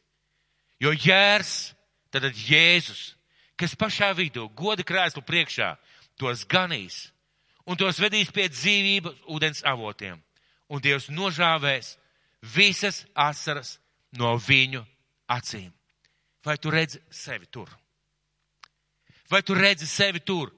Jo 0.82 0.94
jērs, 0.94 1.74
tad 2.14 2.26
Jēzus, 2.26 3.16
kas 3.60 3.78
pašā 3.78 4.12
vidū, 4.18 4.48
goda 4.58 4.86
krēslu 4.86 5.24
priekšā, 5.26 5.76
tos 6.18 6.46
ganīs 6.50 7.10
un 7.66 7.78
tos 7.78 8.00
vedīs 8.02 8.32
pie 8.34 8.48
dzīvības 8.50 9.26
ūdens 9.30 9.64
avotiem. 9.68 10.22
Un 10.72 10.82
Dievs 10.82 11.10
nožāvēs 11.12 11.96
visas 12.56 13.04
asaras 13.14 13.76
no 14.18 14.34
viņu 14.40 14.82
acīm. 15.30 15.72
Vai 16.46 16.58
tu 16.58 16.72
redzi 16.74 17.02
sevi 17.14 17.46
tur? 17.46 17.70
Vai 19.30 19.42
tu 19.44 19.54
redzi 19.54 19.88
sevi 19.88 20.20
tur? 20.20 20.50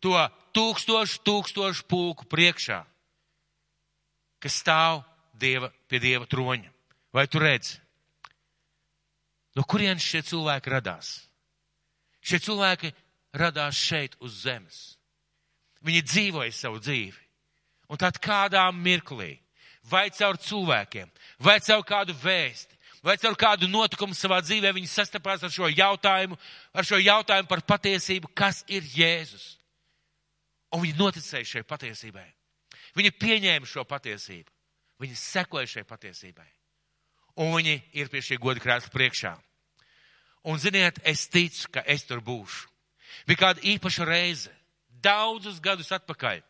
To 0.00 0.16
tūkstošu, 0.56 1.20
tūkstošu 1.26 1.84
pulku 1.90 2.24
priekšā, 2.30 2.80
kas 4.40 4.56
stāv 4.62 5.02
dieva, 5.36 5.68
pie 5.88 6.00
dieva 6.00 6.28
troņa. 6.28 6.70
Vai 7.12 7.26
tu 7.28 7.42
redzi? 7.42 7.76
No 9.58 9.64
kurienes 9.66 10.06
šie 10.06 10.22
cilvēki 10.24 10.70
radās? 10.72 11.18
Šie 12.22 12.38
cilvēki 12.40 12.92
radās 13.36 13.76
šeit 13.76 14.16
uz 14.22 14.42
zemes. 14.44 14.80
Viņi 15.84 16.02
dzīvoja 16.06 16.54
savu 16.54 16.80
dzīvi. 16.80 17.18
Un 17.90 17.98
tad 17.98 18.20
kādā 18.22 18.62
mirklī, 18.70 19.40
vai 19.90 20.08
caur 20.14 20.38
cilvēkiem, 20.38 21.08
vai 21.42 21.58
caur 21.64 21.82
kādu 21.86 22.14
vēsti, 22.14 22.76
vai 23.02 23.16
caur 23.18 23.34
kādu 23.34 23.66
notikumu 23.66 24.14
savā 24.14 24.38
dzīvē, 24.44 24.70
viņi 24.76 24.90
sastapās 24.92 25.42
ar 25.42 25.50
šo 25.50 25.70
jautājumu, 25.72 26.38
ar 26.72 26.86
šo 26.86 27.00
jautājumu 27.00 27.50
par 27.50 27.64
patiesību, 27.66 28.30
kas 28.36 28.62
ir 28.68 28.86
Jēzus. 28.94 29.56
Un 30.74 30.84
viņi 30.84 30.98
noticēja 30.98 31.48
šai 31.56 31.62
patiesībai. 31.66 32.26
Viņi 32.96 33.12
pieņēma 33.18 33.66
šo 33.66 33.84
patiesību. 33.88 34.50
Viņi 35.00 35.16
sekoja 35.18 35.66
šai 35.66 35.84
patiesībai. 35.88 36.48
Un 37.40 37.54
viņi 37.56 37.76
ir 37.96 38.10
pie 38.12 38.22
šī 38.22 38.38
goda 38.42 38.62
krēsla 38.62 38.92
priekšā. 38.92 39.32
Un 40.50 40.60
ziniet, 40.60 41.00
es 41.04 41.26
ticu, 41.28 41.68
ka 41.72 41.82
es 41.86 42.04
tur 42.08 42.22
būšu. 42.24 42.68
Bija 43.28 43.40
kāda 43.44 43.64
īpaša 43.66 44.06
reize, 44.08 44.52
daudzus 45.02 45.60
gadus 45.60 45.90
atpakaļ. 45.92 46.40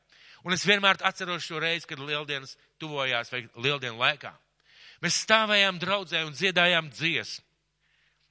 Un 0.44 0.54
es 0.56 0.64
vienmēr 0.64 1.00
atceros 1.04 1.44
šo 1.44 1.60
reizi, 1.60 1.88
kad 1.88 2.00
lieldienas 2.00 2.56
tuvojās 2.80 3.32
vai 3.32 3.44
lieldienu 3.56 3.98
laikā. 4.00 4.32
Mēs 5.04 5.22
stāvējām 5.24 5.80
draudzē 5.80 6.24
un 6.26 6.36
dziedājām 6.36 6.90
dziesmu. 6.92 7.44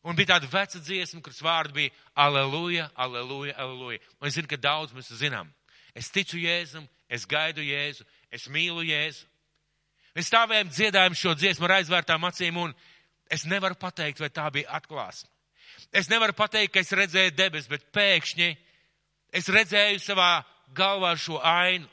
Un 0.08 0.16
bija 0.16 0.36
tāda 0.36 0.48
veca 0.48 0.80
dziesma, 0.80 1.20
kuras 1.22 1.42
vārdi 1.44 1.76
bija 1.76 1.92
Aleluja, 2.16 2.88
Aleluja, 2.96 3.56
Aleluja. 3.60 4.00
Un 4.22 4.30
es 4.30 4.38
zinu, 4.38 4.48
ka 4.48 4.58
daudz 4.58 4.94
mēs 4.96 5.12
zinām. 5.20 5.50
Es 6.00 6.12
ticu 6.16 6.39
Jēzum, 6.39 6.86
es 7.12 7.26
gaidu 7.28 7.64
Jēzu, 7.66 8.06
es 8.32 8.47
mīlu 8.52 8.86
Jēzu. 8.88 9.26
Mēs 10.16 10.30
stāvējam 10.32 10.72
dziedājam 10.72 11.18
šo 11.18 11.36
dziesmu 11.38 11.68
ar 11.68 11.76
aizvērtām 11.80 12.26
acīm 12.28 12.58
un 12.62 12.74
es 13.30 13.45
nevaru 13.45 13.78
pateikt, 13.80 14.22
vai 14.24 14.32
tā 14.34 14.47
bija 14.54 14.72
atklāsme. 14.80 15.30
Es 15.93 16.10
nevaru 16.10 16.34
pateikt, 16.38 16.74
ka 16.74 16.82
es 16.82 16.93
redzēju 16.95 17.36
debes, 17.38 17.68
bet 17.70 17.86
pēkšņi 17.95 18.50
es 19.36 19.50
redzēju 19.54 20.02
savā 20.02 20.32
galvā 20.76 21.14
šo 21.20 21.39
ainu, 21.45 21.88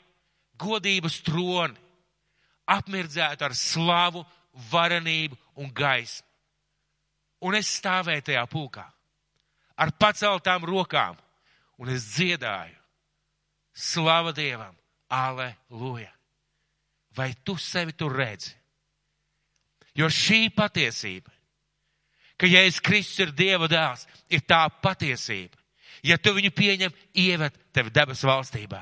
godības 0.57 1.21
troni, 1.25 1.77
apmirdzētu 2.67 3.45
ar 3.45 3.55
slavu, 3.55 4.25
varenību 4.71 5.37
un 5.61 5.69
gaismu. 5.73 6.25
Un 7.45 7.55
es 7.59 7.69
stāvēju 7.77 8.31
tajā 8.31 8.45
pulkā 8.49 8.87
ar 9.77 9.93
paceltām 9.93 10.65
rokām 10.65 11.17
un 11.77 11.93
es 11.93 12.05
dziedāju. 12.15 12.75
Slava 13.77 14.33
Dievam! 14.33 14.73
Aleluja! 15.09 16.11
Vai 17.13 17.35
tu 17.43 17.55
sevi 17.57 17.93
tur 17.93 18.15
redzi? 18.17 18.55
Jo 19.97 20.09
šī 20.09 20.49
patiesība, 20.53 21.31
ka 22.37 22.49
Jēzus 22.49 22.81
Kristus 22.85 23.23
ir 23.25 23.31
Dieva 23.37 23.69
dēls, 23.69 24.05
ir 24.29 24.43
tā 24.45 24.65
patiesība. 24.81 25.57
Ja 26.05 26.17
tu 26.21 26.33
viņu 26.37 26.51
pieņem, 26.53 26.93
ieved 27.17 27.55
tevi 27.73 27.93
debesu 27.93 28.29
valstībā, 28.29 28.81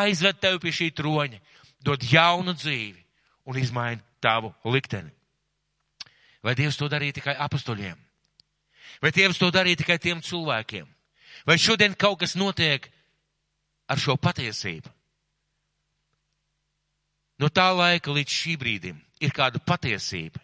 aizved 0.00 0.40
tevi 0.40 0.60
pie 0.62 0.72
šī 0.72 0.88
troņa, 0.96 1.40
dod 1.84 2.04
jaunu 2.04 2.54
dzīvi 2.56 3.02
un 3.48 3.58
izmaina 3.60 4.00
tavu 4.20 4.52
likteni. 4.64 5.12
Vai 6.44 6.56
Dievs 6.56 6.80
to 6.80 6.88
darīja 6.88 7.18
tikai 7.20 7.36
apustuļiem? 7.36 7.98
Vai 9.00 9.12
Dievs 9.16 9.40
to 9.40 9.50
darīja 9.52 9.82
tikai 9.82 9.98
tiem 10.00 10.24
cilvēkiem? 10.24 10.88
Vai 11.44 11.56
šodien 11.60 11.96
kaut 11.96 12.20
kas 12.20 12.36
notiek 12.36 12.88
ar 13.90 13.98
šo 13.98 14.16
patiesību. 14.20 14.90
No 17.40 17.48
tā 17.48 17.70
laika 17.72 18.12
līdz 18.12 18.36
šī 18.36 18.56
brīdim 18.60 18.98
ir 19.20 19.32
kāda 19.34 19.60
patiesība, 19.64 20.40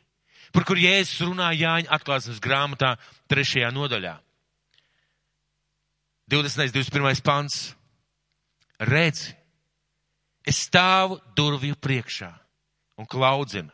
par 0.52 0.64
kur 0.64 0.80
Jēzus 0.80 1.26
runā 1.28 1.50
Jāņa 1.54 1.92
atklāsmes 1.92 2.40
grāmatā 2.42 2.94
trešajā 3.28 3.68
nodaļā. 3.74 4.16
20. 6.32 6.72
21. 6.74 7.22
pants. 7.22 7.74
Redzi, 8.76 9.30
es 10.44 10.58
stāvu 10.66 11.16
durvju 11.36 11.78
priekšā 11.80 12.28
un 13.00 13.08
klaudzinu. 13.08 13.72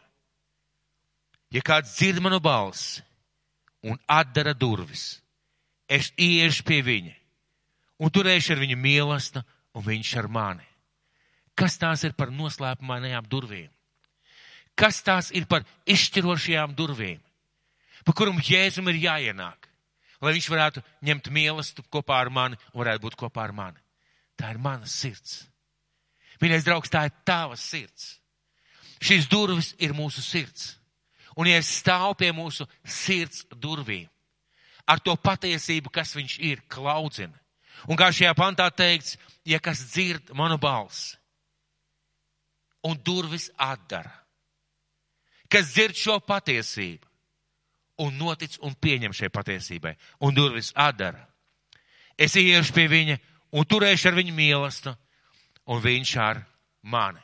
Ja 1.51 1.63
kāds 1.65 1.97
dzird 1.97 2.21
manu 2.23 2.39
balsi 2.41 3.03
un 3.83 3.99
atdara 4.07 4.55
durvis, 4.55 5.19
es 5.91 6.13
iešu 6.15 6.63
pie 6.69 6.79
viņa 6.87 7.17
un 8.03 8.15
turēšu 8.15 8.55
ar 8.55 8.63
viņu 8.63 8.79
mīlestību, 8.79 9.43
un 9.75 9.85
viņš 9.87 10.13
ar 10.21 10.29
mani. 10.29 10.67
Kas 11.59 11.77
tās 11.81 12.05
ir 12.07 12.15
par 12.17 12.33
noslēpumainajām 12.33 13.29
durvīm? 13.29 13.71
Kas 14.79 15.03
tās 15.05 15.31
ir 15.37 15.45
par 15.47 15.67
izšķirošajām 15.85 16.73
durvīm, 16.77 17.21
pa 18.07 18.15
kuram 18.17 18.41
Jēzum 18.41 18.89
ir 18.89 19.03
jāienāk, 19.03 19.69
lai 20.23 20.33
viņš 20.33 20.49
varētu 20.49 20.83
ņemt 21.05 21.29
mīlestību 21.29 21.93
kopā 21.93 22.23
ar 22.23 22.31
mani 22.33 22.59
un 22.73 22.81
varētu 22.81 23.05
būt 23.05 23.19
kopā 23.21 23.45
ar 23.45 23.53
mani? 23.53 23.83
Tā 24.41 24.55
ir 24.55 24.61
mana 24.63 24.89
sirds. 24.89 25.43
Mīļais 26.41 26.65
draugs, 26.67 26.91
tā 26.91 27.05
ir 27.07 27.13
tava 27.29 27.59
sirds. 27.61 28.17
Šīs 29.03 29.29
durvis 29.31 29.75
ir 29.83 29.93
mūsu 29.95 30.23
sirds. 30.25 30.73
Un 31.37 31.49
ja 31.49 31.61
es 31.61 31.71
stāvu 31.81 32.17
pie 32.21 32.31
mūsu 32.35 32.67
sirds 32.85 33.45
durvīm, 33.53 34.09
ar 34.87 35.01
to 35.01 35.15
patiesību, 35.17 35.93
kas 35.93 36.13
viņš 36.17 36.35
ir, 36.45 36.61
klaudzina. 36.69 37.39
Un 37.91 37.99
kā 37.99 38.11
šajā 38.15 38.33
pantā 38.39 38.69
teikts, 38.71 39.17
ja 39.49 39.59
kas 39.63 39.83
dzird 39.91 40.31
manu 40.39 40.59
balsi 40.63 41.17
un 42.87 42.99
durvis 42.99 43.49
atdara, 43.59 44.13
kas 45.51 45.71
dzird 45.73 45.99
šo 45.99 46.19
patiesību 46.27 47.11
un 48.03 48.17
notic 48.19 48.57
un 48.67 48.75
pieņem 48.75 49.15
šai 49.15 49.31
patiesībai 49.31 49.95
un 50.27 50.35
durvis 50.35 50.73
atdara, 50.75 51.27
es 52.19 52.35
iešu 52.39 52.75
pie 52.75 52.89
viņa 52.91 53.19
un 53.53 53.69
turēšu 53.69 54.11
ar 54.11 54.19
viņu 54.19 54.35
mīlestību 54.35 54.97
un 55.73 55.83
viņš 55.83 56.17
ar 56.23 56.43
mani. 56.83 57.23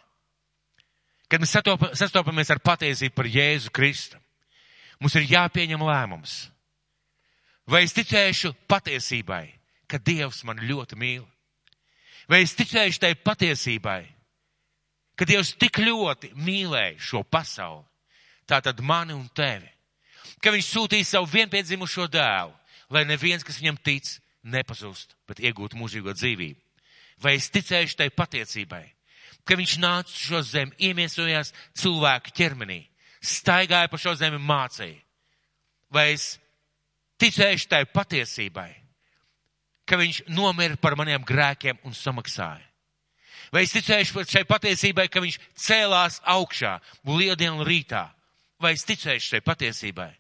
Kad 1.29 1.43
mēs 1.43 1.57
sastopamies 1.99 2.51
ar 2.51 2.63
patiesību 2.65 3.15
par 3.15 3.27
Jēzu 3.29 3.73
Kristu, 3.75 4.17
mums 5.01 5.17
ir 5.19 5.27
jāpieņem 5.29 5.83
lēmums. 5.85 6.37
Vai 7.69 7.83
es 7.85 7.93
ticēšu 7.93 8.55
patiesībai, 8.71 9.58
ka 9.89 9.99
Dievs 9.99 10.45
man 10.45 10.61
ļoti 10.61 10.99
mīl? 11.01 11.25
Vai 12.29 12.43
es 12.45 12.55
ticēšu 12.57 13.01
tai 13.01 13.15
patiesībai, 13.17 14.03
ka 15.17 15.27
Dievs 15.29 15.55
tik 15.57 15.81
ļoti 15.81 16.35
mīlēja 16.37 16.99
šo 17.01 17.25
pasauli, 17.25 17.87
tātad 18.49 18.81
mani 18.85 19.17
un 19.17 19.27
tevi, 19.35 19.69
ka 20.43 20.53
Viņš 20.55 20.69
sūtīja 20.71 21.07
savu 21.09 21.31
vienpiedzimušo 21.33 22.07
dēlu, 22.13 22.53
lai 22.95 23.05
neviens, 23.09 23.45
kas 23.45 23.59
viņam 23.61 23.81
tic, 23.83 24.07
nepazust, 24.43 25.17
bet 25.29 25.41
iegūtu 25.41 25.77
mūžīgo 25.77 26.15
dzīvību? 26.15 26.61
Vai 27.19 27.35
es 27.35 27.49
ticēšu 27.51 27.99
tai 27.99 28.11
patiesībai, 28.15 28.85
ka 29.45 29.57
viņš 29.59 29.79
nāca 29.83 30.13
uz 30.13 30.21
šo 30.29 30.43
zemi, 30.47 30.77
iemiesojās 30.79 31.51
cilvēku 31.81 32.35
ķermenī, 32.37 32.85
staigāja 33.25 33.91
pa 33.91 33.99
šo 33.99 34.15
zemi 34.15 34.39
mācīja. 34.39 35.01
Vai 35.91 36.13
es 36.13 36.37
ticēšu 37.19 37.71
tai 37.73 37.83
patiesībai, 37.91 38.71
ka 39.89 39.99
viņš 40.01 40.23
nomira 40.31 40.77
par 40.81 40.97
maniem 41.01 41.25
grēkiem 41.25 41.81
un 41.89 41.97
samaksāja? 41.97 42.65
Vai 43.53 43.65
es 43.65 43.73
ticēšu 43.73 44.27
šai 44.29 44.45
patiesībai, 44.45 45.09
ka 45.09 45.23
viņš 45.25 45.39
cēlās 45.57 46.21
augšā 46.29 46.77
lieldienu 47.09 47.65
rītā? 47.65 48.05
Vai 48.61 48.75
es 48.77 48.85
ticēšu 48.85 49.33
šai 49.33 49.41
patiesībai? 49.47 50.11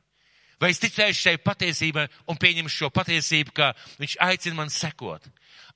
Vai 0.58 0.70
es 0.72 0.80
ticēšu 0.82 1.20
šai 1.20 1.36
patiesībai 1.44 2.06
un 2.26 2.38
pieņemšu 2.40 2.76
šo 2.76 2.88
patiesību, 2.94 3.52
ka 3.54 3.74
viņš 4.00 4.16
aicina 4.24 4.58
man 4.62 4.72
sekot? 4.72 5.28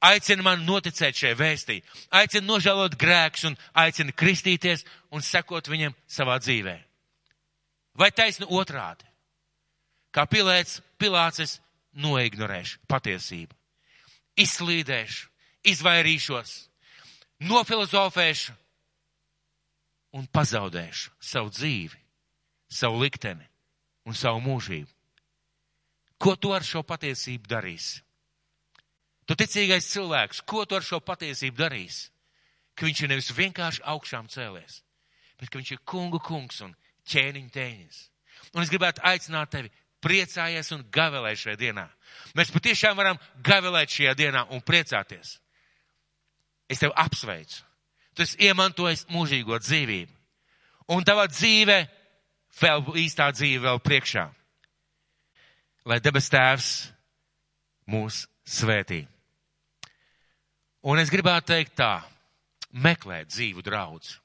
aicina 0.02 0.42
man 0.42 0.64
noticēt 0.66 1.16
šai 1.16 1.32
vēstī, 1.38 1.78
aicina 2.10 2.46
nožēlot 2.48 2.96
grēks 2.98 3.46
un 3.48 3.56
aicina 3.78 4.14
kristīties 4.14 4.84
un 5.14 5.22
sekot 5.22 5.70
viņam 5.70 5.94
savā 6.10 6.38
dzīvē. 6.42 6.76
Vai 7.98 8.10
taisnu 8.10 8.48
otrādi? 8.50 9.06
Kā 10.12 10.26
pilēts, 10.28 10.80
pilācis 11.00 11.58
noignorēšu 11.96 12.82
patiesību, 12.88 13.54
izslīdēšu, 14.40 15.28
izvairīšos, 15.72 16.52
nofilozofēšu 17.48 18.54
un 20.18 20.28
pazaudēšu 20.28 21.12
savu 21.20 21.52
dzīvi, 21.52 21.98
savu 22.72 23.02
likteni 23.02 23.46
un 24.08 24.16
savu 24.16 24.42
mūžību. 24.44 24.90
Ko 26.22 26.36
tu 26.36 26.52
ar 26.54 26.62
šo 26.62 26.84
patiesību 26.86 27.50
darīsi? 27.50 28.02
Tu 29.26 29.36
ticīgais 29.38 29.88
cilvēks, 29.90 30.42
ko 30.46 30.64
tu 30.66 30.76
ar 30.78 30.84
šo 30.86 31.00
patiesību 31.02 31.58
darīsi? 31.58 32.10
Ka 32.74 32.86
viņš 32.86 33.02
ir 33.02 33.10
nevis 33.12 33.30
vienkārši 33.36 33.84
augšām 33.92 34.30
cēlies, 34.32 34.80
bet 35.38 35.50
ka 35.50 35.60
viņš 35.60 35.72
ir 35.74 35.82
kungu 35.84 36.20
kungs 36.22 36.62
un 36.64 36.74
ķēniņa 37.10 37.52
tēņas. 37.52 37.98
Un 38.54 38.64
es 38.64 38.70
gribētu 38.72 39.02
aicināt 39.06 39.52
tevi 39.52 39.70
priecājies 40.02 40.72
un 40.74 40.84
gavelē 40.92 41.34
šajā 41.38 41.58
dienā. 41.60 41.86
Mēs 42.36 42.52
patiešām 42.54 42.98
varam 42.98 43.20
gavelēt 43.44 43.92
šajā 43.92 44.14
dienā 44.18 44.46
un 44.54 44.62
priecāties. 44.64 45.36
Es 46.68 46.80
tevi 46.82 46.94
apsveicu. 46.96 47.62
Tu 48.12 48.24
esi 48.26 48.38
iemantojis 48.48 49.06
mūžīgo 49.12 49.56
dzīvību. 49.62 50.12
Un 50.92 51.04
tava 51.06 51.24
dzīve, 51.30 51.78
vēl 52.60 52.84
īstā 53.00 53.30
dzīve 53.32 53.64
vēl 53.64 53.80
priekšā. 53.84 54.26
Lai 55.88 55.98
debes 56.02 56.28
tēvs 56.30 56.68
mūs 57.90 58.26
svētī. 58.46 59.02
Un 60.82 60.98
es 60.98 61.10
gribētu 61.10 61.52
teikt 61.54 61.76
tā, 61.78 62.02
meklēt 62.72 63.30
dzīvu 63.30 63.62
draudz. 63.64 64.16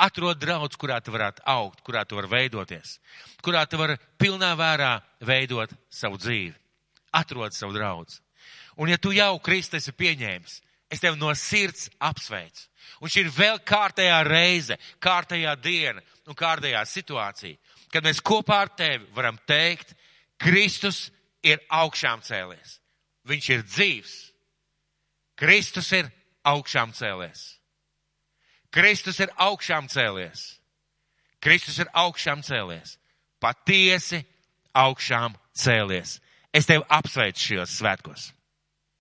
Atrod 0.00 0.40
draudz, 0.40 0.76
kurā 0.80 0.98
tu 1.04 1.12
varētu 1.14 1.44
augt, 1.46 1.82
kurā 1.86 2.02
tu 2.08 2.16
vari 2.16 2.30
veidoties, 2.30 2.96
kurā 3.44 3.66
tu 3.68 3.78
vari 3.78 3.98
pilnā 4.18 4.54
vērā 4.58 4.96
veidot 5.20 5.70
savu 5.92 6.18
dzīvi. 6.18 6.54
Atrod 7.12 7.54
savu 7.54 7.76
draudz. 7.76 8.20
Un 8.80 8.88
ja 8.88 8.96
tu 8.98 9.12
jau 9.12 9.36
Kristu 9.44 9.76
esi 9.76 9.92
pieņēmis, 9.92 10.58
es 10.90 11.00
tevi 11.00 11.20
no 11.20 11.32
sirds 11.36 11.90
apsveicu. 12.00 12.68
Un 13.04 13.12
šī 13.12 13.26
ir 13.26 13.32
vēl 13.36 13.60
kārtējā 13.68 14.18
reize, 14.26 14.78
kārtējā 15.02 15.54
diena 15.60 16.02
un 16.26 16.38
kārtējā 16.38 16.82
situācija, 16.88 17.58
kad 17.92 18.04
mēs 18.04 18.22
kopā 18.24 18.62
ar 18.64 18.72
tevi 18.76 19.06
varam 19.14 19.38
teikt, 19.46 19.94
Kristus 20.40 21.10
ir 21.44 21.60
augšām 21.70 22.22
cēlies. 22.24 22.78
Viņš 23.28 23.48
ir 23.54 23.64
dzīvs. 23.68 24.14
Kristus 25.38 25.92
ir 25.94 26.08
augšām 26.48 26.94
cēlies. 26.96 27.61
Kristus 28.72 29.20
ir 29.20 29.32
augšām 29.36 29.88
cēlies. 29.92 30.56
Kristus 31.42 31.78
ir 31.82 31.90
augšām 31.92 32.42
cēlies. 32.46 32.96
Patiesi 33.42 34.22
augšām 34.74 35.34
cēlies. 35.58 36.18
Es 36.54 36.68
tevi 36.68 36.84
apsveicu 36.88 37.46
šajos 37.48 37.76
svētkos. 37.80 38.28